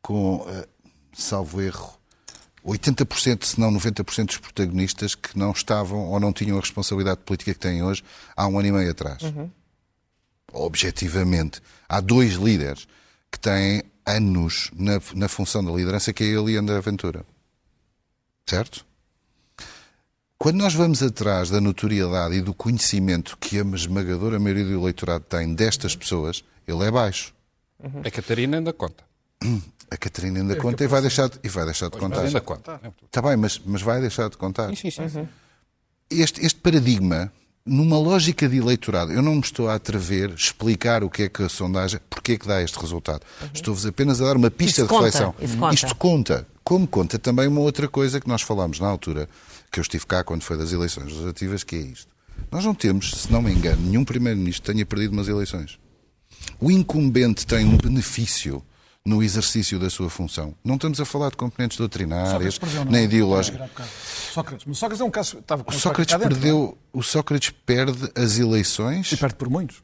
com, 0.00 0.44
eh, 0.48 0.68
salvo 1.12 1.60
erro, 1.60 1.98
80%, 2.64 3.44
se 3.44 3.60
não 3.60 3.72
90% 3.72 4.26
dos 4.26 4.38
protagonistas 4.38 5.14
que 5.14 5.38
não 5.38 5.50
estavam 5.50 6.08
ou 6.08 6.18
não 6.18 6.32
tinham 6.32 6.56
a 6.56 6.60
responsabilidade 6.60 7.20
política 7.20 7.52
que 7.52 7.60
têm 7.60 7.82
hoje 7.82 8.02
há 8.34 8.46
um 8.46 8.58
ano 8.58 8.68
e 8.68 8.72
meio 8.72 8.90
atrás. 8.90 9.22
Objetivamente, 10.52 11.60
há 11.88 12.00
dois 12.00 12.34
líderes 12.34 12.88
que 13.30 13.38
têm 13.38 13.82
anos 14.06 14.70
na, 14.74 15.00
na 15.14 15.28
função 15.28 15.62
da 15.62 15.72
liderança, 15.72 16.12
que 16.12 16.24
é 16.24 16.26
ele 16.28 16.52
e 16.52 16.56
André 16.56 16.80
Ventura. 16.80 17.24
Certo? 18.46 18.86
Quando 20.38 20.56
nós 20.56 20.74
vamos 20.74 21.02
atrás 21.02 21.48
da 21.48 21.60
notoriedade 21.60 22.34
e 22.34 22.40
do 22.42 22.52
conhecimento 22.52 23.36
que 23.38 23.58
a 23.58 23.62
esmagadora 23.62 24.38
maioria 24.38 24.64
do 24.64 24.80
eleitorado 24.80 25.24
tem 25.24 25.54
destas 25.54 25.96
pessoas, 25.96 26.44
ele 26.66 26.84
é 26.84 26.90
baixo. 26.90 27.32
A 28.04 28.10
Catarina 28.10 28.58
ainda 28.58 28.72
conta. 28.72 29.04
A 29.90 29.96
Catarina 29.96 30.40
ainda 30.40 30.56
conta 30.56 30.84
e 30.84 30.86
vai 30.86 31.00
deixar 31.00 31.28
de, 31.28 31.38
e 31.42 31.48
vai 31.48 31.64
deixar 31.64 31.88
de 31.88 31.96
contar. 31.98 32.22
Ainda 32.22 32.40
conta. 32.40 32.80
Está 33.06 33.22
bem, 33.22 33.36
mas, 33.36 33.60
mas 33.64 33.82
vai 33.82 34.00
deixar 34.00 34.28
de 34.28 34.36
contar. 34.36 34.74
Sim, 34.74 34.90
sim, 34.90 35.08
sim. 35.08 35.28
Este, 36.10 36.44
este 36.44 36.60
paradigma, 36.60 37.32
numa 37.64 37.98
lógica 37.98 38.48
de 38.48 38.58
eleitorado, 38.58 39.12
eu 39.12 39.22
não 39.22 39.34
me 39.36 39.40
estou 39.40 39.68
a 39.68 39.74
atrever 39.74 40.30
a 40.30 40.34
explicar 40.34 41.02
o 41.04 41.10
que 41.10 41.24
é 41.24 41.28
que 41.28 41.42
a 41.42 41.48
sondagem, 41.48 42.00
porque 42.10 42.32
é 42.32 42.38
que 42.38 42.46
dá 42.46 42.62
este 42.62 42.78
resultado. 42.78 43.22
Estou-vos 43.52 43.86
apenas 43.86 44.20
a 44.20 44.26
dar 44.26 44.36
uma 44.36 44.50
pista 44.50 44.82
Isso 44.82 44.82
de 44.82 44.88
conta, 44.88 45.04
reflexão. 45.04 45.34
isso 45.40 45.56
conta. 45.56 45.74
Isto 45.74 45.96
conta. 45.96 46.46
Como 46.64 46.86
conta 46.88 47.18
também 47.18 47.46
uma 47.46 47.60
outra 47.60 47.86
coisa 47.86 48.18
que 48.18 48.26
nós 48.26 48.40
falámos 48.40 48.80
na 48.80 48.88
altura, 48.88 49.28
que 49.70 49.78
eu 49.78 49.82
estive 49.82 50.06
cá 50.06 50.24
quando 50.24 50.42
foi 50.42 50.56
das 50.56 50.72
eleições 50.72 51.04
legislativas, 51.04 51.62
que 51.62 51.76
é 51.76 51.80
isto. 51.80 52.08
Nós 52.50 52.64
não 52.64 52.74
temos, 52.74 53.10
se 53.10 53.30
não 53.30 53.42
me 53.42 53.52
engano, 53.52 53.82
nenhum 53.82 54.04
primeiro-ministro 54.04 54.72
tenha 54.72 54.84
perdido 54.86 55.12
umas 55.12 55.28
eleições. 55.28 55.78
O 56.58 56.70
incumbente 56.70 57.46
tem 57.46 57.66
um 57.66 57.76
benefício 57.76 58.62
no 59.04 59.22
exercício 59.22 59.78
da 59.78 59.90
sua 59.90 60.08
função. 60.08 60.54
Não 60.64 60.76
estamos 60.76 60.98
a 60.98 61.04
falar 61.04 61.30
de 61.30 61.36
componentes 61.36 61.76
doutrinárias, 61.76 62.56
perdeu, 62.56 62.84
não 62.86 62.92
nem 62.92 63.02
é? 63.02 63.04
ideológicas. 63.04 63.70
Sócrates. 64.32 64.64
Mas 64.66 64.78
Sócrates 64.78 65.00
é 65.00 65.04
um 65.04 65.10
caso. 65.10 65.38
Estava 65.38 65.62
O 65.66 65.72
Sócrates 65.72 66.14
dentro, 66.14 66.30
não 66.30 66.36
é? 66.36 66.40
perdeu, 66.40 66.78
o 66.92 67.02
Sócrates 67.02 67.50
perde 67.66 68.10
as 68.14 68.38
eleições, 68.38 69.12
E 69.12 69.16
perde 69.18 69.36
por 69.36 69.50
muitos. 69.50 69.82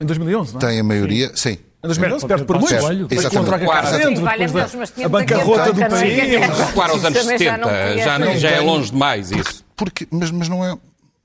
Em 0.00 0.06
2011, 0.06 0.52
não 0.54 0.60
é? 0.60 0.66
tem 0.66 0.80
a 0.80 0.84
maioria, 0.84 1.32
sim. 1.34 1.58
Em 1.82 1.86
2011 1.86 2.26
Perde 2.26 2.44
perde 2.44 2.44
por. 2.44 2.68
Depois 3.08 3.24
Exatamente. 3.24 4.70
Sim, 4.70 4.76
mas 4.78 5.04
a 5.04 5.08
bancarrota 5.08 5.72
do 5.72 5.80
país. 5.80 6.58
Recuar 6.66 6.90
aos 6.90 7.04
anos 7.04 7.18
Também 7.20 7.38
já 7.38 7.56
70, 7.56 7.56
não 7.58 7.68
podia 7.68 8.04
já, 8.04 8.16
ser. 8.18 8.38
já 8.38 8.50
é 8.50 8.60
longe 8.60 8.90
demais 8.90 9.30
isso. 9.30 9.64
Porque, 9.76 10.06
mas, 10.10 10.30
mas 10.30 10.48
não 10.48 10.64
é. 10.64 10.76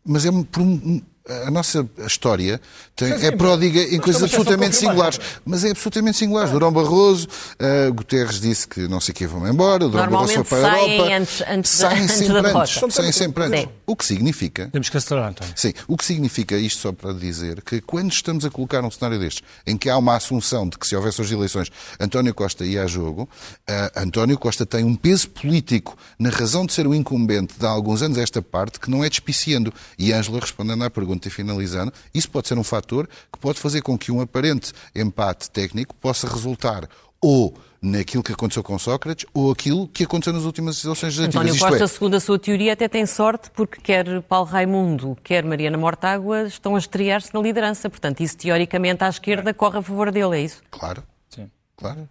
Mas 0.06 0.26
é 0.26 0.32
por 0.32 0.62
um- 0.62 1.02
a 1.46 1.50
nossa 1.52 1.88
história 2.06 2.60
tem- 2.96 3.14
Sim, 3.14 3.20
sim, 3.20 3.26
é 3.28 3.32
pródiga 3.32 3.82
em 3.82 4.00
coisas 4.00 4.22
absolutamente 4.24 4.76
singulares. 4.76 5.20
Mas 5.46 5.64
é 5.64 5.72
absolutamente 5.72 6.18
singulares. 6.18 6.52
Durão 6.52 6.72
Barroso, 6.72 7.28
uh, 7.28 7.94
Guterres 7.94 8.42
disse 8.42 8.68
que 8.68 8.88
não 8.88 9.00
sei 9.00 9.14
o 9.14 9.16
que 9.16 9.26
vão 9.28 9.48
embora, 9.48 9.88
Durão 9.88 10.10
Barroso 10.10 10.44
foi 10.44 10.44
Normalmente 10.44 10.50
para 10.50 10.58
a 10.58 10.72
saem 10.72 10.96
Europa. 10.98 11.16
antes- 11.16 11.42
antes 11.48 11.72
da- 11.80 11.90
saem 11.90 12.04
antes 12.04 12.16
sempre 12.16 12.34
da 12.34 12.40
antes. 12.60 12.74
derrota. 12.76 12.92
Saem 12.94 13.12
sempre 13.12 13.44
antes. 13.46 13.60
Sim. 13.62 13.70
O 13.86 13.96
que 13.96 14.06
significa 14.06 14.70
Temos 14.72 14.90
que 14.90 14.98
acelerar, 14.98 15.30
António. 15.30 15.54
Sim, 15.56 15.74
o 15.88 15.98
que 15.98 16.06
significa 16.06 16.58
isto 16.58 16.80
só 16.82 16.92
para 16.92 17.14
dizer 17.14 17.62
que 17.62 17.80
quando 17.82 18.12
estamos 18.12 18.44
a 18.46 18.50
colocar 18.50 18.84
um 18.84 18.92
cenário 18.92 19.20
destes, 19.20 19.44
em 19.66 19.78
que 19.78 19.90
há 19.90 19.98
uma 19.98 20.16
assunção 20.16 20.68
de 20.68 20.78
que 20.78 20.86
se 20.88 20.96
houvesse 20.96 21.22
as 21.22 21.32
eleições 21.32 21.72
António 22.00 22.34
Costa 22.34 22.66
ia 22.66 22.84
a 22.84 22.88
jogo, 22.88 23.30
ah, 23.68 23.92
António 23.98 24.38
Costa 24.38 24.66
tem 24.66 24.84
um 24.84 24.96
peso 24.96 25.30
político 25.30 25.98
na 26.20 26.30
razão 26.30 26.66
de 26.66 26.74
ser 26.74 26.86
o 26.88 26.94
incumbente 26.94 27.54
de 27.58 27.66
há 27.66 27.70
alguns 27.70 28.02
anos 28.02 28.18
esta 28.18 28.42
parte 28.42 28.80
que 28.80 28.90
não 28.92 29.04
é 29.04 29.10
despiciando. 29.10 29.74
E 29.98 30.12
Ângela, 30.14 30.40
respondendo 30.40 30.84
à 30.84 30.90
pergunta 30.90 31.13
e 31.26 31.30
finalizando, 31.30 31.92
isso 32.14 32.30
pode 32.30 32.48
ser 32.48 32.58
um 32.58 32.64
fator 32.64 33.08
que 33.32 33.40
pode 33.40 33.60
fazer 33.60 33.82
com 33.82 33.98
que 33.98 34.12
um 34.12 34.22
aparente 34.22 34.74
empate 34.96 35.50
técnico 35.50 35.96
possa 35.96 36.28
resultar 36.28 36.88
ou 37.22 37.56
naquilo 37.82 38.24
que 38.24 38.32
aconteceu 38.32 38.64
com 38.64 38.80
Sócrates 38.80 39.26
ou 39.34 39.52
aquilo 39.52 39.88
que 39.88 40.04
aconteceu 40.04 40.32
nas 40.34 40.44
últimas 40.44 40.84
eleições 40.84 41.18
legislativas. 41.18 41.36
António 41.36 41.54
Isto 41.54 41.68
Costa, 41.68 41.84
é, 41.84 41.88
segundo 41.88 42.14
a 42.16 42.20
sua 42.20 42.40
teoria, 42.40 42.74
até 42.74 42.88
tem 42.88 43.06
sorte 43.06 43.52
porque 43.52 43.82
quer 43.82 44.22
Paulo 44.24 44.48
Raimundo, 44.48 45.18
quer 45.24 45.44
Mariana 45.44 45.78
Mortágua 45.78 46.44
estão 46.44 46.76
a 46.76 46.80
estrear-se 46.80 47.34
na 47.34 47.42
liderança. 47.42 47.90
Portanto, 47.90 48.22
isso 48.22 48.38
teoricamente 48.38 49.04
à 49.04 49.10
esquerda 49.10 49.54
corre 49.54 49.80
a 49.80 49.82
favor 49.82 50.12
dele, 50.12 50.38
é 50.38 50.42
isso? 50.42 50.62
claro, 50.72 51.04
Sim. 51.30 51.50
claro. 51.76 52.08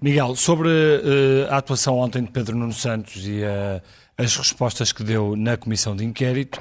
Miguel, 0.00 0.36
sobre 0.36 0.68
eh, 0.68 1.48
a 1.50 1.56
atuação 1.56 1.98
ontem 1.98 2.22
de 2.22 2.30
Pedro 2.30 2.56
Nuno 2.56 2.72
Santos 2.72 3.26
e 3.26 3.42
eh, 3.42 3.82
as 4.16 4.36
respostas 4.36 4.92
que 4.92 5.02
deu 5.02 5.34
na 5.34 5.56
comissão 5.56 5.96
de 5.96 6.04
inquérito, 6.04 6.60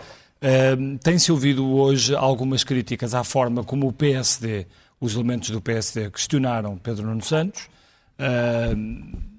tem-se 1.02 1.32
ouvido 1.32 1.66
hoje 1.66 2.16
algumas 2.16 2.64
críticas 2.64 3.14
à 3.14 3.24
forma 3.24 3.64
como 3.64 3.88
o 3.88 3.94
PSD, 3.94 4.68
os 5.00 5.16
elementos 5.16 5.50
do 5.50 5.62
PSD, 5.62 6.10
questionaram 6.10 6.78
Pedro 6.78 7.06
Nuno 7.06 7.24
Santos, 7.24 7.70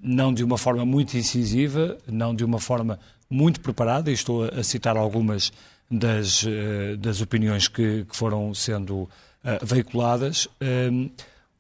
não 0.03 0.33
de 0.33 0.43
uma 0.43 0.57
forma 0.57 0.85
muito 0.85 1.17
incisiva, 1.17 1.99
não 2.07 2.35
de 2.35 2.45
uma 2.45 2.59
forma 2.59 2.99
muito 3.29 3.61
preparada, 3.61 4.11
e 4.11 4.15
estou 4.15 4.45
a 4.45 4.63
citar 4.63 4.97
algumas 4.97 5.53
das, 5.91 6.45
eh, 6.47 6.97
das 6.97 7.21
opiniões 7.21 7.69
que, 7.69 8.05
que 8.05 8.17
foram 8.17 8.55
sendo 8.55 9.09
eh, 9.45 9.59
veiculadas. 9.63 10.49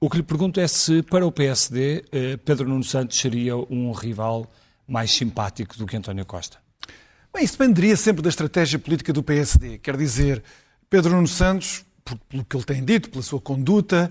O 0.01 0.11
que 0.11 0.19
lhe 0.19 0.23
pergunto 0.23 0.61
é 0.61 0.67
se, 0.67 1.03
para 1.03 1.27
o 1.27 1.33
PSD, 1.33 2.05
eh, 2.13 2.37
Pedro 2.37 2.69
Nuno 2.69 2.85
Santos 2.85 3.19
seria 3.19 3.57
um 3.57 3.93
rival 3.93 4.47
mais 4.87 5.13
simpático 5.13 5.77
do 5.79 5.87
que 5.87 5.97
António 5.97 6.27
Costa. 6.27 6.64
Bem, 7.35 7.43
isso 7.43 7.59
dependeria 7.59 7.97
sempre 7.97 8.23
da 8.23 8.29
estratégia 8.29 8.79
política 8.79 9.13
do 9.13 9.21
PSD. 9.21 9.79
Quer 9.79 9.97
dizer, 9.97 10.41
Pedro 10.89 11.11
Nuno 11.17 11.27
Santos, 11.27 11.85
pelo 12.29 12.45
que 12.45 12.57
ele 12.57 12.65
tem 12.65 12.85
dito, 12.85 13.11
pela 13.11 13.25
sua 13.25 13.41
conduta, 13.41 14.09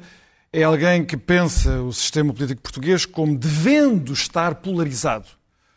é 0.52 0.64
alguém 0.64 1.06
que 1.06 1.16
pensa 1.16 1.82
o 1.82 1.94
sistema 1.94 2.34
político 2.34 2.62
português 2.62 3.06
como 3.06 3.38
devendo 3.38 4.12
estar 4.12 4.56
polarizado. 4.56 5.28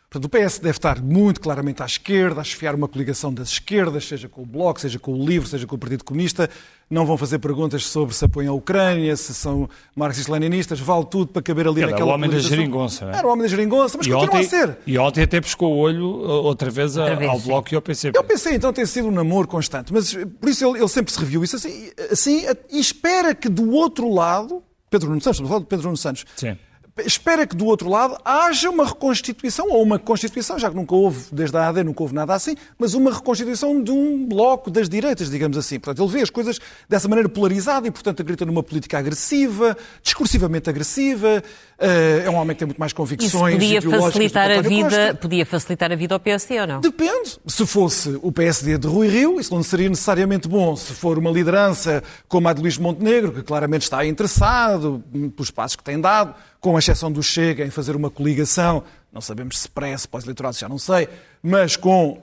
Portanto, 0.09 0.25
o 0.25 0.29
PS 0.29 0.59
deve 0.59 0.77
estar 0.77 1.01
muito 1.01 1.41
claramente 1.41 1.83
à 1.83 1.85
esquerda, 1.85 2.39
a 2.39 2.41
esfiar 2.41 2.73
uma 2.75 2.87
coligação 2.87 3.33
das 3.33 3.49
esquerdas, 3.49 4.05
seja 4.07 4.29
com 4.29 4.41
o 4.41 4.45
Bloco, 4.45 4.79
seja 4.79 4.97
com 4.97 5.13
o 5.13 5.25
Livre, 5.25 5.49
seja 5.49 5.67
com 5.67 5.75
o 5.75 5.77
Partido 5.77 6.05
Comunista. 6.05 6.49
Não 6.89 7.05
vão 7.05 7.17
fazer 7.17 7.39
perguntas 7.39 7.83
sobre 7.85 8.15
se 8.15 8.23
apoiam 8.23 8.53
a 8.53 8.55
Ucrânia, 8.57 9.13
se 9.17 9.33
são 9.33 9.69
marxistas-leninistas, 9.93 10.79
vale 10.79 11.05
tudo 11.07 11.33
para 11.33 11.41
caber 11.41 11.67
ali 11.67 11.81
Ele 11.81 11.91
naquela 11.91 12.11
o 12.11 12.13
homem 12.13 12.29
da 12.29 12.39
geringonça, 12.39 13.03
não 13.05 13.11
é? 13.11 13.17
Era 13.17 13.27
o 13.27 13.31
homem 13.31 13.41
da 13.43 13.49
geringonça, 13.49 13.97
mas 13.97 14.07
E 14.07 14.11
continua 14.11 14.35
ontem, 14.35 14.45
a 14.45 14.49
ser. 14.49 14.77
e 14.87 14.97
ontem 14.97 15.23
até 15.23 15.41
pescou 15.41 15.73
o 15.73 15.77
olho 15.77 16.05
uh, 16.05 16.29
outra 16.45 16.69
vez, 16.69 16.95
Outra 16.95 17.15
vez, 17.17 17.29
ao 17.29 17.39
sim. 17.41 17.47
Bloco 17.47 17.73
e 17.73 17.75
ao 17.75 17.81
PCP. 17.81 18.17
Eu 18.17 18.23
pensei, 18.23 18.55
então, 18.55 18.71
tem 18.71 18.85
sido 18.85 19.09
um 19.09 19.11
namoro 19.11 19.45
constante. 19.49 19.91
Mas 19.91 20.13
por 20.13 20.47
isso 20.47 20.65
ele, 20.65 20.79
ele 20.79 20.87
sempre 20.87 21.11
se 21.11 21.19
reviu 21.19 21.43
isso 21.43 21.57
assim, 21.57 21.91
assim, 22.09 22.45
e 22.71 22.79
espera 22.79 23.35
que 23.35 23.49
do 23.49 23.71
outro 23.71 24.09
lado, 24.09 24.63
Pedro 24.89 25.09
Nuno 25.09 25.19
Santos, 25.19 25.35
estamos 25.35 25.49
a 25.49 25.53
falar 25.53 25.59
de 25.63 25.67
Pedro 25.67 25.85
Nuno 25.87 25.97
Santos, 25.97 26.23
Sim. 26.37 26.57
Espera 27.05 27.45
que 27.45 27.55
do 27.55 27.65
outro 27.65 27.89
lado 27.89 28.17
haja 28.23 28.69
uma 28.69 28.85
reconstituição, 28.85 29.69
ou 29.69 29.81
uma 29.83 29.99
constituição, 29.99 30.57
já 30.57 30.69
que 30.69 30.75
nunca 30.75 30.95
houve, 30.95 31.25
desde 31.31 31.55
a 31.57 31.67
AD, 31.67 31.83
nunca 31.83 32.03
houve 32.03 32.15
nada 32.15 32.33
assim, 32.33 32.55
mas 32.77 32.93
uma 32.93 33.11
reconstituição 33.13 33.81
de 33.81 33.91
um 33.91 34.25
bloco 34.25 34.71
das 34.71 34.89
direitas, 34.89 35.29
digamos 35.29 35.57
assim. 35.57 35.79
Portanto, 35.79 36.03
ele 36.03 36.11
vê 36.11 36.21
as 36.21 36.29
coisas 36.29 36.59
dessa 36.87 37.07
maneira 37.07 37.29
polarizada 37.29 37.87
e, 37.87 37.91
portanto, 37.91 38.21
acredita 38.21 38.45
numa 38.45 38.63
política 38.63 38.97
agressiva, 38.97 39.77
discursivamente 40.01 40.69
agressiva. 40.69 41.43
Eh, 41.79 42.23
é 42.25 42.29
um 42.29 42.35
homem 42.35 42.55
que 42.55 42.59
tem 42.59 42.65
muito 42.65 42.79
mais 42.79 42.91
convicções 42.91 43.53
Isso 43.61 43.81
podia 43.81 43.81
facilitar 44.01 44.49
a 44.49 44.61
vida, 44.61 44.89
Costa. 44.89 45.15
podia 45.15 45.45
facilitar 45.45 45.91
a 45.91 45.95
vida 45.95 46.15
ao 46.15 46.19
PSD 46.19 46.61
ou 46.61 46.67
não? 46.67 46.81
Depende. 46.81 47.37
Se 47.45 47.67
fosse 47.67 48.17
o 48.23 48.31
PSD 48.31 48.79
de 48.79 48.87
Rui 48.87 49.07
Rio, 49.07 49.39
isso 49.39 49.53
não 49.53 49.61
seria 49.61 49.87
necessariamente 49.87 50.47
bom. 50.47 50.75
Se 50.75 50.93
for 50.93 51.19
uma 51.19 51.29
liderança 51.29 52.03
como 52.27 52.47
a 52.47 52.53
de 52.53 52.61
Luís 52.63 52.79
Montenegro, 52.79 53.31
que 53.31 53.43
claramente 53.43 53.83
está 53.83 54.03
interessado 54.03 55.03
pelos 55.35 55.51
passos 55.51 55.75
que 55.75 55.83
tem 55.83 56.01
dado, 56.01 56.33
com 56.59 56.79
exceção 56.79 57.11
do 57.11 57.21
Chega, 57.21 57.63
em 57.63 57.69
fazer 57.69 57.95
uma 57.95 58.09
coligação, 58.09 58.83
não 59.13 59.21
sabemos 59.21 59.59
se 59.59 59.69
pré, 59.69 59.95
se 59.95 60.07
pós-eleitoral, 60.07 60.53
já 60.53 60.67
não 60.67 60.79
sei, 60.79 61.07
mas 61.43 61.75
com 61.75 62.19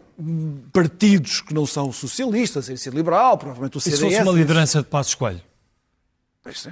partidos 0.72 1.40
que 1.40 1.54
não 1.54 1.64
são 1.66 1.92
socialistas, 1.92 2.66
a 2.68 2.72
Iniciativa 2.72 2.96
Liberal, 2.96 3.38
provavelmente 3.38 3.76
o 3.76 3.78
E 3.78 3.82
CDS. 3.82 4.00
se 4.00 4.04
fosse 4.06 4.22
uma 4.22 4.32
liderança 4.32 4.80
de 4.80 4.86
Passos 4.88 5.14
Coelho? 5.14 5.40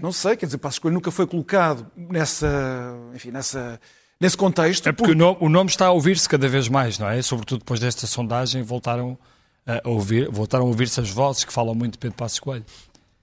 Não 0.00 0.12
sei, 0.12 0.36
quer 0.36 0.46
dizer, 0.46 0.58
Passos 0.58 0.78
Coelho 0.78 0.94
nunca 0.94 1.10
foi 1.10 1.26
colocado 1.26 1.90
nessa, 1.96 2.94
enfim, 3.14 3.30
nessa, 3.30 3.80
nesse 4.20 4.36
contexto. 4.36 4.88
É 4.88 4.92
porque 4.92 5.12
o 5.12 5.16
nome, 5.16 5.36
o 5.40 5.48
nome 5.48 5.70
está 5.70 5.86
a 5.86 5.90
ouvir-se 5.90 6.28
cada 6.28 6.46
vez 6.46 6.68
mais, 6.68 6.98
não 6.98 7.08
é? 7.08 7.22
Sobretudo 7.22 7.60
depois 7.60 7.80
desta 7.80 8.06
sondagem, 8.06 8.62
voltaram 8.62 9.18
a 9.66 9.88
ouvir, 9.88 10.28
voltaram 10.30 10.66
a 10.66 10.68
ouvir-se 10.68 11.00
as 11.00 11.10
vozes 11.10 11.44
que 11.44 11.52
falam 11.52 11.74
muito 11.74 11.92
de 11.92 11.98
Pedro 11.98 12.16
Passos 12.16 12.40
Coelho. 12.40 12.64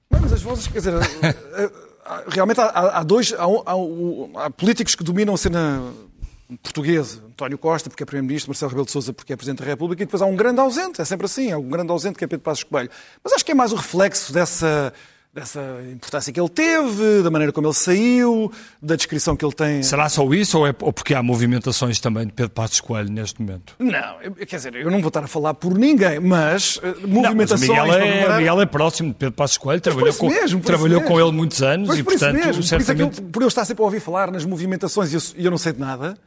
Não, 0.09 0.21
mas 0.21 0.33
as 0.33 0.41
vozes, 0.41 0.67
quer 0.67 0.79
dizer, 0.79 0.93
eh, 0.93 1.71
realmente 2.27 2.59
há, 2.59 2.99
há 2.99 3.03
dois, 3.03 3.33
há, 3.33 3.43
há, 3.43 4.45
há, 4.45 4.49
políticos 4.49 4.95
que 4.95 5.03
dominam 5.03 5.35
a 5.35 5.37
cena 5.37 5.83
portuguesa. 6.63 7.21
António 7.27 7.57
Costa, 7.57 7.89
porque 7.89 8.03
é 8.03 8.05
Primeiro-Ministro, 8.05 8.49
Marcelo 8.49 8.69
Rebelo 8.69 8.85
de 8.85 8.91
Sousa, 8.91 9.13
porque 9.13 9.33
é 9.33 9.35
Presidente 9.35 9.59
da 9.59 9.65
República, 9.65 10.01
e 10.01 10.05
depois 10.05 10.21
há 10.21 10.25
um 10.25 10.35
grande 10.35 10.59
ausente, 10.59 10.99
é 10.99 11.05
sempre 11.05 11.25
assim, 11.25 11.51
é 11.51 11.57
um 11.57 11.69
grande 11.69 11.91
ausente 11.91 12.17
que 12.17 12.23
é 12.23 12.27
Pedro 12.27 12.43
Passos 12.43 12.63
Coelho. 12.63 12.89
Mas 13.23 13.33
acho 13.33 13.45
que 13.45 13.51
é 13.51 13.55
mais 13.55 13.71
o 13.71 13.75
reflexo 13.75 14.33
dessa, 14.33 14.91
dessa 15.33 15.61
importância 15.91 16.33
que 16.33 16.39
ele 16.39 16.49
teve, 16.49 17.21
da 17.23 17.29
maneira 17.29 17.53
como 17.53 17.67
ele 17.67 17.73
saiu, 17.73 18.51
da 18.81 18.95
descrição 18.95 19.35
que 19.35 19.45
ele 19.45 19.53
tem. 19.53 19.83
Será 19.83 20.09
só 20.09 20.27
isso 20.33 20.57
ou, 20.57 20.67
é, 20.67 20.73
ou 20.81 20.91
porque 20.91 21.13
há 21.13 21.21
movimentações 21.21 21.99
também 21.99 22.25
de 22.25 22.33
Pedro 22.33 22.51
Passos 22.51 22.81
Coelho 22.81 23.11
neste 23.11 23.39
momento? 23.39 23.75
Não, 23.77 24.21
eu- 24.21 24.33
quer 24.33 24.55
dizer, 24.55 24.75
eu 24.75 24.89
não 24.89 24.99
vou 24.99 25.09
estar 25.09 25.23
a 25.23 25.27
falar 25.27 25.53
por 25.53 25.77
ninguém, 25.77 26.19
mas 26.19 26.79
eh, 26.81 26.87
Não, 26.87 26.93
mas 27.01 27.09
movimentações... 27.09 27.69
o 27.69 27.73
Miguel 27.73 27.93
é, 27.93 28.37
Miguel 28.37 28.61
é 28.61 28.65
próximo 28.65 29.09
de 29.09 29.15
Pedro 29.15 29.35
Passos 29.35 29.57
Coelho, 29.57 29.81
trabalhou, 29.81 30.13
com, 30.15 30.27
mesmo, 30.29 30.61
trabalhou 30.61 31.01
com 31.01 31.19
ele 31.19 31.31
muitos 31.31 31.61
anos 31.61 31.87
Pois 31.87 31.99
e, 31.99 32.03
por 32.03 32.13
isso 32.13 32.25
portanto, 32.25 32.45
mesmo, 32.45 32.53
por 32.53 32.59
isso 32.63 32.75
é 32.75 32.79
certamente... 32.79 33.21
eu, 33.21 33.27
por 33.27 33.41
eu 33.43 33.47
estar 33.47 33.65
sempre 33.65 33.83
a 33.83 33.85
ouvir 33.85 33.99
falar 33.99 34.31
nas 34.31 34.43
movimentações 34.45 35.13
e 35.13 35.15
eu, 35.15 35.21
e 35.43 35.45
eu 35.45 35.51
não 35.51 35.57
sei 35.59 35.73
de 35.73 35.79
nada, 35.79 36.17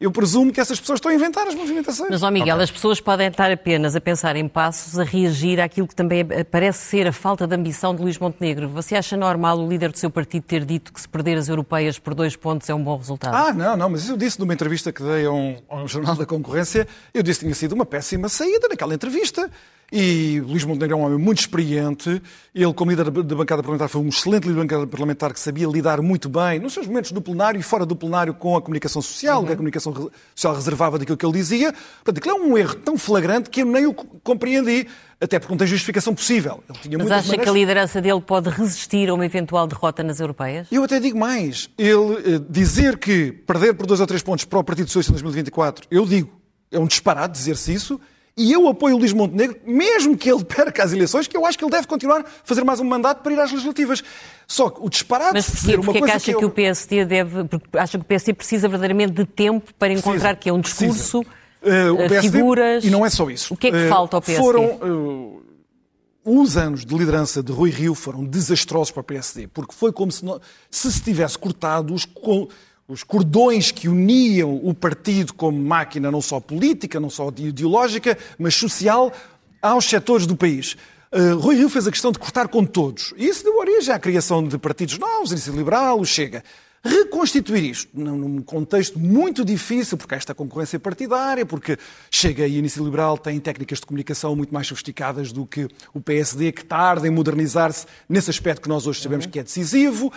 eu 0.00 0.10
presumo 0.10 0.52
que 0.52 0.60
essas 0.60 0.78
pessoas 0.80 0.98
estão 0.98 1.10
a 1.10 1.14
inventar 1.14 1.46
as 1.46 1.54
movimentações. 1.54 2.10
Mas, 2.10 2.22
ó 2.22 2.30
Miguel, 2.30 2.60
as 2.60 2.70
pessoas 2.70 3.00
podem 3.00 3.28
estar 3.28 3.50
apenas 3.50 3.94
a 3.94 4.00
pensar 4.00 4.34
em 4.36 4.46
passos, 4.48 4.98
a 4.98 5.04
reagir 5.04 5.60
àquilo 5.60 5.86
que 5.86 5.94
também 5.94 6.26
é- 6.30 6.44
parece 6.44 6.80
ser 6.80 7.06
a 7.06 7.12
falta 7.12 7.46
de 7.46 7.54
ambição 7.54 7.94
de 7.94 8.02
Luís 8.02 8.18
Montenegro. 8.18 8.68
Você 8.70 8.96
acha 8.96 9.16
normal 9.16 9.58
o 9.58 9.68
líder 9.68 9.92
do 9.92 9.98
seu 9.98 10.10
partido 10.10 10.42
ter 10.42 10.64
dito 10.64 10.92
que 10.92 11.00
se 11.00 11.08
perder 11.08 11.38
as 11.38 11.48
europeias 11.48 11.98
por 11.98 12.14
dois 12.14 12.34
pontos 12.36 12.68
é 12.68 12.74
um 12.74 12.82
bom 12.82 12.96
resultado? 12.96 13.34
Ah, 13.34 13.52
não, 13.52 13.76
não, 13.76 13.88
mas 13.88 14.02
isso 14.02 14.12
eu 14.12 14.16
disse 14.16 14.38
numa 14.40 14.52
entrevista 14.52 14.92
que 14.92 15.02
dei 15.02 15.24
a 15.26 15.30
um, 15.32 15.56
a 15.70 15.76
um 15.76 15.88
jornal 15.88 16.16
da 16.16 16.26
concorrência, 16.26 16.86
eu 17.14 17.22
disse 17.22 17.38
que 17.40 17.46
tinha 17.46 17.54
sido 17.54 17.72
uma 17.72 17.86
péssima 17.86 18.28
saída 18.28 18.68
naquela 18.68 18.94
entrevista. 18.94 19.48
E 19.92 20.40
Luís 20.40 20.64
Montenegro 20.64 20.96
é 20.96 21.00
um 21.00 21.04
homem 21.04 21.18
muito 21.18 21.38
experiente. 21.40 22.20
Ele, 22.54 22.72
como 22.74 22.90
líder 22.90 23.10
da 23.10 23.22
da 23.22 23.34
bancada 23.36 23.62
parlamentar, 23.62 23.88
foi 23.88 24.00
um 24.00 24.08
excelente 24.08 24.42
líder 24.44 24.54
da 24.56 24.62
bancada 24.62 24.86
parlamentar 24.86 25.32
que 25.32 25.38
sabia 25.40 25.66
lidar 25.68 26.00
muito 26.02 26.28
bem, 26.28 26.58
nos 26.58 26.72
seus 26.72 26.86
momentos 26.86 27.12
do 27.12 27.20
plenário 27.20 27.58
e 27.58 27.62
fora 27.62 27.86
do 27.86 27.94
plenário, 27.94 28.34
com 28.34 28.56
a 28.56 28.62
comunicação 28.62 29.00
social, 29.02 29.40
Uhum. 29.40 29.46
que 29.46 29.52
a 29.52 29.56
comunicação 29.56 30.10
social 30.34 30.54
reservava 30.54 30.98
daquilo 30.98 31.16
que 31.16 31.24
ele 31.24 31.32
dizia. 31.34 31.72
Portanto, 31.72 32.18
aquilo 32.18 32.34
é 32.36 32.40
um 32.48 32.58
erro 32.58 32.74
tão 32.76 32.98
flagrante 32.98 33.50
que 33.50 33.62
eu 33.62 33.66
nem 33.66 33.86
o 33.86 33.94
co- 33.94 34.06
compreendi, 34.22 34.86
até 35.20 35.38
porque 35.38 35.52
não 35.52 35.58
tem 35.58 35.66
justificação 35.66 36.14
possível. 36.14 36.62
Mas 36.68 37.10
acha 37.10 37.28
que 37.28 37.34
a 37.34 37.38
maneiras- 37.38 37.54
liderança 37.54 38.00
dele 38.02 38.20
pode 38.20 38.50
resistir 38.50 39.08
a 39.08 39.14
uma 39.14 39.24
eventual 39.24 39.66
derrota 39.66 40.02
nas 40.02 40.18
europeias? 40.20 40.66
eu 40.72 40.82
até 40.82 40.98
digo 40.98 41.18
mais. 41.18 41.70
Ele 41.78 42.34
eh, 42.36 42.40
dizer 42.48 42.98
que 42.98 43.30
perder 43.32 43.74
por 43.74 43.86
dois 43.86 44.00
ou 44.00 44.06
três 44.06 44.22
pontos 44.22 44.44
para 44.44 44.58
o 44.58 44.64
Partido 44.64 44.86
Socialista 44.88 45.12
em 45.12 45.14
2024, 45.14 45.86
eu 45.90 46.04
digo, 46.04 46.30
é 46.72 46.78
um 46.78 46.86
disparate 46.86 47.34
dizer-se 47.34 47.72
isso. 47.72 48.00
E 48.36 48.52
eu 48.52 48.66
apoio 48.68 48.96
o 48.96 48.98
Luís 48.98 49.12
Montenegro, 49.12 49.56
mesmo 49.64 50.16
que 50.16 50.28
ele 50.30 50.42
perca 50.44 50.82
as 50.82 50.92
eleições, 50.92 51.28
que 51.28 51.36
eu 51.36 51.46
acho 51.46 51.56
que 51.56 51.64
ele 51.64 51.70
deve 51.70 51.86
continuar 51.86 52.20
a 52.22 52.24
fazer 52.42 52.64
mais 52.64 52.80
um 52.80 52.84
mandato 52.84 53.22
para 53.22 53.32
ir 53.32 53.38
às 53.38 53.50
legislativas. 53.52 54.02
Só 54.46 54.70
que 54.70 54.80
o 54.84 54.88
disparate 54.90 55.34
Mas 55.34 55.48
porquê, 55.48 55.76
uma 55.76 55.84
porquê 55.84 55.90
é 55.90 55.92
que 55.92 55.98
coisa 56.00 56.16
acha 56.16 56.30
eu- 56.32 56.38
que 56.38 56.44
o 56.44 56.50
PSD 56.50 57.04
deve. 57.04 57.44
Porque 57.44 57.78
acha 57.78 57.96
que 57.98 58.02
o 58.02 58.06
PSD 58.06 58.34
precisa 58.34 58.68
verdadeiramente 58.68 59.12
de 59.12 59.24
tempo 59.24 59.72
para 59.78 59.92
encontrar 59.92 60.34
que 60.36 60.48
é 60.48 60.52
um 60.52 60.60
Precisa. 60.60 60.92
discurso, 60.92 61.24
Eh, 61.62 61.90
o 61.90 62.00
eh, 62.02 62.08
PSD 62.08 62.30
figuras. 62.38 62.84
E 62.84 62.90
não 62.90 63.06
é 63.06 63.10
só 63.10 63.30
isso. 63.30 63.54
O 63.54 63.56
que 63.56 63.68
é 63.68 63.70
que 63.70 63.76
Eh, 63.76 63.88
falta 63.88 64.16
ao 64.16 64.20
PSD? 64.22 64.44
Foram. 64.44 64.64
eh, 64.64 65.44
os 66.26 66.56
anos 66.56 66.84
de 66.84 66.94
liderança 66.96 67.42
de 67.42 67.52
Rui 67.52 67.70
Rio 67.70 67.94
foram 67.94 68.24
desastrosos 68.24 68.90
para 68.90 69.00
o 69.00 69.04
PSD, 69.04 69.46
porque 69.46 69.74
foi 69.74 69.92
como 69.92 70.10
se, 70.10 70.24
não- 70.24 70.40
se 70.70 70.90
se 70.90 71.00
tivesse 71.02 71.38
cortado 71.38 71.94
os, 71.94 72.04
os 72.86 73.02
cordões 73.02 73.70
que 73.70 73.88
uniam 73.88 74.60
o 74.62 74.74
partido 74.74 75.32
como 75.32 75.58
máquina 75.58 76.10
não 76.10 76.20
só 76.20 76.38
política, 76.38 77.00
não 77.00 77.08
só 77.08 77.28
ideológica, 77.28 78.18
mas 78.38 78.54
social, 78.54 79.12
aos 79.60 79.86
setores 79.86 80.26
do 80.26 80.36
país. 80.36 80.76
Uh, 81.10 81.38
Rui 81.38 81.56
Rio 81.56 81.68
fez 81.68 81.86
a 81.86 81.90
questão 81.90 82.12
de 82.12 82.18
cortar 82.18 82.48
com 82.48 82.64
todos. 82.64 83.14
E 83.16 83.26
isso 83.26 83.44
deu 83.44 83.56
origem 83.56 83.94
à 83.94 83.98
criação 83.98 84.46
de 84.46 84.58
partidos 84.58 84.98
novos, 84.98 85.30
Iniciativa 85.30 85.56
Liberal, 85.56 86.00
o 86.00 86.04
Chega. 86.04 86.42
Reconstituir 86.86 87.70
isto 87.70 87.88
num 87.94 88.42
contexto 88.42 88.98
muito 88.98 89.42
difícil, 89.42 89.96
porque 89.96 90.14
há 90.14 90.18
esta 90.18 90.34
concorrência 90.34 90.78
partidária, 90.78 91.46
porque 91.46 91.78
Chega 92.10 92.46
e 92.46 92.58
Iniciativa 92.58 92.84
Liberal 92.84 93.16
têm 93.16 93.40
técnicas 93.40 93.78
de 93.78 93.86
comunicação 93.86 94.36
muito 94.36 94.52
mais 94.52 94.66
sofisticadas 94.66 95.32
do 95.32 95.46
que 95.46 95.66
o 95.94 96.00
PSD, 96.00 96.52
que 96.52 96.62
tarda 96.62 97.08
em 97.08 97.10
modernizar-se 97.10 97.86
nesse 98.06 98.28
aspecto 98.28 98.60
que 98.60 98.68
nós 98.68 98.86
hoje 98.86 99.00
sabemos 99.00 99.24
que 99.24 99.38
é 99.38 99.42
decisivo. 99.42 100.12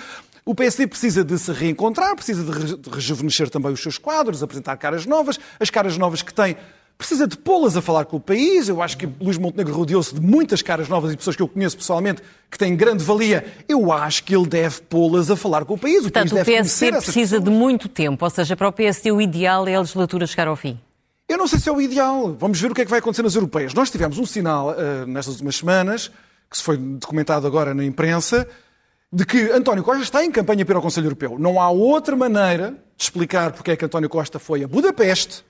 O 0.48 0.56
PSD 0.56 0.88
precisa 0.88 1.24
de 1.24 1.38
se 1.38 1.52
reencontrar, 1.52 2.16
precisa 2.16 2.44
de 2.44 2.52
re- 2.52 2.78
de 2.78 2.90
rejuvenescer 2.90 3.50
também 3.50 3.72
os 3.72 3.82
seus 3.82 3.98
quadros, 3.98 4.42
apresentar 4.42 4.78
caras 4.78 5.06
novas. 5.06 5.38
As 5.60 5.70
caras 5.70 5.98
novas 5.98 6.22
que 6.22 6.34
tem 6.34 6.56
precisa 6.98 7.28
de 7.28 7.38
pô-las 7.38 7.78
a 7.78 7.82
falar 7.82 8.06
com 8.06 8.18
o 8.18 8.20
país. 8.20 8.68
Eu 8.70 8.82
acho 8.82 8.98
que 8.98 9.08
Luís 9.22 9.38
Montenegro 9.38 9.74
rodeou-se 9.76 10.16
de 10.16 10.22
muitas 10.22 10.62
caras 10.64 10.88
novas 10.90 11.14
e 11.14 11.18
pessoas 11.18 11.36
que 11.36 11.42
eu 11.44 11.48
conheço 11.48 11.78
pessoalmente 11.78 12.24
que 12.50 12.58
têm 12.58 12.76
grande 12.76 13.04
valia. 13.04 13.46
Eu 13.68 13.92
acho 13.92 14.24
que 14.24 14.36
ele 14.36 14.48
deve 14.48 14.82
pô-las 14.84 15.30
a 15.30 15.36
falar 15.36 15.64
com 15.66 15.76
o 15.76 15.78
país. 15.78 16.00
O 16.00 16.02
Portanto, 16.04 16.30
país 16.32 16.42
o 16.42 16.46
PSD 16.46 16.92
precisa 16.94 17.40
de 17.40 17.50
muito 17.52 17.88
tempo, 17.90 18.24
ou 18.26 18.32
seja, 18.32 18.56
para 18.56 18.68
o 18.68 18.72
PSD 18.72 19.12
o 19.12 19.22
ideal 19.22 19.68
é 19.68 19.76
a 19.76 19.80
legislatura 19.82 20.26
chegar 20.26 20.48
ao 20.48 20.56
fim. 20.56 20.80
Eu 21.30 21.38
não 21.38 21.46
sei 21.46 21.60
se 21.60 21.68
é 21.68 21.72
o 21.74 21.80
ideal. 21.82 22.36
Vamos 22.40 22.60
ver 22.60 22.72
o 22.72 22.74
que 22.74 22.82
é 22.82 22.86
que 22.86 22.90
vai 22.90 23.00
acontecer 23.00 23.22
nas 23.22 23.36
europeias. 23.36 23.74
Nós 23.74 23.92
tivemos 23.92 24.18
um 24.18 24.26
sinal 24.26 24.74
eh, 24.74 25.06
nestas 25.06 25.34
últimas 25.36 25.58
semanas, 25.58 26.10
que 26.50 26.58
se 26.58 26.64
foi 26.64 26.78
documentado 26.78 27.46
agora 27.46 27.74
na 27.74 27.84
imprensa, 27.84 28.48
de 29.12 29.26
que 29.26 29.52
António 29.52 29.84
Costa 29.84 30.04
está 30.04 30.24
em 30.24 30.32
campanha 30.32 30.66
para 30.66 30.76
ao 30.76 30.82
Conselho 30.82 31.06
Europeu. 31.08 31.38
Não 31.40 31.62
há 31.62 31.70
outra 31.70 32.16
maneira 32.16 32.72
de 32.98 33.04
explicar 33.04 33.52
porque 33.54 33.72
é 33.72 33.76
que 33.76 33.86
António 33.86 34.10
Costa 34.10 34.38
foi 34.40 34.64
a 34.64 34.68
Budapeste, 34.68 35.46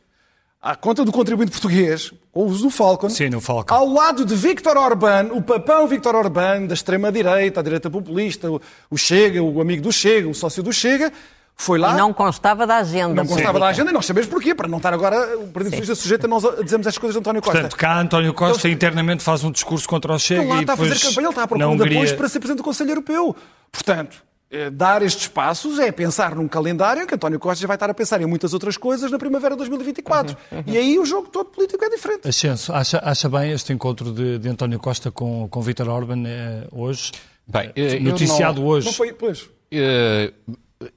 à 0.61 0.75
conta 0.75 1.05
do 1.05 1.11
contribuinte 1.11 1.51
português, 1.51 2.11
com 2.31 2.41
o 2.41 2.45
uso 2.47 2.63
do 2.63 2.69
Falcon, 2.69 3.09
Sim, 3.09 3.29
no 3.29 3.39
Falcon. 3.41 3.73
ao 3.73 3.87
lado 3.87 4.25
de 4.25 4.35
Viktor 4.35 4.75
Orbán, 4.77 5.29
o 5.31 5.41
papão 5.41 5.87
Viktor 5.87 6.15
Orbán, 6.15 6.65
da 6.65 6.73
extrema-direita, 6.73 7.59
a 7.59 7.63
direita 7.63 7.89
populista, 7.89 8.51
o- 8.51 8.59
o 8.89 8.97
Chega, 8.97 9.41
o 9.41 9.61
amigo 9.61 9.81
do 9.83 9.91
Chega, 9.91 10.27
o 10.27 10.33
sócio 10.33 10.61
do 10.63 10.73
Chega, 10.73 11.11
foi 11.59 11.79
lá... 11.79 11.93
E 11.93 11.97
não 11.97 12.13
constava 12.13 12.67
da 12.67 12.77
agenda. 12.77 13.13
Não 13.15 13.25
constava 13.25 13.59
da 13.59 13.67
agenda 13.67 13.89
e 13.89 13.93
nós 13.93 14.05
sabemos 14.05 14.29
porquê, 14.29 14.53
para 14.53 14.67
não 14.67 14.77
estar 14.77 14.93
agora 14.93 15.37
o 15.37 15.47
Partido 15.47 15.71
Socialista 15.71 15.95
sujeito 15.95 16.25
a 16.25 16.27
nós 16.27 16.45
a 16.45 16.61
dizermos 16.63 16.85
estas 16.85 16.97
coisas 16.99 17.13
de 17.15 17.19
António 17.19 17.41
Costa. 17.41 17.59
Portanto, 17.61 17.77
cá 17.79 17.99
António 17.99 18.33
Costa 18.33 18.67
Eles- 18.67 18.75
internamente 18.75 19.23
faz 19.23 19.43
um 19.43 19.51
discurso 19.51 19.87
contra 19.89 20.13
o 20.13 20.19
Chega 20.19 20.41
Então 20.43 20.53
lá 20.53 20.59
e 20.59 20.61
está 20.61 20.73
a 20.73 20.75
depois 20.75 20.89
fazer 20.93 21.07
campanha, 21.09 21.25
ele 21.25 21.29
está 21.31 21.41
à 21.41 21.43
na 21.43 21.47
procura 21.47 21.67
de 21.67 21.73
apoios 21.75 21.95
Hungria... 22.01 22.17
para 22.17 22.29
ser 22.29 22.39
Presidente 22.39 22.57
do 22.57 22.63
Conselho 22.63 22.89
Europeu. 22.91 23.35
Portanto, 23.71 24.23
eh, 24.51 24.69
dar 24.69 25.01
estes 25.01 25.27
passos 25.27 25.79
é 25.79 25.91
pensar 25.91 26.35
num 26.35 26.47
calendário 26.47 27.05
que 27.07 27.15
António 27.15 27.39
Costa 27.39 27.59
já 27.61 27.67
vai 27.67 27.75
estar 27.75 27.89
a 27.89 27.93
pensar 27.93 28.21
em 28.21 28.25
muitas 28.27 28.53
outras 28.53 28.77
coisas 28.77 29.09
na 29.11 29.17
primavera 29.17 29.55
de 29.55 29.57
2024. 29.57 30.37
E 30.67 30.77
aí 30.77 30.99
o 30.99 31.05
jogo 31.05 31.27
todo 31.27 31.45
político 31.49 31.83
é 31.83 31.89
diferente. 31.89 32.27
Ascenso, 32.27 32.71
acha, 32.71 33.01
acha 33.03 33.27
bem 33.27 33.51
este 33.51 33.73
encontro 33.73 34.11
de, 34.13 34.37
de 34.37 34.47
António 34.47 34.79
Costa 34.79 35.09
com, 35.11 35.47
com 35.49 35.61
Vítor 35.61 35.89
Orban 35.89 36.23
eh, 36.27 36.67
hoje? 36.71 37.11
Bem, 37.47 37.71
eh, 37.75 37.99
Noticiado 37.99 38.61
não- 38.61 38.67
hoje. 38.67 38.85
Não 38.85 38.93
foi, 38.93 39.11
pois. 39.11 39.49
Eh, 39.71 40.31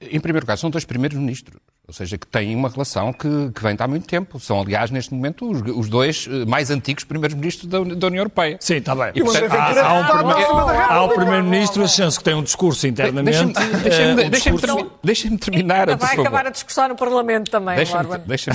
em 0.01 0.21
primeiro 0.21 0.45
lugar, 0.45 0.57
são 0.59 0.69
dois 0.71 0.85
primeiros-ministros. 0.85 1.59
Ou 1.89 1.93
seja, 1.95 2.17
que 2.17 2.27
têm 2.27 2.55
uma 2.55 2.69
relação 2.69 3.13
que, 3.13 3.51
que 3.53 3.61
vem 3.63 3.75
de 3.75 3.83
há 3.83 3.89
muito 3.89 4.07
tempo. 4.07 4.39
São, 4.39 4.61
aliás, 4.61 4.93
neste 4.93 5.13
momento, 5.13 5.51
os, 5.51 5.61
os 5.77 5.89
dois 5.89 6.29
eh, 6.31 6.45
mais 6.45 6.71
antigos 6.71 7.03
primeiros-ministros 7.03 7.67
da, 7.69 7.81
Uni- 7.81 7.97
da 7.97 8.07
União 8.07 8.21
Europeia. 8.21 8.59
Sim, 8.61 8.77
está 8.77 8.95
bem. 8.95 9.11
E, 9.13 9.25
portanto, 9.25 9.51
há, 9.53 9.87
há 9.89 9.95
um 9.95 10.03
da 10.29 10.37
República. 10.39 11.15
Primeiro-Ministro 11.17 11.83
Ascenso 11.83 12.19
que 12.19 12.25
tem 12.25 12.35
um 12.35 12.45
discurso 12.45 12.87
internamente. 12.87 13.31
Deixa-me 13.43 13.53
eh, 13.53 14.13
um 14.13 14.17
deixa 14.31 14.31
discurso- 14.53 14.67
termi- 14.77 14.91
deixa-me 15.03 15.39
terminar, 15.39 15.87
por 15.89 15.97
vai 15.97 16.09
favor. 16.11 16.23
acabar 16.29 16.47
a 16.47 16.51
discussão 16.51 16.89
no 16.89 16.95
Parlamento 16.95 17.51
também, 17.51 17.75
Deixa-me 17.75 18.19
deixa 18.19 18.53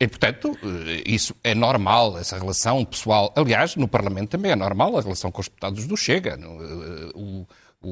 E, 0.00 0.08
portanto, 0.08 0.58
eh, 0.64 1.02
isso 1.06 1.36
é 1.44 1.54
normal, 1.54 2.18
essa 2.18 2.36
relação 2.36 2.84
pessoal. 2.84 3.32
Aliás, 3.36 3.76
no 3.76 3.86
Parlamento 3.86 4.30
também 4.30 4.50
é 4.50 4.56
normal 4.56 4.98
a 4.98 5.00
relação 5.00 5.30
com 5.30 5.40
os 5.40 5.46
deputados 5.46 5.86
do 5.86 5.96
Chega. 5.96 6.36
O, 7.14 7.46
o, 7.80 7.88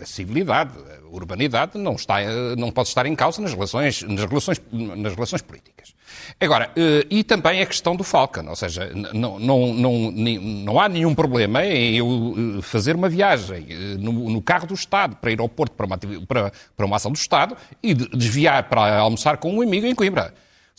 a 0.00 0.06
civilidade, 0.06 0.72
a 0.78 1.14
urbanidade 1.14 1.78
não, 1.78 1.94
está, 1.94 2.16
não 2.56 2.70
pode 2.70 2.88
estar 2.88 3.06
em 3.06 3.14
causa 3.14 3.40
nas 3.42 3.52
relações, 3.52 4.02
nas 4.02 4.24
relações, 4.24 4.60
nas 4.72 5.14
relações 5.14 5.42
políticas. 5.42 5.94
Agora, 6.38 6.70
eh, 6.76 7.06
e 7.10 7.24
também 7.24 7.60
a 7.60 7.66
questão 7.66 7.94
do 7.94 8.04
Falcon, 8.04 8.46
ou 8.48 8.56
seja, 8.56 8.90
não, 9.12 9.38
não, 9.38 9.74
não, 9.74 10.10
não 10.10 10.80
há 10.80 10.88
nenhum 10.88 11.14
problema 11.14 11.64
em 11.64 11.96
eu 11.96 12.34
eh, 12.58 12.62
fazer 12.62 12.96
uma 12.96 13.08
viagem 13.08 13.66
eh, 13.70 13.74
no, 13.98 14.40
carro 14.42 14.66
do 14.66 14.74
Estado 14.74 15.16
para 15.16 15.30
ir 15.30 15.40
ao 15.40 15.48
Porto 15.48 15.72
para 15.72 15.86
uma, 15.86 15.98
para, 16.26 16.52
para 16.76 16.86
uma 16.86 16.96
ação 16.96 17.12
do 17.12 17.16
Estado 17.16 17.56
e 17.82 17.94
desviar 17.94 18.64
para 18.64 18.98
almoçar 18.98 19.36
com 19.36 19.52
um 19.52 19.62
amigo 19.62 19.86
em 19.86 19.94
Coimbra. 19.94 20.32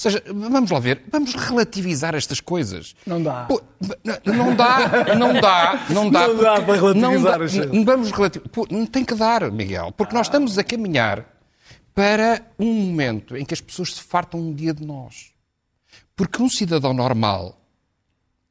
Ou 0.03 0.11
seja, 0.11 0.23
vamos 0.33 0.71
lá 0.71 0.79
ver, 0.79 1.03
vamos 1.11 1.35
relativizar 1.35 2.15
estas 2.15 2.39
coisas. 2.39 2.95
Não 3.05 3.21
dá. 3.21 3.45
Pô, 3.45 3.61
não 4.25 4.55
dá, 4.55 5.15
não 5.15 5.39
dá, 5.39 5.85
não 5.93 6.09
dá. 6.09 6.27
Não 6.27 6.37
dá 6.37 6.61
para 6.61 6.75
relativizar 6.75 7.39
não 7.69 7.83
dá, 7.83 7.91
Vamos 7.91 8.11
relativizar. 8.11 8.67
Não 8.71 8.85
tem 8.87 9.05
que 9.05 9.13
dar, 9.13 9.51
Miguel, 9.51 9.91
porque 9.91 10.15
nós 10.15 10.25
estamos 10.25 10.57
a 10.57 10.63
caminhar 10.63 11.23
para 11.93 12.43
um 12.57 12.73
momento 12.73 13.37
em 13.37 13.45
que 13.45 13.53
as 13.53 13.61
pessoas 13.61 13.93
se 13.93 14.01
fartam 14.01 14.39
um 14.39 14.51
dia 14.51 14.73
de 14.73 14.83
nós. 14.83 15.33
Porque 16.15 16.41
um 16.41 16.49
cidadão 16.49 16.95
normal 16.95 17.55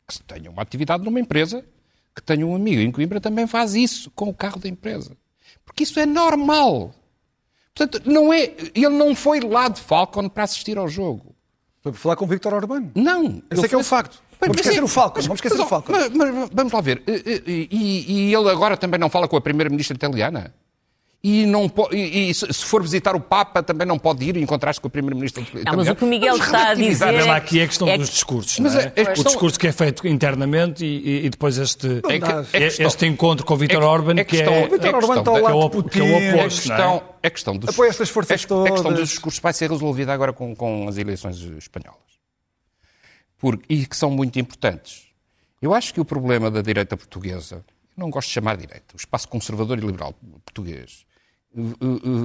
que 0.06 0.22
tenha 0.22 0.50
uma 0.52 0.62
atividade 0.62 1.04
numa 1.04 1.18
empresa, 1.18 1.64
que 2.14 2.22
tenha 2.22 2.46
um 2.46 2.54
amigo 2.54 2.80
em 2.80 2.92
Coimbra, 2.92 3.20
também 3.20 3.48
faz 3.48 3.74
isso 3.74 4.08
com 4.12 4.28
o 4.28 4.34
carro 4.34 4.60
da 4.60 4.68
empresa. 4.68 5.16
Porque 5.64 5.82
isso 5.82 5.98
é 5.98 6.06
normal. 6.06 6.94
Portanto, 7.74 8.08
não 8.08 8.32
é, 8.32 8.54
ele 8.72 8.90
não 8.90 9.16
foi 9.16 9.40
lá 9.40 9.68
de 9.68 9.80
Falcon 9.80 10.28
para 10.28 10.44
assistir 10.44 10.78
ao 10.78 10.86
jogo. 10.86 11.34
Foi 11.82 11.92
falar 11.92 12.16
com 12.16 12.24
o 12.24 12.28
Victor 12.28 12.52
Orbán. 12.52 12.90
Não. 12.94 13.42
Esse 13.50 13.64
é 13.64 13.68
que 13.68 13.74
é 13.74 13.78
o 13.78 13.84
facto. 13.84 14.22
Vamos 14.40 14.56
esquecer 14.56 14.82
o 14.82 14.88
Falcon. 14.88 15.20
Vamos 15.20 15.38
esquecer 15.38 15.60
o 15.60 15.66
Falcon. 15.66 15.92
Mas, 15.92 16.10
mas, 16.10 16.48
vamos 16.52 16.72
lá 16.72 16.80
ver. 16.80 17.02
E, 17.06 17.68
e, 17.70 18.12
e 18.12 18.34
ele 18.34 18.50
agora 18.50 18.76
também 18.76 18.98
não 18.98 19.10
fala 19.10 19.28
com 19.28 19.36
a 19.36 19.40
primeira-ministra 19.40 19.94
italiana? 19.94 20.54
E, 21.22 21.44
não 21.44 21.70
e, 21.92 22.30
e, 22.30 22.34
se 22.34 22.64
for 22.64 22.82
visitar 22.82 23.14
o 23.14 23.20
Papa 23.20 23.62
também 23.62 23.86
não 23.86 23.98
pode 23.98 24.24
ir 24.24 24.38
e 24.38 24.42
encontrar-se 24.42 24.80
com 24.80 24.88
o 24.88 24.90
Primeiro-Ministro 24.90 25.46
Não, 25.66 25.76
mas 25.76 25.88
o 25.88 25.94
que 25.94 26.04
o 26.04 26.06
Miguel 26.06 26.36
está 26.36 26.70
a 26.70 26.74
dizer... 26.74 27.14
É... 27.14 27.30
Aqui 27.30 27.60
é 27.60 27.64
a 27.64 27.66
questão 27.66 27.88
é... 27.88 27.98
dos 27.98 28.08
discursos, 28.08 28.58
mas 28.58 28.74
é? 28.74 28.92
É 28.96 29.04
questão... 29.04 29.20
O 29.20 29.24
discurso 29.26 29.60
que 29.60 29.66
é 29.66 29.72
feito 29.72 30.08
internamente 30.08 30.82
e, 30.82 31.26
e 31.26 31.28
depois 31.28 31.58
este, 31.58 32.00
é 32.08 32.18
que, 32.18 32.56
é 32.56 32.60
questão... 32.60 32.86
este 32.86 33.06
encontro 33.06 33.44
com 33.44 33.52
o 33.52 33.56
Vítor 33.58 33.82
Orban, 33.82 34.24
que 34.24 34.40
é... 34.40 34.48
O 34.66 34.70
Vítor 34.70 34.94
Orban 34.94 35.18
está 35.18 35.30
ao 35.30 35.40
lado 35.42 35.62
de 35.64 35.70
Putin. 35.70 35.88
Que 35.90 36.00
é 36.00 36.02
o 36.02 36.40
oposto, 36.40 36.72
é? 36.72 37.02
A 37.22 37.30
questão 37.30 37.56
dos... 37.56 37.68
Apoia 37.68 37.90
estas 37.90 38.08
forças 38.08 38.44
todas. 38.46 38.70
A 38.70 38.74
questão 38.74 38.92
dos 38.94 39.08
discursos 39.10 39.40
vai 39.40 39.52
ser 39.52 39.70
resolvida 39.70 40.14
agora 40.14 40.32
com, 40.32 40.56
com 40.56 40.88
as 40.88 40.96
eleições 40.96 41.36
espanholas. 41.58 42.00
Porque, 43.36 43.64
e 43.68 43.86
que 43.86 43.96
são 43.96 44.10
muito 44.10 44.38
importantes. 44.38 45.08
Eu 45.60 45.74
acho 45.74 45.92
que 45.92 46.00
o 46.00 46.04
problema 46.04 46.50
da 46.50 46.62
direita 46.62 46.96
portuguesa, 46.96 47.56
eu 47.56 47.62
não 47.94 48.08
gosto 48.08 48.28
de 48.28 48.34
chamar 48.34 48.56
direita, 48.56 48.94
o 48.94 48.96
espaço 48.96 49.28
conservador 49.28 49.76
e 49.76 49.82
liberal 49.82 50.14
português, 50.46 51.04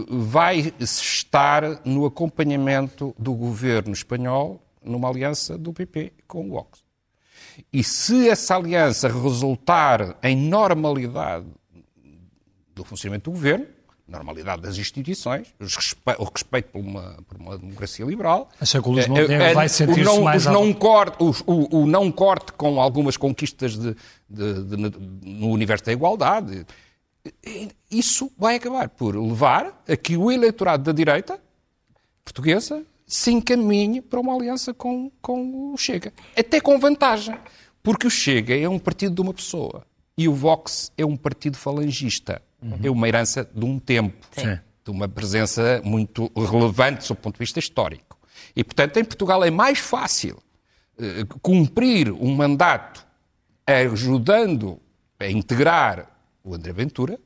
vai 0.08 0.74
estar 0.80 1.82
no 1.84 2.06
acompanhamento 2.06 3.16
do 3.18 3.34
governo 3.34 3.92
espanhol 3.92 4.62
numa 4.84 5.10
aliança 5.10 5.58
do 5.58 5.74
PP 5.74 6.14
com 6.28 6.48
o 6.48 6.52
Vox. 6.52 6.84
E 7.72 7.84
se 7.84 8.30
essa 8.30 8.56
aliança 8.56 9.08
resultar 9.08 10.18
em 10.22 10.36
normalidade 10.36 11.46
do 12.74 12.84
funcionamento 12.84 13.32
do 13.32 13.34
governo, 13.34 13.66
normalidade 14.08 14.62
das 14.62 14.78
instituições, 14.78 15.48
o 16.20 16.24
respeito 16.26 16.70
por 16.72 16.80
uma, 16.80 17.18
por 17.28 17.38
uma 17.38 17.58
democracia 17.58 18.06
liberal. 18.06 18.50
Acha 18.62 18.80
que 18.80 18.88
o 18.88 18.92
Luís 18.92 19.08
Montenegro 19.08 19.44
é, 19.44 19.52
é, 19.52 19.54
vai 19.54 19.68
sentir-se 19.68 20.20
mais... 20.20 20.46
Não 20.46 20.72
corte, 20.74 21.18
o, 21.20 21.32
o, 21.48 21.82
o, 21.82 21.88
não 21.88 22.12
corte 22.12 22.52
com 22.54 22.80
algumas 22.80 23.18
conquistas 23.18 23.76
de, 23.76 23.96
de, 24.30 24.64
de, 24.64 24.78
no 25.24 25.50
universo 25.50 25.86
da 25.86 25.94
igualdade, 25.94 26.66
isso 27.90 28.32
vai 28.38 28.56
acabar 28.56 28.90
por 28.90 29.16
levar 29.16 29.84
a 29.88 29.96
que 29.96 30.16
o 30.18 30.32
eleitorado 30.32 30.84
da 30.84 30.92
direita 30.92 31.40
portuguesa 32.24 32.84
se 33.08 33.32
encaminhe 33.32 34.02
para 34.02 34.20
uma 34.20 34.34
aliança 34.34 34.74
com, 34.74 35.12
com 35.22 35.74
o 35.74 35.78
Chega. 35.78 36.12
Até 36.38 36.60
com 36.60 36.80
vantagem. 36.80 37.38
Porque 37.84 38.08
o 38.08 38.10
Chega 38.10 38.58
é 38.58 38.68
um 38.68 38.80
partido 38.80 39.14
de 39.16 39.22
uma 39.22 39.34
pessoa 39.34 39.86
e 40.18 40.28
o 40.28 40.34
Vox 40.34 40.92
é 40.98 41.06
um 41.06 41.16
partido 41.16 41.58
falangista. 41.58 42.42
Uhum. 42.62 42.80
É 42.84 42.90
uma 42.90 43.08
herança 43.08 43.48
de 43.54 43.64
um 43.64 43.78
tempo, 43.78 44.26
Sim. 44.32 44.60
de 44.84 44.92
uma 44.92 45.08
presença 45.08 45.82
muito 45.84 46.32
relevante 46.36 47.08
do 47.08 47.16
ponto 47.16 47.36
de 47.36 47.40
vista 47.40 47.60
histórico. 47.60 48.18
E, 48.56 48.64
portanto, 48.64 48.98
em 48.98 49.04
Portugal 49.04 49.44
é 49.44 49.52
mais 49.52 49.80
fácil 49.80 50.38
uh, 50.98 51.40
cumprir 51.42 52.12
um 52.12 52.34
mandato 52.36 53.06
ajudando 53.68 54.80
a 55.20 55.28
integrar 55.28 56.15
o 56.46 56.54
André 56.54 56.72
Ventura, 56.72 57.20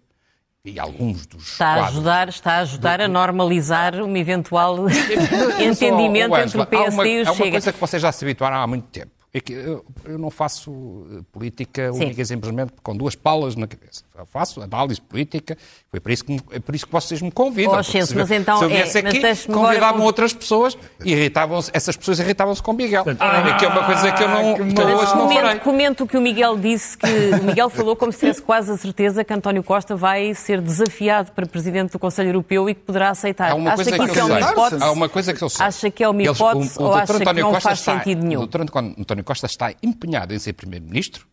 e 0.63 0.80
alguns 0.80 1.26
dos 1.26 1.51
está 1.51 1.67
a 1.67 1.88
ajudar 1.88 2.30
está 2.30 2.53
a 2.53 2.59
ajudar 2.59 2.97
do... 2.97 3.03
a 3.03 3.07
normalizar 3.07 3.95
um 4.01 4.15
eventual 4.15 4.88
entendimento 5.59 6.36
entre 6.36 6.61
o 6.61 6.65
PSD 6.65 6.93
uma, 6.93 7.07
e 7.07 7.22
o 7.22 7.26
Chega. 7.26 7.30
Há 7.30 7.34
uma 7.34 7.51
coisa 7.51 7.74
que 7.74 7.80
vocês 7.80 8.01
já 8.01 8.11
se 8.11 8.26
habituaram 8.26 8.57
há 8.57 8.67
muito 8.67 8.88
tempo 8.88 9.18
é 9.32 9.39
que 9.39 9.53
eu, 9.53 9.86
eu 10.05 10.17
não 10.17 10.32
faço 10.32 11.05
eh, 11.11 11.21
política 11.32 11.93
Sim. 11.93 11.99
única 12.05 12.21
e 12.21 12.25
simplesmente 12.25 12.73
com 12.82 12.97
duas 12.97 13.13
palas 13.13 13.55
na 13.55 13.67
cabeça. 13.67 14.03
Eu 14.17 14.25
faço 14.25 14.61
análise 14.61 14.99
política, 14.99 15.55
foi 15.91 15.99
por 15.99 16.11
isso 16.11 16.25
que, 16.25 16.39
é 16.51 16.59
por 16.59 16.73
isso 16.73 16.86
que 16.88 16.91
vocês 16.91 17.21
me 17.21 17.32
convidam. 17.32 17.77
Oh, 17.77 17.84
se, 17.84 18.15
mas 18.15 18.32
então, 18.32 18.57
se 18.57 18.63
eu 18.63 18.69
viesse 18.69 18.97
é, 18.97 19.01
aqui, 19.01 19.47
convidavam 19.47 20.01
outras 20.03 20.34
pessoas 20.34 20.75
e 21.05 21.11
irritavam-se, 21.11 21.69
essas 21.73 21.95
pessoas 21.95 22.19
irritavam-se 22.19 22.61
com 22.61 22.71
o 22.71 22.73
Miguel. 22.73 23.05
Ah, 23.19 23.55
que 23.57 23.65
é 23.65 23.67
uma 23.67 23.86
coisa 23.86 24.11
que 24.11 24.23
eu 24.23 24.30
não, 24.30 24.55
que 24.55 24.73
que 24.73 24.82
hoje 24.82 25.15
não 25.15 25.30
farei. 25.30 25.59
Comento 25.59 26.03
o 26.05 26.07
que 26.07 26.17
o 26.17 26.21
Miguel 26.21 26.57
disse, 26.57 26.97
que 26.97 27.07
o 27.39 27.43
Miguel 27.43 27.69
falou 27.69 27.95
como 27.95 28.11
se 28.11 28.19
tivesse 28.19 28.41
quase 28.41 28.71
a 28.71 28.77
certeza 28.77 29.23
que 29.23 29.32
António 29.32 29.63
Costa 29.63 29.95
vai 29.95 30.34
ser 30.34 30.59
desafiado 30.59 31.32
para 31.34 31.45
Presidente 31.45 31.91
do 31.91 31.99
Conselho 31.99 32.30
Europeu 32.30 32.67
e 32.67 32.73
que 32.73 32.82
poderá 32.82 33.11
aceitar. 33.11 33.51
Acha 33.51 33.84
que, 33.84 33.91
que 33.91 34.05
isso 34.05 34.19
é 34.19 34.23
uma 34.23 34.39
hipótese? 34.39 34.84
Há 34.84 34.91
uma 34.91 35.07
coisa 35.07 35.34
que 35.34 35.41
eu 35.43 35.49
sei. 35.49 35.65
Acha 35.65 35.91
que 35.91 36.03
é 36.03 36.09
uma 36.09 36.23
hipótese 36.23 36.65
Eles, 36.65 36.77
o, 36.77 36.82
o 36.82 36.86
ou 36.86 36.93
acha 36.95 37.13
que 37.19 37.34
não 37.34 37.51
Costa 37.51 37.61
faz 37.61 37.80
está, 37.80 37.97
sentido 37.97 38.25
nenhum? 38.25 38.41
O 38.41 38.47
doutor 38.47 38.61
António 38.61 39.18
Costa 39.24 39.45
está 39.45 39.74
empenhado 39.82 40.34
em 40.34 40.39
ser 40.39 40.53
Primeiro-Ministro 40.53 41.28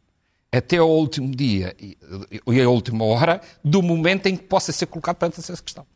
até 0.52 0.78
ao 0.78 0.90
último 0.90 1.34
dia 1.34 1.74
e 1.78 1.96
a 2.60 2.68
última 2.68 3.04
hora 3.04 3.40
do 3.64 3.82
momento 3.82 4.26
em 4.26 4.36
que 4.36 4.44
possa 4.44 4.72
ser 4.72 4.86
colocado 4.86 5.16
perante 5.16 5.40
essa 5.40 5.56
questão. 5.62 5.86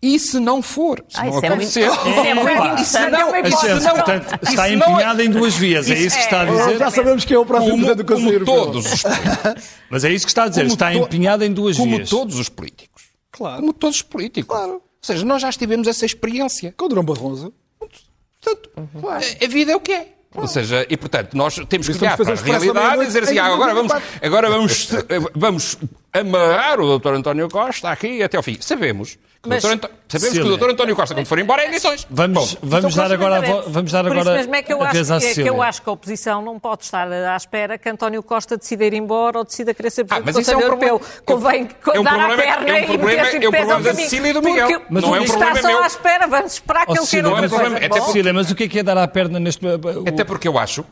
E 0.00 0.18
se 0.18 0.38
não 0.38 0.62
for, 0.62 1.04
se 1.08 1.18
ah, 1.18 1.24
não 1.24 1.40
é 1.40 1.46
acontecer... 1.48 1.82
É 1.82 2.34
muito, 2.34 2.80
isso 2.80 2.96
é. 2.96 3.10
Não, 3.10 3.34
é 3.34 3.42
portanto, 3.42 4.38
está 4.42 4.70
empenhado 4.70 5.20
em 5.20 5.30
duas 5.30 5.54
vias, 5.54 5.90
é 5.90 5.98
isso 5.98 6.16
que 6.16 6.22
está 6.22 6.42
a 6.42 6.44
dizer? 6.44 6.78
Já 6.78 6.90
sabemos 6.90 7.24
que 7.24 7.34
é 7.34 7.38
o 7.38 7.44
próximo 7.44 7.72
como, 7.72 7.94
do 7.94 8.04
Conselho 8.04 8.44
Como 8.44 8.46
todos 8.46 8.92
os 8.92 9.02
políticos. 9.02 9.70
Mas 9.90 10.04
é 10.04 10.12
isso 10.12 10.24
que 10.24 10.30
está 10.30 10.44
a 10.44 10.48
dizer, 10.48 10.62
como 10.62 10.72
está 10.72 10.94
empenhado 10.94 11.44
em 11.44 11.52
duas 11.52 11.76
como 11.76 11.96
vias. 11.96 12.08
Como 12.08 12.20
todos 12.22 12.38
os 12.38 12.48
políticos. 12.48 13.02
Claro. 13.32 13.60
Como 13.60 13.72
todos 13.72 13.96
os 13.96 14.02
políticos. 14.02 14.56
Claro. 14.56 14.74
Ou 14.74 14.82
seja, 15.02 15.24
nós 15.24 15.42
já 15.42 15.50
tivemos 15.52 15.88
essa 15.88 16.06
experiência. 16.06 16.72
Com 16.76 16.86
o 16.86 16.88
Durão 16.88 17.04
Barroso. 17.04 17.52
Portanto, 17.78 18.70
uhum. 18.76 19.08
a 19.10 19.48
vida 19.48 19.72
é 19.72 19.76
o 19.76 19.80
que 19.80 19.92
é. 19.92 20.15
Ou 20.36 20.46
seja, 20.46 20.86
e 20.88 20.96
portanto, 20.96 21.34
nós 21.34 21.56
temos 21.68 21.88
que 21.88 21.96
olhar 21.96 22.16
para 22.16 22.32
a 22.32 22.36
realidade 22.36 23.02
e 23.02 23.06
dizer 23.06 23.22
assim, 23.22 23.38
ah, 23.38 23.46
agora 23.46 23.74
vamos, 23.74 23.92
agora 24.22 24.50
vamos, 24.50 24.88
vamos 25.34 25.78
amarrar 26.12 26.80
o 26.80 26.98
Dr. 26.98 27.14
António 27.14 27.48
Costa 27.48 27.90
aqui 27.90 28.22
até 28.22 28.36
ao 28.36 28.42
fim. 28.42 28.56
Sabemos 28.60 29.18
Mas, 29.46 29.64
o, 29.64 29.76
Dr. 29.76 29.88
sabemos 30.08 30.38
que 30.38 30.44
o 30.44 30.56
Dr. 30.56 30.70
António 30.70 30.96
Costa, 30.96 31.14
quando 31.14 31.26
for 31.26 31.38
embora, 31.38 31.62
é 31.62 31.66
eleições. 31.66 32.06
Vamos, 32.10 32.54
Bom, 32.54 32.58
vamos, 32.62 32.94
dar 32.94 33.12
agora, 33.12 33.62
vamos 33.66 33.92
dar 33.92 34.06
agora. 34.06 34.20
Isso 34.20 34.32
mesmo 34.32 34.54
é 34.54 34.62
que 34.62 34.72
eu, 34.72 34.82
acho, 34.82 35.14
é 35.14 35.34
que 35.34 35.40
eu 35.42 35.62
acho 35.62 35.82
que 35.82 35.88
a 35.88 35.92
oposição 35.92 36.42
não 36.42 36.58
pode 36.58 36.84
estar 36.84 37.10
à 37.10 37.36
espera 37.36 37.78
que 37.78 37.88
António 37.88 38.22
Costa 38.22 38.56
decida 38.56 38.84
ir 38.84 38.94
embora 38.94 39.38
ou 39.38 39.44
decida 39.44 39.74
querer 39.74 39.90
ser 39.90 40.04
Presidente 40.04 40.28
ah, 40.28 40.32
do 40.32 40.38
Conselho 40.38 40.54
é 40.54 40.58
um 40.58 40.62
Europeu. 40.62 41.00
Convém 41.24 41.68
é 41.94 42.00
um 42.00 42.02
dar 42.02 42.10
problema, 42.10 42.34
a 42.34 42.36
perna 42.36 42.78
é 42.78 42.82
um 42.82 42.86
problema, 42.86 43.12
e 43.12 43.16
é 43.16 43.48
um 43.48 43.52
problema 43.52 43.80
da 43.80 43.94
Cecília 43.94 44.30
e 44.30 44.32
do 44.32 44.42
Miguel. 44.42 44.82
Mas 44.90 45.02
não 45.02 45.16
é 45.16 45.20
um 45.20 45.24
problema 45.24 45.56
está 45.56 45.70
só 45.70 45.82
à 45.82 45.86
espera, 45.86 46.26
vamos 46.26 46.52
esperar 46.52 46.86
que 46.86 46.92
ele 46.92 47.06
queira 47.06 47.28
outra 47.28 47.48
coisa. 47.48 48.32
Mas 48.32 48.50
o 48.50 48.54
que 48.54 48.64
é 48.64 48.68
que 48.68 48.78
é 48.78 48.82
dar 48.82 48.98
à 48.98 49.08
perna 49.08 49.38
neste... 49.38 49.66
Até 50.06 50.24
porque 50.24 50.48
eu 50.48 50.58
acho... 50.58 50.84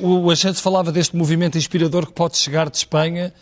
O 0.00 0.30
Axente 0.30 0.60
falava 0.60 0.92
deste 0.92 1.16
movimento 1.16 1.58
inspirador 1.58 2.06
que 2.06 2.12
pode 2.12 2.36
chegar 2.36 2.70
de 2.70 2.76
Espanha 2.76 3.32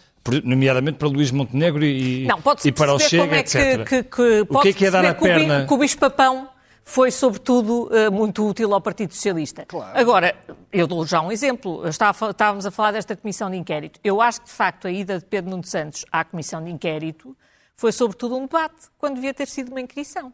nomeadamente 0.45 0.99
para 0.99 1.09
Luís 1.09 1.31
Montenegro 1.31 1.85
e, 1.85 2.27
não, 2.27 2.39
e 2.65 2.73
para 2.73 2.95
o 2.95 2.99
Chega, 2.99 3.37
é 3.37 3.41
etc. 3.41 3.89
Que, 3.89 4.03
que, 4.03 4.47
o 4.49 4.61
que 4.61 4.69
é 4.69 4.73
que 4.73 4.87
é 4.87 4.91
dar 4.91 5.05
a 5.05 5.15
perna? 5.15 5.67
Que 5.67 5.75
o 5.75 5.79
Bispo 5.79 6.01
Papão 6.01 6.49
foi, 6.85 7.11
sobretudo, 7.11 7.91
eh, 7.93 8.09
muito 8.09 8.49
útil 8.49 8.73
ao 8.73 8.81
Partido 8.81 9.13
Socialista. 9.13 9.67
Claro. 9.67 9.99
Agora, 9.99 10.35
eu 10.73 10.87
dou 10.87 11.05
já 11.07 11.21
um 11.21 11.31
exemplo. 11.31 11.83
Estávamos 11.87 12.65
a 12.65 12.71
falar 12.71 12.93
desta 12.93 13.15
comissão 13.15 13.51
de 13.51 13.59
inquérito. 13.59 14.01
Eu 14.03 14.23
acho 14.23 14.41
que, 14.41 14.47
de 14.47 14.55
facto, 14.55 14.87
a 14.87 14.91
ida 14.91 15.19
de 15.19 15.25
Pedro 15.27 15.51
Nuno 15.51 15.65
Santos 15.65 16.07
à 16.11 16.25
comissão 16.25 16.65
de 16.65 16.71
inquérito 16.71 17.37
foi, 17.77 17.93
sobretudo, 17.93 18.37
um 18.39 18.47
debate, 18.47 18.89
quando 18.97 19.17
devia 19.17 19.35
ter 19.35 19.49
sido 19.49 19.71
uma 19.71 19.81
inquirição 19.81 20.33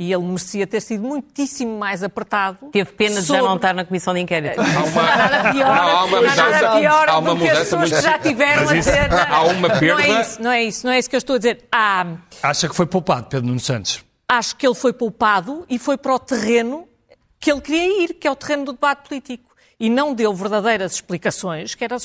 e 0.00 0.10
ele 0.14 0.24
merecia 0.24 0.66
ter 0.66 0.80
sido 0.80 1.06
muitíssimo 1.06 1.78
mais 1.78 2.02
apertado. 2.02 2.70
Teve 2.72 2.90
pena 2.92 3.20
sobre... 3.20 3.26
de 3.26 3.32
já 3.32 3.42
não 3.42 3.56
estar 3.56 3.74
na 3.74 3.84
comissão 3.84 4.14
de 4.14 4.20
inquérito. 4.20 4.58
Há 4.58 4.64
uma, 4.64 5.02
nada 5.02 5.52
pior, 5.52 5.76
não, 5.76 5.88
há 5.88 6.04
uma 6.04 6.20
mudança, 6.22 6.50
nada 6.50 6.80
pior 6.80 7.08
há 7.10 7.18
uma 7.18 7.34
do 7.34 7.40
que 7.42 7.50
as 7.50 7.58
pessoas 7.58 7.82
muito... 7.82 7.96
que 7.96 8.00
já 8.00 8.18
tiveram 8.18 8.66
a 8.70 8.72
dizer. 8.72 9.12
Há 9.12 9.42
uma 9.42 9.68
perda. 9.68 9.94
Não 9.94 10.00
é, 10.00 10.20
isso, 10.22 10.42
não 10.42 10.50
é 10.50 10.62
isso, 10.62 10.86
não 10.86 10.92
é 10.94 10.98
isso 10.98 11.10
que 11.10 11.16
eu 11.16 11.18
estou 11.18 11.36
a 11.36 11.38
dizer. 11.38 11.64
Há... 11.70 12.06
Acha 12.42 12.66
que 12.66 12.74
foi 12.74 12.86
poupado, 12.86 13.26
Pedro 13.26 13.46
Nuno 13.46 13.60
Santos? 13.60 14.02
Acho 14.26 14.56
que 14.56 14.66
ele 14.66 14.74
foi 14.74 14.94
poupado 14.94 15.66
e 15.68 15.78
foi 15.78 15.98
para 15.98 16.14
o 16.14 16.18
terreno 16.18 16.88
que 17.38 17.52
ele 17.52 17.60
queria 17.60 18.04
ir, 18.04 18.14
que 18.14 18.26
é 18.26 18.30
o 18.30 18.36
terreno 18.36 18.64
do 18.64 18.72
debate 18.72 19.06
político. 19.06 19.49
E 19.80 19.88
não 19.88 20.12
deu 20.12 20.34
verdadeiras 20.34 20.92
explicações, 20.92 21.74
que 21.74 21.82
era 21.82 21.96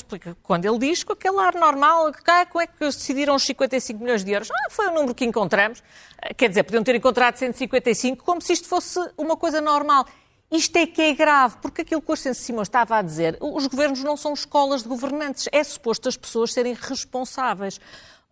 quando 0.42 0.64
ele 0.64 0.78
diz 0.78 1.04
com 1.04 1.12
aquele 1.12 1.38
ar 1.38 1.54
normal, 1.54 2.10
ah, 2.26 2.46
como 2.46 2.62
é 2.62 2.66
que 2.66 2.78
decidiram 2.78 3.34
os 3.34 3.44
55 3.44 4.02
milhões 4.02 4.24
de 4.24 4.32
euros? 4.32 4.48
Ah, 4.50 4.70
foi 4.70 4.86
o 4.86 4.94
número 4.94 5.14
que 5.14 5.26
encontramos. 5.26 5.82
Ah, 6.16 6.32
quer 6.32 6.48
dizer, 6.48 6.62
podiam 6.62 6.82
ter 6.82 6.94
encontrado 6.94 7.36
155, 7.36 8.24
como 8.24 8.40
se 8.40 8.54
isto 8.54 8.66
fosse 8.66 8.98
uma 9.18 9.36
coisa 9.36 9.60
normal. 9.60 10.06
Isto 10.50 10.76
é 10.76 10.86
que 10.86 11.02
é 11.02 11.12
grave, 11.12 11.58
porque 11.60 11.82
aquilo 11.82 12.00
que 12.00 12.08
o 12.08 12.12
Arsenio 12.12 12.34
Simão 12.34 12.62
estava 12.62 12.96
a 12.96 13.02
dizer, 13.02 13.36
os 13.42 13.66
governos 13.66 14.02
não 14.02 14.16
são 14.16 14.32
escolas 14.32 14.82
de 14.82 14.88
governantes, 14.88 15.46
é 15.52 15.62
suposto 15.62 16.08
as 16.08 16.16
pessoas 16.16 16.54
serem 16.54 16.72
responsáveis. 16.72 17.78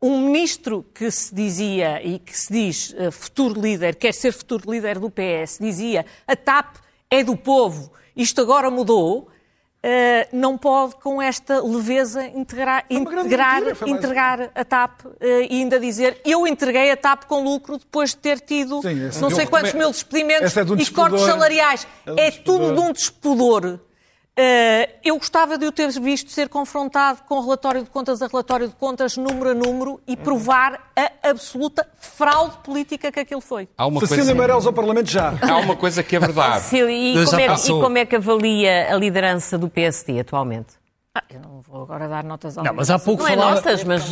Um 0.00 0.20
ministro 0.20 0.86
que 0.94 1.10
se 1.10 1.34
dizia 1.34 2.02
e 2.02 2.18
que 2.18 2.34
se 2.34 2.50
diz 2.50 2.94
uh, 2.94 3.12
futuro 3.12 3.60
líder, 3.60 3.96
quer 3.96 4.14
ser 4.14 4.32
futuro 4.32 4.70
líder 4.70 4.98
do 4.98 5.10
PS, 5.10 5.58
dizia 5.60 6.06
a 6.26 6.34
TAP 6.34 6.76
é 7.10 7.22
do 7.22 7.36
povo, 7.36 7.92
isto 8.16 8.40
agora 8.40 8.70
mudou, 8.70 9.28
Uh, 9.84 10.26
não 10.32 10.56
pode, 10.56 10.94
com 10.96 11.20
esta 11.20 11.62
leveza, 11.62 12.26
integrar, 12.28 12.86
integrar, 12.88 13.62
entregar 13.86 14.50
a 14.54 14.64
TAP 14.64 15.04
uh, 15.04 15.10
e 15.22 15.60
ainda 15.60 15.78
dizer 15.78 16.22
eu 16.24 16.46
entreguei 16.46 16.90
a 16.90 16.96
TAP 16.96 17.24
com 17.24 17.44
lucro 17.44 17.76
depois 17.76 18.12
de 18.12 18.16
ter 18.16 18.40
tido 18.40 18.80
Sim, 18.80 19.10
não 19.20 19.28
sei 19.28 19.44
quantos 19.44 19.74
mil 19.74 19.90
despedimentos 19.90 20.56
é 20.56 20.64
de 20.64 20.72
um 20.72 20.78
e 20.78 20.86
cortes 20.86 21.20
salariais. 21.20 21.86
É, 22.06 22.12
um 22.12 22.18
é 22.18 22.30
tudo 22.30 22.72
de 22.72 22.80
um 22.80 22.92
despudor. 22.92 23.78
Uh, 24.36 24.90
eu 25.04 25.16
gostava 25.16 25.56
de 25.56 25.64
o 25.64 25.70
ter 25.70 25.88
visto 25.92 26.28
ser 26.32 26.48
confrontado 26.48 27.22
com 27.28 27.40
relatório 27.40 27.84
de 27.84 27.90
contas 27.90 28.20
a 28.20 28.26
relatório 28.26 28.66
de 28.66 28.74
contas, 28.74 29.16
número 29.16 29.50
a 29.50 29.54
número, 29.54 30.00
e 30.08 30.16
provar 30.16 30.90
a 30.96 31.30
absoluta 31.30 31.86
fraude 32.00 32.56
política 32.64 33.12
que 33.12 33.20
aquilo 33.20 33.40
foi. 33.40 33.68
Há 33.78 33.86
uma 33.86 34.00
Cecília 34.00 34.34
coisa... 34.34 34.68
Ao 34.68 34.72
Parlamento 34.72 35.08
já. 35.08 35.34
Há 35.40 35.58
uma 35.58 35.76
coisa 35.76 36.02
que 36.02 36.16
é 36.16 36.18
verdade. 36.18 36.62
Cecília, 36.62 36.90
e, 36.90 37.24
como 37.24 37.40
é, 37.40 37.54
e 37.54 37.68
como 37.68 37.98
é 37.98 38.04
que 38.04 38.16
avalia 38.16 38.92
a 38.92 38.96
liderança 38.96 39.56
do 39.56 39.68
PSD 39.68 40.18
atualmente? 40.18 40.83
Ah, 41.16 41.22
eu 41.30 41.38
não 41.38 41.60
vou 41.60 41.82
agora 41.84 42.08
dar 42.08 42.24
notas 42.24 42.58
ao 42.58 42.64
Não, 42.64 42.74
mas 42.74 42.90
há 42.90 42.98
pouco 42.98 43.22
não 43.22 43.30
falava... 43.30 43.52
é 43.52 43.54
notas, 43.54 43.84
mas 43.84 44.10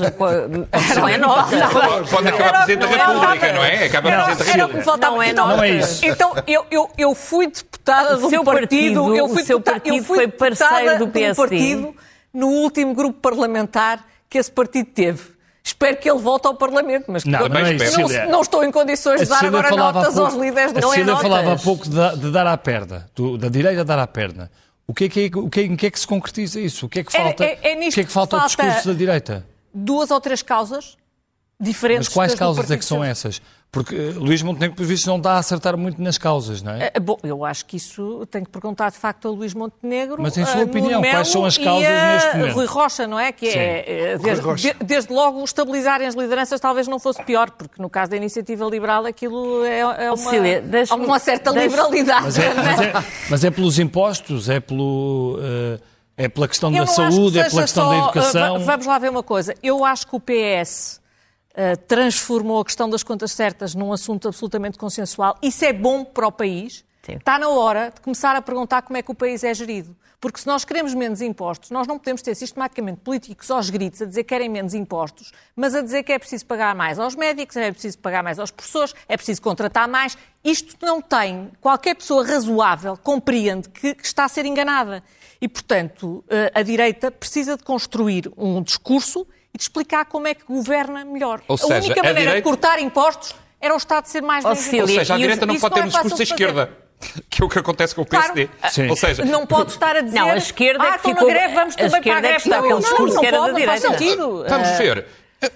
não 0.94 1.08
é 1.08 1.18
notas. 1.18 1.60
Pode 2.08 2.28
acabar 2.28 2.64
Presidente 2.64 2.96
da 2.96 3.06
República, 3.06 3.52
não 3.52 3.64
é? 3.64 3.84
Acaba 3.86 4.12
Presidente 4.12 4.38
da 4.38 4.66
República. 4.66 5.10
Não 5.10 5.22
é 5.22 5.32
notas. 5.32 5.56
Não 5.56 5.64
é 5.64 5.70
isso. 5.70 6.06
Então, 6.06 6.32
eu, 6.46 6.64
eu, 6.70 6.90
eu 6.96 7.12
fui 7.12 7.48
deputada 7.48 8.16
do 8.16 8.30
seu 8.30 8.44
partido, 8.44 9.16
eu 9.16 9.28
fui 9.28 9.42
o 9.42 9.44
seu 9.44 9.60
partido 9.60 10.04
foi 10.04 10.28
parceiro 10.28 10.98
do 11.00 11.08
PSD. 11.08 11.34
partido 11.34 11.96
no 12.32 12.46
último 12.46 12.94
grupo 12.94 13.18
parlamentar 13.18 14.06
que 14.30 14.38
esse 14.38 14.52
partido 14.52 14.86
teve. 14.94 15.32
Espero 15.64 15.96
que 15.96 16.08
ele 16.08 16.20
volte 16.20 16.46
ao 16.46 16.54
Parlamento, 16.54 17.06
mas 17.08 17.24
não, 17.24 17.48
não, 17.48 17.56
é 17.56 17.72
não, 17.72 18.30
não, 18.30 18.40
estou 18.42 18.62
em 18.62 18.70
condições 18.70 19.22
de 19.22 19.26
dar 19.26 19.44
agora 19.44 19.70
notas 19.70 20.14
pouco, 20.14 20.20
aos 20.20 20.34
líderes 20.34 20.72
do 20.72 20.80
Não 20.80 20.94
é 20.94 21.04
falava 21.20 21.52
há 21.54 21.56
pouco 21.56 21.88
de, 21.88 22.16
de 22.16 22.30
dar 22.30 22.46
à 22.46 22.56
perna, 22.56 23.08
do, 23.14 23.36
da 23.36 23.48
direita 23.48 23.84
dar 23.84 23.98
à 23.98 24.06
perna. 24.06 24.50
O 24.86 24.94
que 24.94 25.04
é 25.04 25.08
que, 25.08 25.20
é, 25.20 25.38
o 25.38 25.48
que, 25.48 25.60
é, 25.60 25.62
em 25.64 25.76
que 25.76 25.86
é 25.86 25.90
que 25.90 25.98
se 25.98 26.06
concretiza 26.06 26.60
isso? 26.60 26.86
O 26.86 26.88
que 26.88 27.00
é 27.00 27.04
que 27.04 27.12
falta, 27.12 27.44
é, 27.44 27.58
é, 27.62 27.72
é 27.72 27.88
o 27.88 27.92
que 27.92 28.00
é 28.00 28.04
que 28.04 28.12
falta 28.12 28.36
ao 28.36 28.46
discurso 28.46 28.88
da 28.88 28.94
direita? 28.94 29.46
Duas 29.72 30.10
ou 30.10 30.20
três 30.20 30.42
causas 30.42 30.96
diferentes. 31.62 32.08
Mas 32.08 32.14
quais 32.14 32.34
causas 32.34 32.70
é 32.70 32.76
que 32.76 32.84
são 32.84 33.02
essas? 33.02 33.40
Porque 33.72 33.94
uh, 33.94 34.20
Luís 34.20 34.42
Montenegro, 34.42 34.76
por 34.76 34.84
visto, 34.84 35.06
não 35.06 35.18
dá 35.18 35.32
a 35.32 35.38
acertar 35.38 35.78
muito 35.78 36.00
nas 36.02 36.18
causas, 36.18 36.60
não 36.60 36.72
é? 36.72 36.92
Uh, 36.94 37.00
bom, 37.00 37.18
eu 37.22 37.42
acho 37.42 37.64
que 37.64 37.78
isso 37.78 38.26
tem 38.30 38.44
que 38.44 38.50
perguntar 38.50 38.90
de 38.90 38.98
facto 38.98 39.28
a 39.28 39.30
Luís 39.30 39.54
Montenegro. 39.54 40.20
Mas 40.20 40.36
em 40.36 40.44
sua 40.44 40.60
uh, 40.60 40.64
opinião, 40.64 41.00
quais 41.00 41.28
são 41.28 41.42
as 41.42 41.56
causas 41.56 41.88
neste 41.88 42.36
momento? 42.36 42.54
Rui 42.54 42.66
Rocha, 42.66 43.06
não 43.06 43.18
é? 43.18 43.32
Que 43.32 43.50
Sim. 43.50 43.58
é, 43.58 44.18
desde, 44.18 44.54
de, 44.56 44.84
desde, 44.84 45.10
logo, 45.10 45.42
estabilizarem 45.42 46.06
as 46.06 46.14
lideranças 46.14 46.60
talvez 46.60 46.86
não 46.86 46.98
fosse 46.98 47.22
pior, 47.22 47.50
porque 47.50 47.80
no 47.80 47.88
caso 47.88 48.10
da 48.10 48.16
iniciativa 48.18 48.62
liberal 48.66 49.06
aquilo 49.06 49.64
é, 49.64 49.80
é 49.80 50.10
uma, 50.10 50.16
Cília, 50.18 50.62
há 50.90 50.94
uma 50.94 51.18
certa 51.18 51.50
liberalidade. 51.50 52.24
Mas 52.24 52.38
é, 52.38 52.54
mas, 52.54 52.80
é, 52.80 52.92
mas 53.30 53.44
é, 53.44 53.50
pelos 53.50 53.78
impostos, 53.78 54.50
é 54.50 54.60
pelo. 54.60 55.38
É 56.14 56.28
pela 56.28 56.46
questão 56.46 56.70
eu 56.74 56.84
da 56.84 56.86
saúde, 56.86 57.38
é 57.38 57.48
pela 57.48 57.62
questão 57.62 57.84
só, 57.84 57.90
da 57.90 57.98
educação. 58.04 58.58
Vamos 58.60 58.84
lá 58.84 58.98
ver 58.98 59.08
uma 59.08 59.22
coisa. 59.22 59.54
Eu 59.62 59.82
acho 59.82 60.06
que 60.06 60.14
o 60.14 60.20
PS 60.20 61.00
transformou 61.86 62.60
a 62.60 62.64
questão 62.64 62.88
das 62.88 63.02
contas 63.02 63.32
certas 63.32 63.74
num 63.74 63.92
assunto 63.92 64.28
absolutamente 64.28 64.78
consensual. 64.78 65.36
Isso 65.42 65.64
é 65.64 65.72
bom 65.72 66.04
para 66.04 66.26
o 66.26 66.32
país. 66.32 66.84
Sim. 67.02 67.16
Está 67.16 67.38
na 67.38 67.48
hora 67.48 67.90
de 67.94 68.00
começar 68.00 68.34
a 68.36 68.40
perguntar 68.40 68.82
como 68.82 68.96
é 68.96 69.02
que 69.02 69.10
o 69.10 69.14
país 69.14 69.42
é 69.44 69.52
gerido. 69.52 69.96
Porque 70.22 70.38
se 70.38 70.46
nós 70.46 70.64
queremos 70.64 70.94
menos 70.94 71.20
impostos, 71.20 71.72
nós 71.72 71.84
não 71.84 71.98
podemos 71.98 72.22
ter 72.22 72.36
sistematicamente 72.36 73.00
políticos 73.00 73.50
aos 73.50 73.68
gritos 73.70 74.00
a 74.00 74.04
dizer 74.04 74.22
que 74.22 74.28
querem 74.28 74.48
menos 74.48 74.72
impostos, 74.72 75.32
mas 75.56 75.74
a 75.74 75.82
dizer 75.82 76.04
que 76.04 76.12
é 76.12 76.18
preciso 76.18 76.46
pagar 76.46 76.76
mais 76.76 77.00
aos 77.00 77.16
médicos, 77.16 77.56
é 77.56 77.72
preciso 77.72 77.98
pagar 77.98 78.22
mais 78.22 78.38
aos 78.38 78.52
professores, 78.52 78.94
é 79.08 79.16
preciso 79.16 79.42
contratar 79.42 79.88
mais. 79.88 80.16
Isto 80.44 80.76
não 80.80 81.02
tem. 81.02 81.50
Qualquer 81.60 81.96
pessoa 81.96 82.24
razoável 82.24 82.96
compreende 82.96 83.68
que 83.68 83.96
está 84.00 84.24
a 84.24 84.28
ser 84.28 84.46
enganada. 84.46 85.02
E, 85.40 85.48
portanto, 85.48 86.24
eh, 86.28 86.52
a 86.54 86.62
direita 86.62 87.10
precisa 87.10 87.56
de 87.56 87.64
construir 87.64 88.32
um 88.36 88.62
discurso 88.62 89.26
e 89.54 89.58
de 89.58 89.62
explicar 89.62 90.04
como 90.06 90.26
é 90.26 90.34
que 90.34 90.44
governa 90.44 91.04
melhor. 91.04 91.42
Ou 91.46 91.56
seja, 91.56 91.74
a 91.74 91.78
única 91.78 92.02
maneira 92.02 92.20
direita... 92.20 92.36
de 92.36 92.42
cortar 92.42 92.78
impostos 92.80 93.34
era 93.60 93.74
o 93.74 93.76
Estado 93.76 94.06
ser 94.06 94.22
mais 94.22 94.44
Ou 94.44 94.56
seja, 94.56 95.14
a 95.14 95.16
direita 95.16 95.46
não 95.46 95.58
pode 95.58 95.74
ter 95.74 95.84
um 95.84 95.88
discurso 95.88 96.16
da 96.16 96.22
esquerda. 96.22 96.70
Que 97.28 97.42
é 97.42 97.44
o 97.44 97.48
que 97.48 97.58
acontece 97.58 97.96
com 97.96 98.02
o 98.02 98.06
PSD. 98.06 98.46
Claro. 98.46 98.90
Ou 98.90 98.96
seja, 98.96 99.24
não 99.24 99.44
pode 99.44 99.72
estar 99.72 99.96
a 99.96 100.02
dizer. 100.02 100.20
Não, 100.20 100.30
a 100.30 100.36
esquerda 100.36 100.84
ah, 100.84 100.86
é 100.86 100.92
que 100.92 101.08
ficou... 101.08 101.26
na 101.26 101.34
greve, 101.34 101.54
vamos 101.54 101.74
também 101.74 102.00
para 102.00 102.16
a 102.16 102.20
greve. 102.20 102.36
Está 102.36 102.58
aquele 102.60 102.78
discurso 102.78 103.18
que 103.18 103.26
era 103.26 103.40
da 103.40 103.50
direita. 103.50 103.88
Vamos 104.48 104.68
ver. 104.78 105.06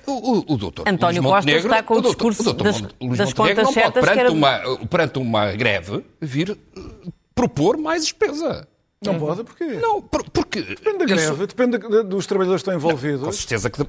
O, 0.06 0.12
o, 0.12 0.54
o 0.54 0.56
doutor 0.56 0.88
António 0.88 1.22
Luís 1.22 1.34
Costa 1.34 1.50
está 1.52 1.82
com 1.84 1.94
o, 1.94 2.02
discurso 2.02 2.40
o 2.40 2.44
doutor, 2.46 2.64
das, 2.64 2.80
das 3.16 3.32
contas 3.32 3.64
não 3.64 3.72
pode, 3.72 3.92
perante, 3.92 4.18
era... 4.18 4.32
uma, 4.32 4.78
perante 4.90 5.18
uma 5.20 5.52
greve, 5.52 6.04
vir 6.20 6.50
eh, 6.50 6.80
propor 7.32 7.76
mais 7.76 8.02
despesa. 8.02 8.66
Não 9.04 9.12
uhum. 9.12 9.18
pode, 9.18 9.44
porquê? 9.44 9.64
Não, 9.64 10.00
porque... 10.00 10.62
Depende 10.62 10.98
da 10.98 11.04
greve, 11.04 11.22
isso... 11.22 11.46
depende 11.46 11.78
dos 12.04 12.26
trabalhadores 12.26 12.62
que 12.62 12.70
estão 12.70 12.74
envolvidos. 12.74 13.20
Não, 13.20 13.26
com 13.26 13.32
certeza 13.32 13.68
que... 13.68 13.84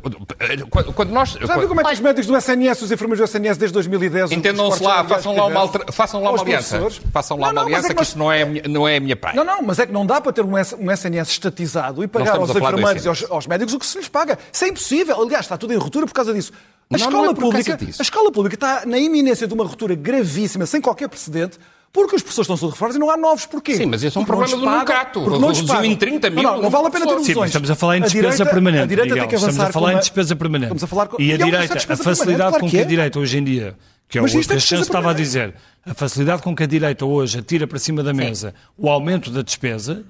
Quando 0.93 1.12
nós... 1.12 1.30
Já 1.32 1.58
viu 1.58 1.70
como 1.70 1.80
é 1.80 1.84
que 1.86 1.93
os 1.93 1.99
médicos 2.01 2.28
do 2.28 2.36
SNS, 2.36 2.82
os 2.82 2.91
enfermeiros 2.91 3.20
do 3.20 3.24
SNS 3.24 3.58
desde 3.58 3.74
2010... 3.74 4.32
Entendam-se 4.34 4.84
lá, 4.84 5.05
façam 5.05 5.34
lá 5.34 5.45
uma, 5.45 5.60
alter... 5.62 5.93
façam 5.93 6.22
lá 6.22 6.32
uma 6.32 6.41
aliança. 6.41 6.89
Façam 7.14 7.38
lá 7.38 7.47
não, 7.47 7.53
uma 7.53 7.62
não, 7.62 7.68
aliança, 7.68 7.88
é 7.88 7.89
que, 7.91 7.95
nós... 7.95 8.08
isso 8.10 8.18
não 8.18 8.30
é, 8.30 8.43
minha, 8.43 8.64
não 8.68 8.86
é 8.86 8.97
a 8.97 8.99
minha 8.99 9.16
praia. 9.16 9.36
Não, 9.38 9.45
não, 9.45 9.62
mas 9.62 9.80
é 9.80 9.86
que 9.86 9.93
não 9.93 10.05
dá 10.05 10.20
para 10.20 10.34
ter 10.34 10.43
um 10.43 10.58
SNS 10.58 11.30
estatizado 11.30 12.03
e 12.03 12.08
pagar 12.08 12.36
aos 12.36 12.49
enfermeiros 12.49 13.05
e 13.05 13.08
aos, 13.08 13.32
aos, 13.32 13.47
médicos 13.47 13.74
o 13.74 13.80
que 13.80 13.86
se 13.86 13.97
lhes 13.97 14.10
paga. 14.10 14.38
Isso 14.51 14.66
é 14.66 14.68
impossível. 14.68 15.22
Aliás, 15.22 15.45
está 15.45 15.58
tudo 15.58 15.74
em 15.74 15.78
ruptura 15.78 16.05
por 16.05 16.14
causa 16.14 16.34
disso. 16.34 16.51
A, 16.89 16.97
não, 16.97 17.05
escola, 17.05 17.24
não 17.24 17.32
é 17.32 17.36
pública, 17.36 17.78
a 17.82 18.01
escola 18.01 18.32
pública 18.32 18.55
está 18.55 18.86
na 18.86 18.97
iminência 18.97 19.47
de 19.47 19.53
uma 19.53 19.64
ruptura 19.64 19.95
gravíssima, 19.95 20.66
sem 20.66 20.82
qualquer 20.82 21.08
precedente, 21.08 21.58
porque 21.92 22.16
as 22.16 22.22
pessoas 22.22 22.48
estão 22.50 22.70
reformadas 22.70 22.96
e 22.96 23.00
não 23.00 23.10
há 23.10 23.18
novos. 23.18 23.46
Porquê? 23.46 23.76
Sim, 23.76 23.88
mas 23.88 24.04
esse 24.04 24.18
é 24.18 24.22
um 24.22 24.26
problema 24.26 24.56
do 24.56 24.70
mercado. 24.70 25.24
Reduziu 25.24 25.84
em 25.84 25.96
30 25.96 26.30
mil. 26.30 26.44
Não, 26.44 26.56
não, 26.56 26.62
não 26.64 26.70
vale 26.70 26.88
a 26.88 26.92
pena 26.92 27.06
ter 27.06 27.14
ilusões. 27.14 27.38
Sim, 27.38 27.46
estamos 27.46 27.72
a 27.72 27.76
falar 27.76 27.98
em 27.98 28.02
despesa 28.02 28.30
direita, 28.30 28.46
permanente. 28.46 28.84
A 28.84 28.88
direita 28.88 29.14
Miguel. 29.14 29.24
tem 29.24 29.30
que 29.30 29.36
avançar 29.36 29.52
estamos 29.52 29.70
a 29.70 29.74
falar 29.74 29.94
em 29.94 29.98
despesa 29.98 30.36
permanente. 30.36 30.74
Estamos 30.74 30.84
a 30.84 30.88
falar 30.88 31.08
com... 31.08 31.22
E 31.22 31.34
a 31.34 31.38
direita, 31.38 31.94
a 31.94 31.98
facilidade 31.98 32.60
com 32.60 32.70
que 32.70 32.80
a 32.80 32.84
direita 32.84 33.20
hoje 33.20 33.38
em 33.38 33.44
dia, 33.44 33.76
que 34.08 34.18
é 34.18 34.22
o 34.22 34.26
que 34.26 34.38
a 34.38 34.60
Chance 34.60 34.84
estava 34.84 35.12
a 35.12 35.14
dizer, 35.14 35.54
a 35.86 35.94
facilidade 35.94 36.42
com 36.42 36.56
que 36.56 36.64
a 36.64 36.68
direita 36.68 37.06
hoje 37.06 37.40
atira 37.40 37.68
para 37.68 37.80
cima 37.80 38.04
da 38.04 38.14
mesa 38.14 38.54
o 38.78 38.90
aumento 38.90 39.32
da 39.32 39.42
despesa, 39.42 40.06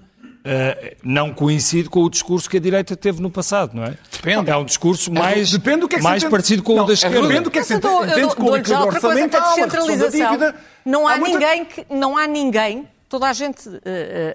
Uh, 0.48 0.96
não 1.04 1.34
coincide 1.34 1.90
com 1.90 2.04
o 2.04 2.10
discurso 2.10 2.50
que 2.50 2.56
a 2.56 2.60
direita 2.60 2.96
teve 2.96 3.22
no 3.22 3.30
passado, 3.30 3.76
não 3.76 3.84
é? 3.84 3.98
Depende. 4.10 4.50
É 4.50 4.56
um 4.56 4.64
discurso 4.64 5.12
mais, 5.12 5.52
depende 5.52 5.82
do 5.82 5.90
que 5.90 5.96
é 5.96 5.98
que 5.98 6.04
mais 6.06 6.24
parecido 6.24 6.64
com 6.64 6.74
não, 6.74 6.86
o 6.86 6.88
da 6.88 6.94
esquerda. 6.94 7.22
Depende 7.22 7.42
do 7.42 7.52
que 7.52 7.60
é 7.60 7.62
que 7.62 7.68
se 7.68 7.74
entende 7.74 8.34
com 8.34 8.44
o 8.44 8.56
equilíbrio 8.56 8.88
orçamental, 8.88 9.42
a 9.42 9.56
descentralização. 9.56 10.54
Não 10.88 11.08
há, 11.08 11.14
há 11.14 11.18
muita... 11.18 11.38
ninguém 11.38 11.66
que... 11.66 11.86
Não 11.90 12.18
há 12.18 12.28
ninguém... 12.28 12.88
Toda 13.10 13.28
a 13.28 13.34
gente... 13.34 13.68
Uh, 13.70 13.74
uh, 13.74 13.82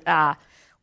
há 0.07 0.37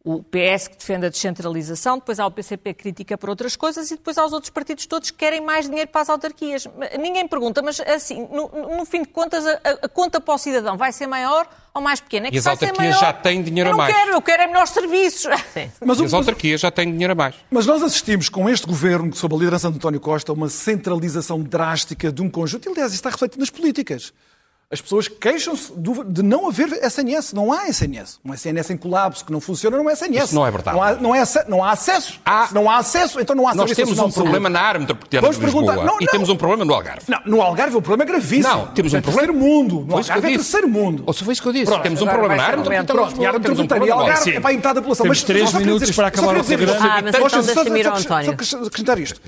o 0.03 0.23
PS 0.23 0.69
que 0.69 0.77
defende 0.77 1.05
a 1.05 1.09
descentralização, 1.09 1.97
depois 1.97 2.19
há 2.19 2.25
o 2.25 2.31
PCP 2.31 2.73
que 2.73 2.83
critica 2.83 3.17
por 3.17 3.29
outras 3.29 3.55
coisas 3.55 3.91
e 3.91 3.95
depois 3.95 4.17
há 4.17 4.25
os 4.25 4.31
outros 4.31 4.49
partidos 4.49 4.85
todos 4.85 5.11
que 5.11 5.17
querem 5.17 5.41
mais 5.41 5.67
dinheiro 5.69 5.89
para 5.89 6.01
as 6.01 6.09
autarquias. 6.09 6.65
Ninguém 6.97 7.27
pergunta, 7.27 7.61
mas 7.61 7.81
assim, 7.81 8.27
no, 8.31 8.49
no 8.77 8.85
fim 8.85 9.01
de 9.01 9.09
contas, 9.09 9.45
a, 9.45 9.59
a, 9.83 9.89
conta 9.89 10.21
para 10.21 10.33
o 10.33 10.37
cidadão 10.37 10.77
vai 10.77 10.93
ser 10.93 11.05
maior 11.05 11.47
ou 11.73 11.81
mais 11.81 11.99
pequena? 11.99 12.27
É 12.27 12.29
que 12.31 12.37
e 12.37 12.39
as 12.39 12.47
autarquias 12.47 12.97
já 12.97 13.11
têm 13.11 13.43
dinheiro 13.43 13.71
a 13.71 13.75
mais. 13.75 13.89
Eu 13.89 13.97
não 13.97 14.03
quero, 14.05 14.17
eu 14.17 14.21
quero 14.21 14.43
é 14.43 14.47
melhores 14.47 14.69
serviços. 14.69 15.25
Mas, 15.85 15.99
e 15.99 16.05
as 16.05 16.13
autarquias 16.13 16.61
já 16.61 16.71
têm 16.71 16.91
dinheiro 16.91 17.11
a 17.11 17.15
mais. 17.15 17.35
Mas 17.51 17.65
nós 17.65 17.83
assistimos 17.83 18.29
com 18.29 18.49
este 18.49 18.65
governo, 18.65 19.13
sob 19.13 19.35
a 19.35 19.37
liderança 19.37 19.69
de 19.69 19.75
António 19.75 19.99
Costa, 19.99 20.31
a 20.31 20.33
uma 20.33 20.49
centralização 20.49 21.41
drástica 21.43 22.09
de 22.09 22.21
um 22.21 22.29
conjunto, 22.29 22.67
e 22.69 22.71
aliás, 22.71 22.93
está 22.93 23.09
refletido 23.09 23.41
nas 23.41 23.49
políticas. 23.49 24.13
As 24.71 24.79
pessoas 24.79 25.07
queixam-se 25.07 25.73
de 25.75 26.21
não 26.21 26.47
haver 26.47 26.71
SNS. 26.83 27.33
Não 27.33 27.51
há 27.51 27.67
SNS. 27.69 28.19
Um 28.23 28.31
SNS 28.31 28.69
em 28.69 28.77
colapso 28.77 29.25
que 29.25 29.31
não 29.31 29.41
funciona 29.41 29.75
não 29.75 29.89
é 29.89 29.93
SNS. 29.93 30.25
Isso 30.25 30.35
não 30.35 30.45
é 30.45 30.51
verdade. 30.51 30.77
Não 30.77 30.83
há, 30.83 30.93
não 30.93 31.15
é, 31.15 31.23
não 31.47 31.63
há 31.63 31.71
acesso. 31.71 32.19
Há, 32.23 32.49
não 32.51 32.69
há 32.69 32.77
acesso, 32.77 33.19
então 33.19 33.35
não 33.35 33.47
há 33.47 33.55
Nós 33.55 33.71
temos 33.71 33.97
um 33.97 34.11
problema 34.11 34.47
na 34.47 34.61
área 34.61 34.79
metropolitana 34.79 35.27
de 35.27 35.39
Lisboa 35.39 35.75
não, 35.75 35.85
não. 35.85 35.97
e 35.99 36.05
temos 36.05 36.29
um 36.29 36.35
problema 36.35 36.63
no 36.65 36.73
Algarve. 36.75 37.01
Não, 37.07 37.19
no 37.25 37.41
Algarve 37.41 37.77
o 37.77 37.81
problema 37.81 38.03
é 38.03 38.13
gravíssimo. 38.13 38.55
Não, 38.55 38.67
temos 38.67 38.93
um 38.93 38.97
é 38.97 39.01
problema... 39.01 39.27
terceiro 39.27 39.49
mundo. 39.49 39.85
No 39.87 39.97
Algarve 39.97 40.27
é 40.27 40.35
terceiro 40.35 40.69
mundo. 40.69 41.03
Ou 41.07 41.13
se 41.13 41.23
foi 41.23 41.33
isso 41.33 41.41
que 41.41 41.47
eu 41.47 41.53
disse. 41.53 41.65
Pronto, 41.65 41.81
temos 41.81 42.01
um 42.03 42.05
problema 42.05 42.35
na 42.35 42.43
área 42.43 42.57
metropolitana 42.57 43.01
de 43.01 43.09
Lisboa. 43.09 43.39
Temos 43.39 43.59
um 43.59 43.67
problema 43.67 43.95
no 43.95 44.01
Algarve 44.01 44.31
é 44.35 44.39
para 44.39 44.51
a 44.51 44.53
metade 44.53 44.75
da 44.75 44.81
população. 44.81 45.03
Temos 45.03 45.23
três 45.23 45.53
minutos 45.53 45.91
para 45.95 46.07
acabar 46.09 46.37
o 46.37 46.43
programa. 46.43 46.79
Ah, 46.79 47.01
mas 47.01 47.15
então 47.15 47.41
deixa-me 47.41 47.79
ir 47.79 47.87
ao 47.87 47.97
António. 47.97 48.45
Só 48.45 48.57
acrescentar 48.59 48.99
isto. 48.99 49.19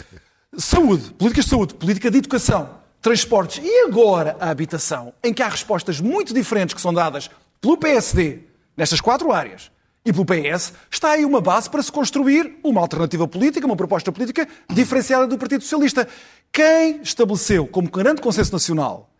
Saúde, 0.55 1.11
políticas 1.13 1.45
de 1.45 1.49
saúde, 1.49 1.73
política 1.73 2.11
de 2.11 2.19
educação 2.19 2.80
transportes 3.01 3.63
e 3.63 3.85
agora 3.85 4.37
a 4.39 4.49
habitação, 4.49 5.13
em 5.23 5.33
que 5.33 5.41
há 5.41 5.49
respostas 5.49 5.99
muito 5.99 6.33
diferentes 6.33 6.73
que 6.73 6.81
são 6.81 6.93
dadas 6.93 7.29
pelo 7.59 7.77
PSD 7.77 8.39
nestas 8.77 9.01
quatro 9.01 9.31
áreas 9.31 9.71
e 10.05 10.11
pelo 10.11 10.25
PS, 10.25 10.73
está 10.89 11.11
aí 11.11 11.25
uma 11.25 11.41
base 11.41 11.69
para 11.69 11.83
se 11.83 11.91
construir 11.91 12.57
uma 12.63 12.81
alternativa 12.81 13.27
política, 13.27 13.65
uma 13.65 13.75
proposta 13.75 14.11
política 14.11 14.47
diferenciada 14.69 15.27
do 15.27 15.37
Partido 15.37 15.61
Socialista. 15.61 16.07
Quem 16.51 17.01
estabeleceu 17.01 17.67
como 17.67 17.89
grande 17.89 18.21
consenso 18.21 18.51
nacional 18.51 19.10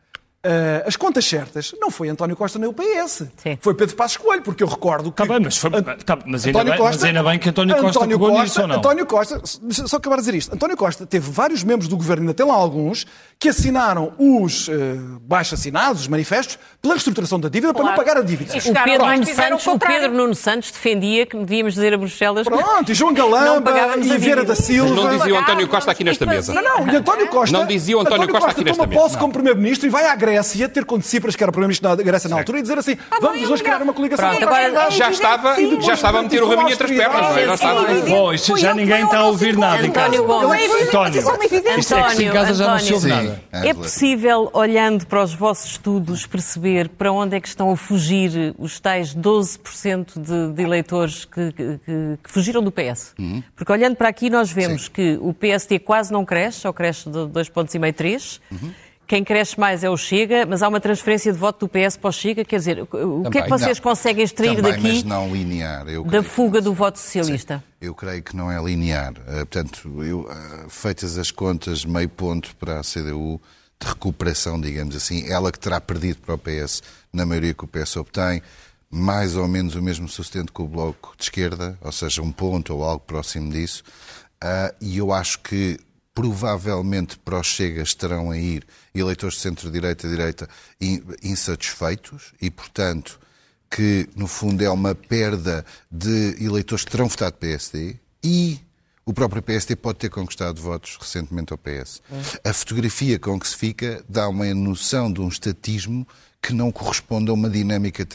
Uh, 0.44 0.82
as 0.88 0.96
contas 0.96 1.24
certas 1.24 1.72
não 1.80 1.92
foi 1.92 2.10
António 2.10 2.36
Costa 2.36 2.58
nem 2.58 2.68
o 2.68 2.74
PS. 2.74 3.28
Sim. 3.38 3.60
Foi 3.62 3.76
Pedro 3.76 3.96
Passos 3.96 4.18
Coelho, 4.18 4.42
porque 4.42 4.64
eu 4.64 4.68
recordo 4.68 5.12
que. 5.12 5.22
Está 5.22 5.32
bem, 5.32 5.44
mas, 5.44 5.56
foi, 5.56 5.70
tá, 5.70 6.18
mas, 6.26 6.48
ainda 6.48 6.64
bem, 6.64 6.78
Costa, 6.78 6.96
mas, 6.96 7.04
ainda 7.04 7.24
bem, 7.24 7.38
que 7.38 7.50
António 7.50 7.76
Costa 7.76 8.00
António 8.00 8.18
pegou 8.18 8.30
Costa, 8.32 8.44
nisso 8.44 8.62
ou 8.62 8.68
não? 8.68 8.76
António 8.78 9.06
Costa, 9.06 9.42
só 9.46 9.98
acabar 9.98 10.16
a 10.16 10.20
dizer 10.20 10.34
isto. 10.34 10.52
António 10.52 10.76
Costa 10.76 11.06
teve 11.06 11.30
vários 11.30 11.64
membros 11.64 11.88
do 11.88 11.96
governo, 11.96 12.24
ainda 12.24 12.34
tem 12.34 12.44
lá 12.44 12.56
alguns, 12.56 13.06
que 13.38 13.50
assinaram 13.50 14.14
os 14.18 14.68
uh, 14.68 14.72
baixos 15.22 15.60
assinados, 15.60 16.02
os 16.02 16.08
manifestos, 16.08 16.58
pela 16.82 16.96
reestruturação 16.96 17.40
da 17.40 17.48
dívida 17.48 17.72
claro. 17.72 17.90
para 17.90 17.96
não 17.96 18.04
pagar 18.04 18.20
a 18.20 18.26
dívida. 18.26 18.52
O 18.58 18.84
Pedro, 18.84 19.06
Nuno 19.06 19.26
Santos, 19.28 19.68
o 19.68 19.78
Pedro 19.78 20.12
Nuno 20.12 20.36
Santos 20.36 20.72
defendia 20.72 21.28
que 21.28 21.38
devíamos 21.38 21.76
dizer 21.76 21.94
a 21.94 21.98
Bruxelas. 22.00 22.48
Pronto, 22.48 22.92
e 22.92 22.96
João 22.96 23.14
Galamba 23.14 23.96
e 23.96 24.18
Vieira 24.18 24.44
da 24.44 24.56
Silva. 24.56 24.96
Não 24.96 25.18
dizia 25.20 25.36
o 25.36 25.38
António 25.38 25.68
Costa 25.68 25.92
aqui 25.92 26.04
nesta 26.04 26.26
mesa. 26.26 26.52
Não, 26.52 26.64
não, 26.64 26.92
e 26.92 26.96
António 26.96 27.28
Costa. 27.28 27.56
Não 27.56 27.68
dizia 27.68 27.96
o 27.96 28.00
António, 28.00 28.24
António 28.24 28.34
Costa, 28.34 28.48
Costa 28.48 28.60
aqui 28.60 28.68
nesta 28.68 28.88
mesa. 28.88 28.96
toma 28.96 29.04
posse 29.04 29.18
como 29.20 29.32
Primeiro-Ministro 29.32 29.88
e 29.88 29.92
vai 29.92 30.08
à 30.08 30.16
Grécia 30.16 30.31
ter 30.70 30.86
com 30.86 31.00
Tsipras, 31.00 31.36
que 31.36 31.44
era 31.44 31.50
o 31.50 31.54
Primeiro-Ministro 31.54 31.96
da 31.96 32.04
Grécia 32.04 32.30
na 32.30 32.38
altura, 32.38 32.60
e 32.60 32.62
dizer 32.62 32.78
assim: 32.78 32.98
ah, 33.10 33.18
vamos 33.22 33.50
hoje 33.50 33.64
criar 33.64 33.82
uma 33.82 33.94
coligação. 33.94 34.30
Pronto, 34.30 34.44
agora 34.44 34.92
já 34.92 35.10
estava, 35.10 35.56
já 35.82 35.94
estava 35.94 36.20
a 36.20 36.24
meter 36.24 36.44
o 36.44 36.50
raminho 36.50 36.70
entre 36.70 36.86
as 36.86 36.92
pernas, 36.92 37.62
não 37.62 38.26
é? 38.28 38.38
Já 38.60 38.74
ninguém 38.74 39.04
está 39.04 39.20
a 39.20 39.26
ouvir 39.26 39.58
nada 39.58 39.86
em 39.86 39.92
casa. 39.92 40.18
António. 40.18 41.22
António, 41.22 41.22
é 41.72 41.76
que 41.76 41.84
se 41.84 42.24
em 42.24 42.32
casa 42.32 42.54
já 42.54 42.72
não 42.72 42.80
se 42.80 42.94
ouve 42.94 43.08
nada. 43.08 43.42
É 43.52 43.74
possível, 43.74 44.50
olhando 44.54 45.06
para 45.06 45.24
os 45.24 45.34
vossos 45.34 45.72
estudos, 45.72 46.26
perceber 46.26 46.90
para 46.90 47.12
onde 47.12 47.36
é 47.36 47.40
que 47.40 47.48
estão 47.48 47.72
a 47.72 47.78
fugir 47.78 48.54
os 48.58 48.80
tais 48.80 49.16
12% 49.16 50.20
de, 50.20 50.54
de 50.54 50.64
eleitores 50.64 51.26
que, 51.26 51.52
que, 51.52 51.80
que, 52.24 52.32
fugiram 52.32 52.62
do 52.64 52.72
PS? 52.72 53.14
Uhum. 53.20 53.44
Porque 53.56 53.72
olhando 53.72 53.96
para 53.96 54.10
aqui 54.10 54.30
nós 54.30 54.52
vemos 54.52 54.86
Sim. 54.86 54.92
que 54.94 55.20
o 55.22 55.34
PST 55.34 55.80
quase 55.80 56.12
não 56.12 56.26
cresce, 56.26 56.62
só 56.62 56.74
cresce 56.74 57.10
de 57.10 57.18
2,5 57.18 57.52
pontos, 57.52 57.74
3. 57.96 58.42
Uhum. 58.52 58.72
Quem 59.12 59.26
cresce 59.26 59.60
mais 59.60 59.84
é 59.84 59.90
o 59.90 59.98
Chega, 59.98 60.46
mas 60.46 60.64
há 60.64 60.70
uma 60.70 60.80
transferência 60.80 61.34
de 61.34 61.38
voto 61.38 61.66
do 61.66 61.70
PS 61.70 61.98
para 61.98 62.08
o 62.08 62.14
Chega. 62.14 62.46
Quer 62.46 62.60
dizer, 62.60 62.82
o 62.82 62.86
Também, 62.88 63.30
que 63.30 63.38
é 63.40 63.42
que 63.42 63.50
vocês 63.50 63.78
não. 63.78 63.84
conseguem 63.84 64.24
extrair 64.24 64.56
Também, 64.56 64.72
daqui 64.72 64.88
mas 64.88 65.04
não 65.04 65.36
linear. 65.36 65.86
Eu 65.90 66.06
da 66.06 66.24
fuga 66.24 66.62
do 66.62 66.74
voto 66.74 66.98
socialista? 66.98 67.58
Sim, 67.58 67.88
eu 67.88 67.94
creio 67.94 68.24
que 68.24 68.34
não 68.34 68.50
é 68.50 68.64
linear. 68.64 69.12
Uh, 69.12 69.46
portanto, 69.46 70.02
eu, 70.02 70.22
uh, 70.22 70.70
feitas 70.70 71.18
as 71.18 71.30
contas, 71.30 71.84
meio 71.84 72.08
ponto 72.08 72.56
para 72.56 72.80
a 72.80 72.84
CDU 72.84 73.42
de 73.78 73.86
recuperação, 73.86 74.62
digamos 74.62 74.96
assim, 74.96 75.30
ela 75.30 75.52
que 75.52 75.60
terá 75.60 75.82
perdido 75.82 76.20
para 76.20 76.36
o 76.36 76.38
PS 76.38 76.82
na 77.12 77.26
maioria 77.26 77.54
que 77.54 77.66
o 77.66 77.68
PS 77.68 77.98
obtém, 77.98 78.42
mais 78.90 79.36
ou 79.36 79.46
menos 79.46 79.76
o 79.76 79.82
mesmo 79.82 80.08
sustento 80.08 80.54
que 80.54 80.62
o 80.62 80.68
Bloco 80.70 81.16
de 81.18 81.24
Esquerda, 81.26 81.78
ou 81.82 81.92
seja, 81.92 82.22
um 82.22 82.32
ponto 82.32 82.74
ou 82.74 82.86
algo 82.86 83.04
próximo 83.06 83.52
disso. 83.52 83.84
Uh, 84.42 84.74
e 84.80 85.00
eu 85.00 85.12
acho 85.12 85.38
que 85.40 85.78
provavelmente 86.14 87.18
para 87.18 87.40
os 87.40 87.48
Chega 87.48 87.82
estarão 87.82 88.32
a 88.32 88.38
ir 88.38 88.66
eleitores 88.94 89.36
de 89.36 89.42
centro-direita 89.42 90.08
direita 90.08 90.50
insatisfeitos 91.24 92.34
e, 92.42 92.50
portanto, 92.50 93.20
que 93.70 94.10
no 94.16 94.28
fundo 94.28 94.62
é 94.64 94.70
uma 94.70 94.94
perda 94.94 95.66
de 95.90 96.36
eleitores 96.44 96.84
que 96.84 96.92
terão 96.92 97.08
votado 97.08 97.38
PSD 97.38 97.96
e 98.24 98.60
o 99.06 99.14
próprio 99.14 99.42
PSD 99.42 99.76
pode 99.76 100.00
ter 100.00 100.10
conquistado 100.10 100.62
votos 100.62 100.98
recentemente 101.00 101.52
ao 101.52 101.58
PS. 101.58 102.02
É. 102.44 102.50
A 102.50 102.54
fotografia 102.54 103.18
com 103.18 103.40
que 103.40 103.48
se 103.48 103.56
fica 103.56 104.04
dá 104.08 104.28
uma 104.28 104.54
noção 104.54 105.12
de 105.12 105.22
um 105.22 105.28
estatismo 105.28 106.08
que 106.42 106.54
não 106.54 106.72
corresponde 106.72 107.30
a 107.30 107.34
uma 107.34 107.50
dinâmica 107.50 108.04
de 108.04 108.10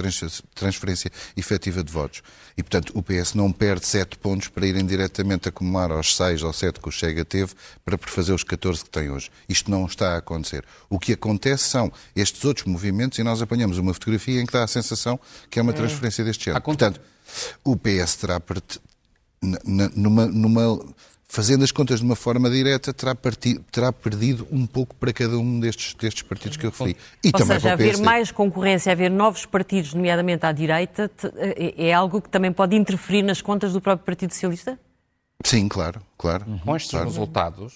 transferência 0.55 1.13
efetiva 1.37 1.85
de 1.85 1.93
votos. 1.93 2.23
E, 2.57 2.63
portanto, 2.63 2.93
o 2.95 3.03
PS 3.03 3.35
não 3.35 3.53
perde 3.53 3.87
sete 3.87 4.19
pontos 4.19 4.49
para 4.49 4.67
irem 4.67 4.85
diretamente 4.85 5.49
acumular 5.49 5.93
aos 5.93 6.17
seis 6.17 6.43
ou 6.43 6.53
sete 6.53 6.81
que 6.81 6.89
o 6.89 6.93
Chega 6.93 7.25
teve 7.25 7.53
para 7.85 7.97
prefazer 7.97 8.35
os 8.35 8.43
14 8.43 8.83
que 8.85 8.91
tem 8.91 9.11
hoje. 9.11 9.31
Isto 9.49 9.71
não 9.71 9.87
está 9.87 10.15
a 10.15 10.19
acontecer. 10.19 10.65
O 10.91 10.99
que 10.99 11.13
acontece 11.13 11.65
são 11.65 11.93
estes 12.17 12.45
outros 12.45 12.67
movimentos 12.67 13.19
e 13.19 13.23
nós 13.23 13.41
apanhamos 13.41 13.79
uma 13.79 13.95
fotografia 13.95 14.41
em 14.41 14.47
que 14.47 14.53
dá 14.53 14.65
a 14.65 14.69
sensação 14.69 15.21
que 15.49 15.61
é 15.61 15.63
uma 15.63 15.73
transferência 15.73 16.25
deste 16.25 16.47
género. 16.47 16.65
Portanto, 16.65 17.01
o 17.63 17.77
PS 17.77 18.17
terá 18.17 18.41
numa, 19.95 20.27
numa 20.27 20.85
fazendo 21.29 21.65
as 21.65 21.73
contas 21.73 22.01
de 22.01 22.05
uma 22.05 22.17
forma 22.17 22.49
direta, 22.49 22.93
terá, 22.95 23.15
partido, 23.15 23.65
terá 23.71 23.93
perdido 23.93 24.47
um 24.51 24.67
pouco 24.67 24.95
para 24.95 25.13
cada 25.13 25.39
um 25.39 25.61
destes, 25.61 25.95
destes 25.95 26.23
partidos 26.23 26.57
que 26.57 26.67
eu 26.67 26.71
referi. 26.71 26.97
E 27.23 27.29
Ou 27.29 27.33
também 27.33 27.59
seja, 27.59 27.73
haver 27.73 27.99
mais 27.99 28.31
concorrência, 28.31 28.93
haver 28.93 29.11
novos 29.11 29.45
partidos, 29.45 29.93
nomeadamente 29.93 30.47
à 30.47 30.53
direita, 30.53 31.11
é, 31.37 31.89
é 31.89 31.93
algo 31.93 32.21
que 32.21 32.29
também 32.29 32.53
pode 32.53 32.77
interferir 32.77 33.23
nas 33.23 33.41
contas 33.41 33.73
do 33.73 33.81
próprio 33.81 34.05
Partido 34.05 34.33
Socialista? 34.33 34.79
Sim, 35.45 35.69
claro, 35.69 36.01
claro. 36.17 36.45
Uhum. 36.49 36.59
Com 36.59 36.77
estes 36.77 36.91
claro. 36.93 37.07
resultados, 37.07 37.75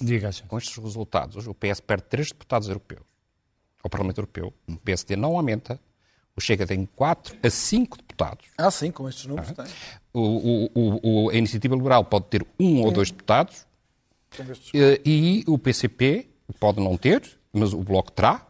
com 0.49 0.59
estes 0.59 0.77
resultados, 0.77 1.47
o 1.47 1.55
PS 1.55 1.81
perde 1.81 2.05
três 2.09 2.29
deputados 2.29 2.69
europeus 2.69 3.03
ao 3.83 3.91
Parlamento 3.91 4.19
Europeu. 4.19 4.53
O 4.69 4.77
PSD 4.77 5.17
não 5.17 5.37
aumenta. 5.37 5.81
O 6.37 6.41
Chega 6.41 6.67
tem 6.67 6.87
4 6.87 7.37
a 7.43 7.51
5 7.51 7.97
deputados. 7.99 8.47
Ah, 8.57 8.71
sim, 8.71 8.91
com 8.91 9.09
estes 9.09 9.27
números 9.27 9.51
ah. 9.51 9.65
tem. 9.65 9.73
O, 10.13 10.71
o, 10.75 11.01
o, 11.03 11.31
a 11.31 11.35
Iniciativa 11.35 11.75
Liberal 11.77 12.05
pode 12.05 12.27
ter 12.27 12.45
um 12.59 12.83
ou 12.83 12.91
dois 12.91 13.11
deputados 13.11 13.65
eh, 14.75 15.01
e 15.05 15.45
o 15.47 15.59
PCP 15.59 16.29
pode 16.59 16.81
não 16.81 16.97
ter, 16.97 17.23
mas 17.53 17.73
o 17.73 17.79
Bloco 17.79 18.11
terá, 18.11 18.47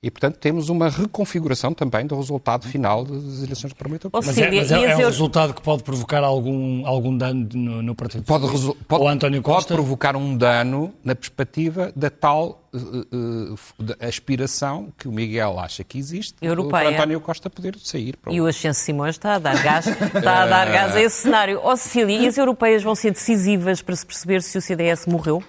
e, 0.00 0.12
portanto, 0.12 0.36
temos 0.36 0.68
uma 0.68 0.88
reconfiguração 0.88 1.74
também 1.74 2.06
do 2.06 2.14
resultado 2.14 2.68
final 2.68 3.04
das 3.04 3.42
eleições 3.42 3.72
do 3.72 3.74
Parlamento 3.74 4.04
Europeu. 4.04 4.22
Mas, 4.24 4.38
é, 4.38 4.48
mas 4.48 4.70
é, 4.70 4.92
é 4.92 4.96
um 4.96 4.98
resultado 4.98 5.52
que 5.52 5.60
pode 5.60 5.82
provocar 5.82 6.22
algum, 6.22 6.86
algum 6.86 7.16
dano 7.16 7.48
no, 7.52 7.82
no 7.82 7.94
Partido 7.96 8.22
pode, 8.22 8.46
pode, 8.86 9.02
Ou 9.02 9.08
António 9.08 9.42
Costa? 9.42 9.74
Pode 9.74 9.82
provocar 9.82 10.14
um 10.14 10.36
dano 10.36 10.94
na 11.02 11.16
perspectiva 11.16 11.92
da 11.96 12.08
tal 12.10 12.62
uh, 12.72 12.78
uh, 12.78 13.58
aspiração 13.98 14.92
que 14.96 15.08
o 15.08 15.12
Miguel 15.12 15.58
acha 15.58 15.82
que 15.82 15.98
existe 15.98 16.36
Europeia. 16.40 16.84
para 16.84 16.96
António 16.96 17.20
Costa 17.20 17.50
poder 17.50 17.76
sair. 17.82 18.16
Para 18.16 18.30
o... 18.30 18.34
E 18.34 18.40
o 18.40 18.46
Ascenso 18.46 18.78
Simões 18.78 19.16
está 19.16 19.34
a 19.34 19.38
dar 19.40 19.60
gás, 19.60 19.88
está 20.14 20.44
a 20.44 20.46
dar 20.46 20.70
gás 20.70 20.94
a 20.94 21.02
esse 21.02 21.22
cenário. 21.22 21.58
Ó 21.60 21.72
oh, 21.72 21.76
Cecília, 21.76 22.20
e 22.20 22.28
as 22.28 22.38
europeias 22.38 22.84
vão 22.84 22.94
ser 22.94 23.10
decisivas 23.10 23.82
para 23.82 23.96
se 23.96 24.06
perceber 24.06 24.42
se 24.42 24.56
o 24.56 24.62
CDS 24.62 25.06
morreu? 25.06 25.42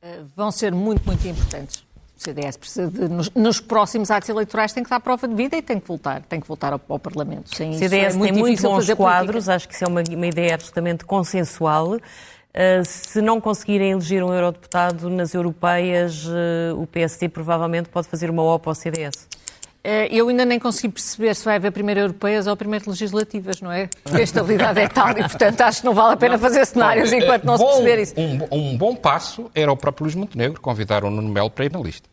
Uh, 0.00 0.24
vão 0.36 0.52
ser 0.52 0.72
muito, 0.72 1.04
muito 1.04 1.26
importantes. 1.26 1.89
O 2.20 2.22
CDS 2.22 2.58
precisa 2.58 2.86
de, 2.86 3.08
nos, 3.08 3.30
nos, 3.30 3.60
próximos 3.62 4.10
atos 4.10 4.28
eleitorais 4.28 4.74
tem 4.74 4.84
que 4.84 4.90
dar 4.90 5.00
prova 5.00 5.26
de 5.26 5.34
vida 5.34 5.56
e 5.56 5.62
tem 5.62 5.80
que 5.80 5.88
voltar, 5.88 6.20
tem 6.20 6.38
que 6.38 6.46
voltar 6.46 6.70
ao, 6.70 6.80
ao 6.86 6.98
Parlamento. 6.98 7.46
O 7.46 7.56
CDS 7.56 8.14
é 8.14 8.18
muito 8.18 8.34
tem 8.34 8.42
muito 8.42 8.62
bons 8.62 8.92
quadros, 8.92 9.30
política. 9.30 9.54
acho 9.54 9.68
que 9.68 9.74
isso 9.74 9.84
é 9.84 9.88
uma, 9.88 10.02
uma 10.06 10.26
ideia 10.26 10.54
absolutamente 10.54 11.06
consensual. 11.06 11.94
Uh, 11.94 11.98
se 12.84 13.22
não 13.22 13.40
conseguirem 13.40 13.92
eleger 13.92 14.22
um 14.22 14.34
eurodeputado 14.34 15.08
nas 15.08 15.32
europeias, 15.32 16.26
uh, 16.26 16.78
o 16.78 16.86
PSD 16.86 17.30
provavelmente 17.30 17.88
pode 17.88 18.06
fazer 18.06 18.28
uma 18.28 18.42
OPA 18.42 18.68
ao 18.68 18.74
CDS. 18.74 19.26
Eh, 19.82 20.08
eu 20.10 20.28
ainda 20.28 20.44
nem 20.44 20.58
consegui 20.58 20.92
perceber 20.92 21.34
se 21.34 21.44
vai 21.44 21.56
haver 21.56 21.72
primeiro 21.72 22.00
europeias 22.00 22.46
ou 22.46 22.54
primeiro 22.54 22.90
legislativas, 22.90 23.62
não 23.62 23.72
é? 23.72 23.88
Porque 24.04 24.20
a 24.20 24.24
estabilidade 24.24 24.78
é 24.78 24.88
tal 24.88 25.10
e, 25.12 25.22
portanto, 25.22 25.60
acho 25.62 25.80
que 25.80 25.86
não 25.86 25.94
vale 25.94 26.14
a 26.14 26.16
pena 26.18 26.38
fazer 26.38 26.66
cenários 26.66 27.12
enquanto 27.12 27.44
não 27.44 27.56
se 27.56 27.64
perceber 27.64 28.02
isso. 28.02 28.14
Um, 28.16 28.72
um 28.72 28.76
bom 28.76 28.94
passo 28.94 29.50
era 29.54 29.72
o 29.72 29.76
próprio 29.76 30.04
Luís 30.04 30.14
Montenegro 30.14 30.60
convidar 30.60 31.02
o 31.02 31.10
Nuno 31.10 31.30
Melo 31.30 31.50
para 31.50 31.64
ir 31.64 31.72
na 31.72 31.80
lista. 31.80 32.09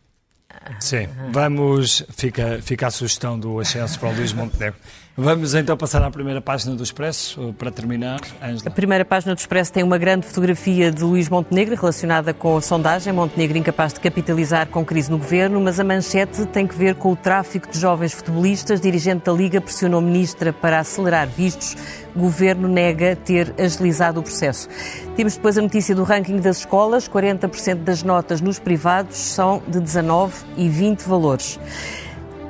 Sim, 0.80 1.08
vamos. 1.30 2.04
Fica, 2.10 2.60
fica 2.62 2.86
a 2.86 2.90
sugestão 2.90 3.38
do 3.38 3.58
ascenso 3.60 3.98
para 3.98 4.08
o 4.10 4.14
Luís 4.14 4.32
Montenegro. 4.32 4.78
Vamos 5.20 5.52
então 5.52 5.76
passar 5.76 6.00
à 6.04 6.10
primeira 6.12 6.40
página 6.40 6.76
do 6.76 6.82
Expresso, 6.84 7.52
para 7.58 7.72
terminar. 7.72 8.20
Angela. 8.40 8.62
A 8.66 8.70
primeira 8.70 9.04
página 9.04 9.34
do 9.34 9.38
Expresso 9.38 9.72
tem 9.72 9.82
uma 9.82 9.98
grande 9.98 10.24
fotografia 10.24 10.92
de 10.92 11.02
Luís 11.02 11.28
Montenegro 11.28 11.74
relacionada 11.74 12.32
com 12.32 12.56
a 12.56 12.60
sondagem. 12.60 13.12
Montenegro 13.12 13.58
incapaz 13.58 13.92
de 13.92 13.98
capitalizar 13.98 14.68
com 14.68 14.84
crise 14.84 15.10
no 15.10 15.18
governo, 15.18 15.60
mas 15.60 15.80
a 15.80 15.82
manchete 15.82 16.46
tem 16.46 16.68
que 16.68 16.74
ver 16.76 16.94
com 16.94 17.10
o 17.10 17.16
tráfico 17.16 17.68
de 17.68 17.80
jovens 17.80 18.12
futebolistas. 18.12 18.80
Dirigente 18.80 19.24
da 19.24 19.32
Liga 19.32 19.60
pressionou 19.60 20.00
ministra 20.00 20.52
para 20.52 20.78
acelerar 20.78 21.26
vistos. 21.26 21.76
Governo 22.14 22.68
nega 22.68 23.16
ter 23.16 23.52
agilizado 23.58 24.20
o 24.20 24.22
processo. 24.22 24.68
Temos 25.16 25.34
depois 25.34 25.58
a 25.58 25.62
notícia 25.62 25.96
do 25.96 26.04
ranking 26.04 26.38
das 26.38 26.58
escolas. 26.58 27.08
40% 27.08 27.82
das 27.82 28.04
notas 28.04 28.40
nos 28.40 28.60
privados 28.60 29.16
são 29.16 29.60
de 29.66 29.80
19 29.80 30.44
e 30.56 30.68
20 30.68 31.00
valores. 31.00 31.58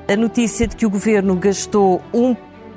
A 0.06 0.16
notícia 0.16 0.66
de 0.66 0.76
que 0.76 0.84
o 0.84 0.90
governo 0.90 1.34
gastou 1.34 2.02
um 2.12 2.34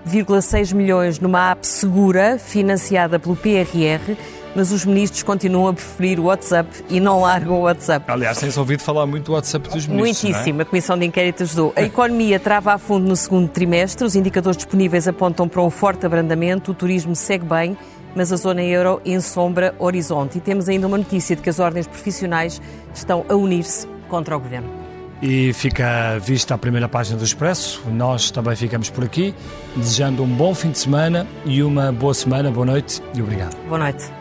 1,6 0.07 0.73
milhões 0.73 1.19
numa 1.19 1.51
app 1.51 1.65
segura 1.65 2.37
financiada 2.39 3.19
pelo 3.19 3.35
PRR, 3.35 4.17
mas 4.55 4.71
os 4.71 4.85
ministros 4.85 5.23
continuam 5.23 5.67
a 5.67 5.73
preferir 5.73 6.19
o 6.19 6.23
WhatsApp 6.23 6.69
e 6.89 6.99
não 6.99 7.21
largam 7.21 7.59
o 7.59 7.61
WhatsApp. 7.61 8.11
Aliás, 8.11 8.37
tens 8.37 8.57
ouvido 8.57 8.81
falar 8.81 9.05
muito 9.05 9.25
do 9.25 9.33
WhatsApp 9.33 9.69
dos 9.69 9.87
ministros. 9.87 10.23
É? 10.23 10.27
Muitíssimo. 10.27 10.61
É? 10.61 10.63
A 10.63 10.65
Comissão 10.65 10.97
de 10.97 11.05
Inquérito 11.05 11.43
ajudou. 11.43 11.73
A 11.75 11.83
economia 11.83 12.39
trava 12.39 12.73
a 12.73 12.77
fundo 12.77 13.07
no 13.07 13.15
segundo 13.15 13.47
trimestre, 13.47 14.05
os 14.05 14.15
indicadores 14.15 14.57
disponíveis 14.57 15.07
apontam 15.07 15.47
para 15.47 15.61
um 15.61 15.69
forte 15.69 16.05
abrandamento, 16.05 16.71
o 16.71 16.73
turismo 16.73 17.15
segue 17.15 17.45
bem, 17.45 17.77
mas 18.15 18.33
a 18.33 18.35
zona 18.35 18.61
euro 18.61 19.01
ensombra 19.05 19.73
horizonte. 19.79 20.37
E 20.37 20.41
temos 20.41 20.67
ainda 20.67 20.87
uma 20.87 20.97
notícia 20.97 21.35
de 21.35 21.41
que 21.41 21.49
as 21.49 21.59
ordens 21.59 21.87
profissionais 21.87 22.61
estão 22.93 23.25
a 23.29 23.35
unir-se 23.35 23.87
contra 24.09 24.35
o 24.35 24.39
governo. 24.39 24.80
E 25.21 25.53
fica 25.53 26.17
vista 26.19 26.55
a 26.55 26.57
primeira 26.57 26.89
página 26.89 27.17
do 27.17 27.23
Expresso. 27.23 27.83
Nós 27.91 28.31
também 28.31 28.55
ficamos 28.55 28.89
por 28.89 29.03
aqui, 29.03 29.35
desejando 29.75 30.23
um 30.23 30.27
bom 30.27 30.55
fim 30.55 30.71
de 30.71 30.79
semana 30.79 31.27
e 31.45 31.61
uma 31.61 31.91
boa 31.91 32.13
semana. 32.13 32.49
Boa 32.49 32.65
noite 32.65 33.01
e 33.13 33.21
obrigado. 33.21 33.55
Boa 33.67 33.77
noite. 33.77 34.20